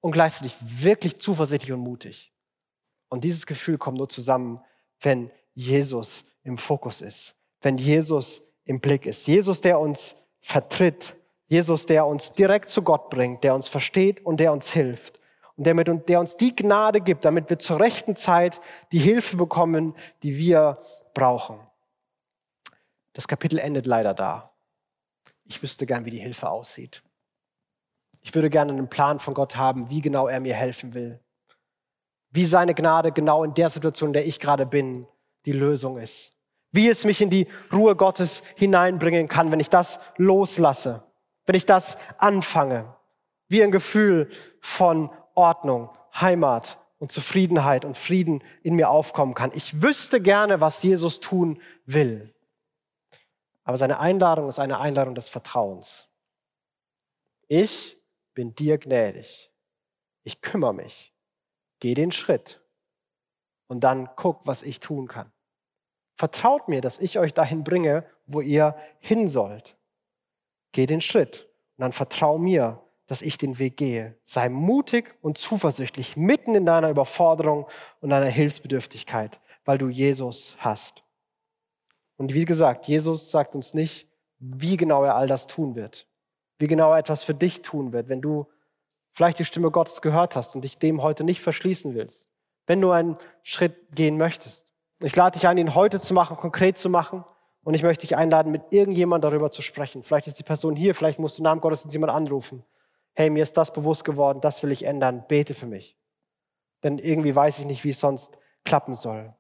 und 0.06 0.12
gleichzeitig 0.12 0.54
wirklich 0.60 1.18
zuversichtlich 1.18 1.72
und 1.72 1.80
mutig. 1.80 2.32
Und 3.08 3.24
dieses 3.24 3.44
Gefühl 3.44 3.76
kommt 3.76 3.98
nur 3.98 4.08
zusammen, 4.08 4.60
wenn 5.00 5.32
Jesus 5.52 6.24
im 6.44 6.58
Fokus 6.58 7.00
ist, 7.00 7.34
wenn 7.60 7.76
Jesus 7.76 8.44
im 8.66 8.78
Blick 8.78 9.04
ist. 9.04 9.26
Jesus, 9.26 9.60
der 9.60 9.80
uns 9.80 10.14
vertritt, 10.38 11.16
Jesus, 11.48 11.86
der 11.86 12.06
uns 12.06 12.30
direkt 12.30 12.68
zu 12.68 12.82
Gott 12.82 13.10
bringt, 13.10 13.42
der 13.42 13.56
uns 13.56 13.66
versteht 13.66 14.24
und 14.24 14.38
der 14.38 14.52
uns 14.52 14.70
hilft 14.70 15.20
und 15.56 15.66
der, 15.66 15.74
mit, 15.74 15.88
der 16.08 16.20
uns 16.20 16.36
die 16.36 16.54
Gnade 16.54 17.00
gibt, 17.00 17.24
damit 17.24 17.50
wir 17.50 17.58
zur 17.58 17.80
rechten 17.80 18.14
Zeit 18.14 18.60
die 18.92 19.00
Hilfe 19.00 19.36
bekommen, 19.36 19.92
die 20.22 20.38
wir 20.38 20.78
brauchen. 21.14 21.58
Das 23.12 23.26
Kapitel 23.26 23.58
endet 23.58 23.86
leider 23.86 24.14
da. 24.14 24.54
Ich 25.42 25.60
wüsste 25.64 25.84
gern, 25.84 26.04
wie 26.04 26.10
die 26.10 26.20
Hilfe 26.20 26.48
aussieht. 26.48 27.02
Ich 28.26 28.34
würde 28.34 28.50
gerne 28.50 28.72
einen 28.72 28.88
Plan 28.88 29.20
von 29.20 29.34
Gott 29.34 29.54
haben, 29.54 29.88
wie 29.88 30.00
genau 30.00 30.26
er 30.26 30.40
mir 30.40 30.54
helfen 30.54 30.94
will. 30.94 31.20
Wie 32.32 32.44
seine 32.44 32.74
Gnade 32.74 33.12
genau 33.12 33.44
in 33.44 33.54
der 33.54 33.70
Situation, 33.70 34.08
in 34.08 34.14
der 34.14 34.26
ich 34.26 34.40
gerade 34.40 34.66
bin, 34.66 35.06
die 35.44 35.52
Lösung 35.52 35.96
ist. 35.96 36.32
Wie 36.72 36.88
es 36.88 37.04
mich 37.04 37.20
in 37.20 37.30
die 37.30 37.46
Ruhe 37.72 37.94
Gottes 37.94 38.42
hineinbringen 38.56 39.28
kann, 39.28 39.52
wenn 39.52 39.60
ich 39.60 39.70
das 39.70 40.00
loslasse, 40.16 41.04
wenn 41.46 41.54
ich 41.54 41.66
das 41.66 41.98
anfange. 42.18 42.96
Wie 43.46 43.62
ein 43.62 43.70
Gefühl 43.70 44.28
von 44.60 45.08
Ordnung, 45.36 45.90
Heimat 46.20 46.78
und 46.98 47.12
Zufriedenheit 47.12 47.84
und 47.84 47.96
Frieden 47.96 48.42
in 48.64 48.74
mir 48.74 48.90
aufkommen 48.90 49.34
kann. 49.34 49.52
Ich 49.54 49.82
wüsste 49.82 50.20
gerne, 50.20 50.60
was 50.60 50.82
Jesus 50.82 51.20
tun 51.20 51.60
will. 51.84 52.34
Aber 53.62 53.76
seine 53.76 54.00
Einladung 54.00 54.48
ist 54.48 54.58
eine 54.58 54.80
Einladung 54.80 55.14
des 55.14 55.28
Vertrauens. 55.28 56.08
Ich 57.46 57.95
bin 58.36 58.54
dir 58.54 58.78
gnädig. 58.78 59.50
Ich 60.22 60.40
kümmere 60.40 60.74
mich. 60.74 61.12
Geh 61.80 61.94
den 61.94 62.12
Schritt. 62.12 62.60
Und 63.66 63.80
dann 63.80 64.08
guck, 64.14 64.46
was 64.46 64.62
ich 64.62 64.78
tun 64.78 65.08
kann. 65.08 65.32
Vertraut 66.14 66.68
mir, 66.68 66.80
dass 66.80 67.00
ich 67.00 67.18
euch 67.18 67.34
dahin 67.34 67.64
bringe, 67.64 68.06
wo 68.26 68.40
ihr 68.40 68.76
hin 69.00 69.26
sollt. 69.26 69.76
Geh 70.70 70.86
den 70.86 71.00
Schritt 71.00 71.48
und 71.76 71.82
dann 71.82 71.92
vertrau 71.92 72.38
mir, 72.38 72.82
dass 73.06 73.22
ich 73.22 73.38
den 73.38 73.58
Weg 73.58 73.76
gehe. 73.76 74.18
Sei 74.22 74.48
mutig 74.48 75.16
und 75.22 75.38
zuversichtlich 75.38 76.16
mitten 76.16 76.54
in 76.54 76.66
deiner 76.66 76.90
Überforderung 76.90 77.66
und 78.00 78.10
deiner 78.10 78.26
Hilfsbedürftigkeit, 78.26 79.40
weil 79.64 79.78
du 79.78 79.88
Jesus 79.88 80.56
hast. 80.58 81.02
Und 82.16 82.34
wie 82.34 82.44
gesagt, 82.44 82.86
Jesus 82.86 83.30
sagt 83.30 83.54
uns 83.54 83.74
nicht, 83.74 84.08
wie 84.38 84.76
genau 84.76 85.04
er 85.04 85.14
all 85.14 85.26
das 85.26 85.46
tun 85.46 85.74
wird, 85.74 86.06
wie 86.58 86.66
genau 86.66 86.92
er 86.92 86.98
etwas 86.98 87.24
für 87.24 87.34
dich 87.34 87.62
tun 87.62 87.92
wird, 87.92 88.08
wenn 88.08 88.20
du 88.20 88.46
vielleicht 89.12 89.38
die 89.38 89.44
Stimme 89.44 89.70
Gottes 89.70 90.02
gehört 90.02 90.36
hast 90.36 90.54
und 90.54 90.62
dich 90.62 90.78
dem 90.78 91.02
heute 91.02 91.24
nicht 91.24 91.40
verschließen 91.40 91.94
willst, 91.94 92.28
wenn 92.66 92.80
du 92.80 92.90
einen 92.90 93.16
Schritt 93.42 93.94
gehen 93.94 94.16
möchtest. 94.16 94.72
Ich 95.02 95.14
lade 95.14 95.38
dich 95.38 95.46
ein, 95.46 95.58
ihn 95.58 95.74
heute 95.74 96.00
zu 96.00 96.14
machen, 96.14 96.36
konkret 96.36 96.78
zu 96.78 96.88
machen. 96.88 97.24
Und 97.62 97.74
ich 97.74 97.82
möchte 97.82 98.06
dich 98.06 98.16
einladen, 98.16 98.52
mit 98.52 98.62
irgendjemand 98.70 99.24
darüber 99.24 99.50
zu 99.50 99.60
sprechen. 99.60 100.04
Vielleicht 100.04 100.28
ist 100.28 100.38
die 100.38 100.44
Person 100.44 100.76
hier, 100.76 100.94
vielleicht 100.94 101.18
musst 101.18 101.38
du 101.38 101.42
Namen 101.42 101.60
Gottes 101.60 101.84
jemand 101.90 102.12
anrufen. 102.12 102.64
Hey, 103.12 103.28
mir 103.28 103.42
ist 103.42 103.56
das 103.56 103.72
bewusst 103.72 104.04
geworden, 104.04 104.40
das 104.40 104.62
will 104.62 104.70
ich 104.70 104.84
ändern, 104.84 105.24
bete 105.26 105.52
für 105.52 105.66
mich. 105.66 105.96
Denn 106.84 106.98
irgendwie 106.98 107.34
weiß 107.34 107.58
ich 107.58 107.64
nicht, 107.64 107.82
wie 107.82 107.90
es 107.90 107.98
sonst 107.98 108.38
klappen 108.64 108.94
soll. 108.94 109.34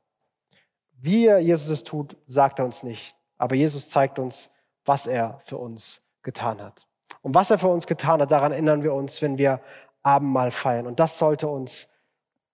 Wie 0.98 1.28
Jesus 1.28 1.68
es 1.68 1.84
tut, 1.84 2.16
sagt 2.26 2.58
er 2.58 2.64
uns 2.64 2.82
nicht. 2.82 3.14
Aber 3.38 3.54
Jesus 3.54 3.90
zeigt 3.90 4.18
uns, 4.18 4.50
was 4.84 5.06
er 5.06 5.38
für 5.44 5.58
uns 5.58 6.02
getan 6.22 6.60
hat. 6.60 6.85
Und 7.22 7.34
was 7.34 7.50
er 7.50 7.58
für 7.58 7.68
uns 7.68 7.86
getan 7.86 8.20
hat, 8.20 8.30
daran 8.30 8.52
erinnern 8.52 8.82
wir 8.82 8.94
uns, 8.94 9.20
wenn 9.22 9.38
wir 9.38 9.60
Abendmahl 10.02 10.50
feiern. 10.50 10.86
Und 10.86 11.00
das 11.00 11.18
sollte 11.18 11.48
uns, 11.48 11.88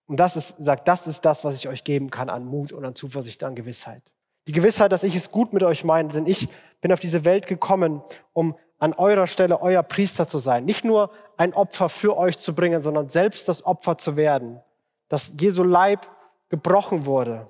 und 0.07 0.19
das 0.19 0.35
ist, 0.35 0.55
sagt, 0.57 0.87
das 0.87 1.07
ist 1.07 1.21
das, 1.25 1.43
was 1.43 1.55
ich 1.55 1.67
euch 1.67 1.83
geben 1.83 2.09
kann 2.09 2.29
an 2.29 2.45
Mut 2.45 2.71
und 2.71 2.83
an 2.83 2.95
Zuversicht, 2.95 3.43
an 3.43 3.55
Gewissheit. 3.55 4.01
Die 4.47 4.51
Gewissheit, 4.51 4.91
dass 4.91 5.03
ich 5.03 5.15
es 5.15 5.31
gut 5.31 5.53
mit 5.53 5.63
euch 5.63 5.83
meine, 5.83 6.09
denn 6.09 6.25
ich 6.25 6.49
bin 6.81 6.91
auf 6.91 6.99
diese 6.99 7.23
Welt 7.23 7.47
gekommen, 7.47 8.01
um 8.33 8.55
an 8.79 8.93
eurer 8.93 9.27
Stelle 9.27 9.61
euer 9.61 9.81
Priester 9.81 10.27
zu 10.27 10.39
sein. 10.39 10.65
Nicht 10.65 10.83
nur 10.83 11.11
ein 11.37 11.53
Opfer 11.53 11.87
für 11.87 12.17
euch 12.17 12.37
zu 12.37 12.53
bringen, 12.53 12.81
sondern 12.81 13.07
selbst 13.07 13.47
das 13.47 13.65
Opfer 13.65 13.97
zu 13.97 14.17
werden. 14.17 14.59
Dass 15.07 15.31
Jesu 15.39 15.63
Leib 15.63 16.05
gebrochen 16.49 17.05
wurde 17.05 17.47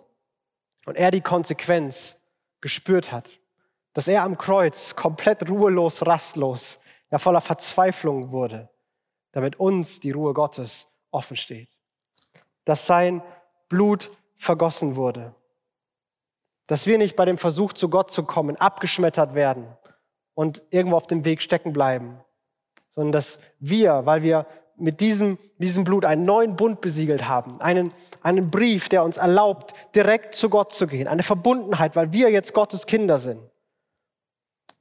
und 0.86 0.95
er 0.95 1.10
die 1.10 1.22
Konsequenz 1.22 2.22
gespürt 2.62 3.12
hat. 3.12 3.39
Dass 3.93 4.08
er 4.08 4.24
am 4.24 4.38
Kreuz 4.38 4.95
komplett 4.95 5.49
ruhelos, 5.49 6.06
rastlos, 6.06 6.78
ja 7.14 7.20
voller 7.20 7.41
Verzweiflung 7.41 8.32
wurde, 8.32 8.70
damit 9.34 9.59
uns 9.59 9.99
die 9.99 10.09
Ruhe 10.09 10.34
Gottes 10.34 10.88
offen 11.11 11.38
steht. 11.38 11.70
Dass 12.66 12.88
sein 12.88 13.22
Blut 13.70 14.09
vergossen 14.36 14.95
wurde. 14.95 15.36
Dass 16.66 16.88
wir 16.88 16.97
nicht 16.97 17.16
bei 17.16 17.26
dem 17.26 17.38
Versuch, 17.38 17.74
zu 17.74 17.88
Gott 17.88 18.09
zu 18.09 18.24
kommen, 18.24 18.55
abgeschmettert 18.55 19.36
werden 19.36 19.68
und 20.34 20.64
irgendwo 20.72 20.97
auf 20.97 21.05
dem 21.05 21.24
Weg 21.24 21.43
stecken 21.43 21.72
bleiben, 21.72 22.20
sondern 22.89 23.11
dass 23.11 23.39
wir, 23.59 24.07
weil 24.07 24.24
wir 24.24 24.47
mit 24.76 24.99
diesem, 24.99 25.38
diesem 25.59 25.84
Blut 25.84 26.05
einen 26.05 26.26
neuen 26.26 26.55
Bund 26.55 26.82
besiegelt 26.82 27.28
haben, 27.28 27.61
einen, 27.61 27.93
einen 28.24 28.49
Brief, 28.49 28.89
der 28.89 29.03
uns 29.03 29.18
erlaubt, 29.18 29.74
direkt 29.95 30.34
zu 30.34 30.49
Gott 30.49 30.74
zu 30.74 30.88
gehen, 30.88 31.07
eine 31.07 31.22
Verbundenheit, 31.22 31.95
weil 31.95 32.11
wir 32.11 32.32
jetzt 32.32 32.55
Gottes 32.55 32.88
Kinder 32.88 33.20
sind, 33.20 33.51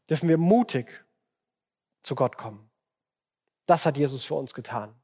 dürfen 0.08 0.30
wir 0.30 0.38
mutig 0.38 1.04
zu 2.02 2.14
Gott 2.14 2.36
kommen. 2.36 2.70
Das 3.66 3.86
hat 3.86 3.96
Jesus 3.96 4.24
für 4.24 4.34
uns 4.34 4.54
getan. 4.54 4.94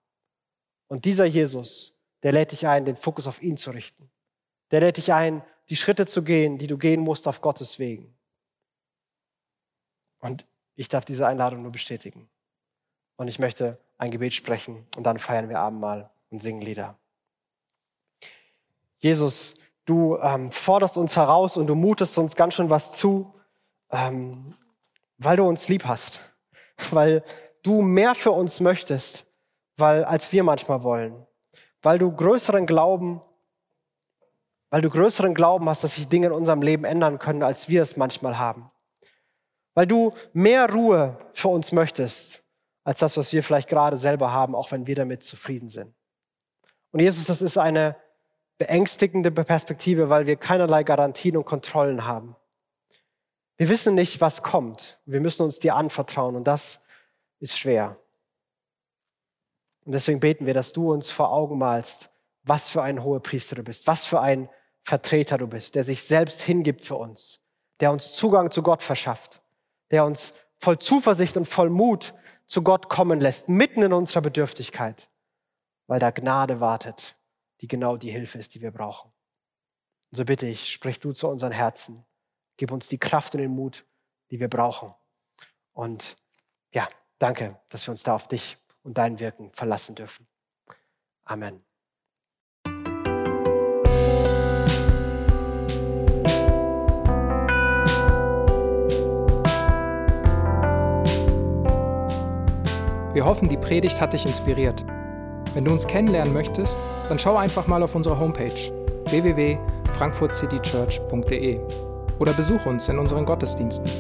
Und 0.89 1.05
dieser 1.05 1.25
Jesus, 1.25 1.95
der 2.23 2.33
lädt 2.33 2.53
dich 2.53 2.67
ein, 2.67 2.85
den 2.85 2.97
Fokus 2.97 3.27
auf 3.27 3.43
ihn 3.43 3.57
zu 3.57 3.71
richten. 3.71 4.11
Der 4.71 4.81
lädt 4.81 4.97
dich 4.97 5.13
ein, 5.13 5.43
die 5.69 5.77
Schritte 5.77 6.07
zu 6.07 6.23
gehen, 6.23 6.59
die 6.59 6.67
du 6.67 6.79
gehen 6.79 7.01
musst 7.01 7.29
auf 7.29 7.41
Gottes 7.41 7.79
Wegen. 7.79 8.17
Und 10.19 10.47
ich 10.75 10.89
darf 10.89 11.05
diese 11.05 11.27
Einladung 11.27 11.63
nur 11.63 11.73
bestätigen. 11.73 12.29
Und 13.17 13.29
ich 13.29 13.39
möchte 13.39 13.79
ein 13.99 14.11
Gebet 14.11 14.35
sprechen 14.35 14.87
und 14.97 15.05
dann 15.05 15.19
feiern 15.19 15.49
wir 15.49 15.59
Abendmahl 15.59 16.11
und 16.31 16.41
singen 16.41 16.61
Lieder. 16.61 16.97
Jesus, 18.99 19.55
du 19.85 20.17
ähm, 20.19 20.51
forderst 20.51 20.97
uns 20.97 21.17
heraus 21.17 21.57
und 21.57 21.67
du 21.67 21.75
mutest 21.75 22.17
uns 22.19 22.35
ganz 22.37 22.55
schön 22.55 22.71
was 22.71 22.97
zu, 22.97 23.35
ähm, 23.91 24.55
weil 25.19 25.37
du 25.37 25.45
uns 25.45 25.69
lieb 25.69 25.85
hast, 25.85 26.21
weil 26.91 27.23
du 27.63 27.83
mehr 27.83 28.15
für 28.15 28.31
uns 28.31 28.61
möchtest, 28.61 29.27
weil 29.77 30.05
als 30.05 30.33
wir 30.33 30.45
manchmal 30.45 30.83
wollen, 30.83 31.27
weil 31.83 31.99
du 31.99 32.11
größeren 32.11 32.67
Glauben, 32.67 33.21
weil 34.71 34.83
du 34.83 34.91
größeren 34.91 35.35
Glauben 35.35 35.69
hast, 35.69 35.85
dass 35.85 35.97
sich 35.97 36.09
Dinge 36.09 36.29
in 36.29 36.33
unserem 36.33 36.63
Leben 36.63 36.85
ändern 36.85 37.19
können, 37.19 37.43
als 37.43 37.69
wir 37.69 37.83
es 37.83 37.97
manchmal 37.97 38.39
haben, 38.39 38.71
weil 39.75 39.87
du 39.87 40.13
mehr 40.33 40.73
Ruhe 40.73 41.19
für 41.33 41.49
uns 41.49 41.73
möchtest, 41.73 42.43
als 42.85 43.01
das, 43.01 43.17
was 43.17 43.33
wir 43.33 43.43
vielleicht 43.43 43.69
gerade 43.69 43.97
selber 43.97 44.33
haben, 44.33 44.55
auch 44.55 44.73
wenn 44.73 44.87
wir 44.87 44.97
damit 44.97 45.23
zufrieden 45.23 45.69
sind. 45.69 45.95
Und 46.91 47.01
Jesus, 47.01 47.27
das 47.27 47.43
ist 47.43 47.59
eine 47.59 47.97
beängstigende 48.57 49.31
Perspektive, 49.31 50.09
weil 50.09 50.27
wir 50.27 50.37
keinerlei 50.37 50.83
Garantien 50.83 51.37
und 51.37 51.45
Kontrollen 51.45 52.05
haben. 52.07 52.35
Wir 53.59 53.69
wissen 53.69 53.95
nicht, 53.97 54.21
was 54.21 54.43
kommt. 54.43 55.01
Wir 55.05 55.21
müssen 55.21 55.43
uns 55.43 55.59
dir 55.59 55.75
anvertrauen 55.75 56.37
und 56.37 56.45
das 56.45 56.81
ist 57.41 57.59
schwer. 57.59 57.99
Und 59.85 59.93
deswegen 59.93 60.21
beten 60.21 60.47
wir, 60.47 60.55
dass 60.55 60.73
du 60.73 60.93
uns 60.93 61.11
vor 61.11 61.33
Augen 61.33 61.59
malst, 61.59 62.11
was 62.45 62.69
für 62.69 62.83
ein 62.83 63.03
hoher 63.03 63.21
Priester 63.21 63.57
du 63.57 63.65
bist, 63.65 63.87
was 63.87 64.07
für 64.07 64.21
ein 64.21 64.49
Vertreter 64.83 65.39
du 65.39 65.49
bist, 65.49 65.75
der 65.75 65.83
sich 65.83 66.05
selbst 66.05 66.41
hingibt 66.41 66.85
für 66.85 66.95
uns, 66.95 67.41
der 67.81 67.91
uns 67.91 68.13
Zugang 68.13 68.51
zu 68.53 68.63
Gott 68.63 68.83
verschafft, 68.83 69.43
der 69.91 70.05
uns 70.05 70.33
voll 70.59 70.79
Zuversicht 70.79 71.37
und 71.37 71.47
voll 71.47 71.69
Mut 71.69 72.15
zu 72.47 72.63
Gott 72.63 72.89
kommen 72.89 73.21
lässt, 73.21 73.49
mitten 73.49 73.83
in 73.83 73.93
unserer 73.93 74.21
Bedürftigkeit, 74.21 75.11
weil 75.89 75.99
da 75.99 76.11
Gnade 76.11 76.61
wartet, 76.61 77.17
die 77.61 77.67
genau 77.67 77.97
die 77.97 78.11
Hilfe 78.11 78.39
ist, 78.39 78.55
die 78.55 78.63
wir 78.63 78.71
brauchen. 78.71 79.11
Und 80.11 80.17
so 80.17 80.25
bitte 80.25 80.47
ich, 80.47 80.73
sprich 80.73 81.01
du 81.01 81.13
zu 81.13 81.29
unseren 81.29 81.53
Herzen, 81.53 82.05
gib 82.59 82.71
uns 82.71 82.89
die 82.89 82.99
Kraft 82.99 83.35
und 83.35 83.41
den 83.41 83.53
Mut, 83.53 83.87
die 84.31 84.39
wir 84.39 84.49
brauchen. 84.49 84.93
Und 85.73 86.19
ja, 86.75 86.87
danke, 87.19 87.59
dass 87.71 87.87
wir 87.87 87.93
uns 87.93 88.03
da 88.03 88.15
auf 88.15 88.29
dich 88.29 88.59
und 88.83 88.99
dein 88.99 89.19
Wirken 89.19 89.51
verlassen 89.53 89.95
dürfen. 89.95 90.29
Amen. 91.25 91.65
Wir 103.15 103.25
hoffen, 103.25 103.49
die 103.49 103.57
Predigt 103.57 103.99
hat 104.01 104.13
dich 104.13 104.25
inspiriert. 104.27 104.85
Wenn 105.55 105.65
du 105.65 105.73
uns 105.73 105.87
kennenlernen 105.87 106.35
möchtest, 106.35 106.79
dann 107.09 107.19
schau 107.19 107.37
einfach 107.37 107.67
mal 107.67 107.83
auf 107.83 107.97
unsere 107.97 108.19
Homepage 108.19 108.53
www.frankfurtcitychurch.de 109.07 111.88
oder 112.19 112.33
besuch 112.33 112.67
uns 112.67 112.89
in 112.89 112.99
unseren 112.99 113.25
Gottesdiensten. 113.25 113.91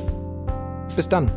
Bis 0.97 1.09
dann! 1.09 1.31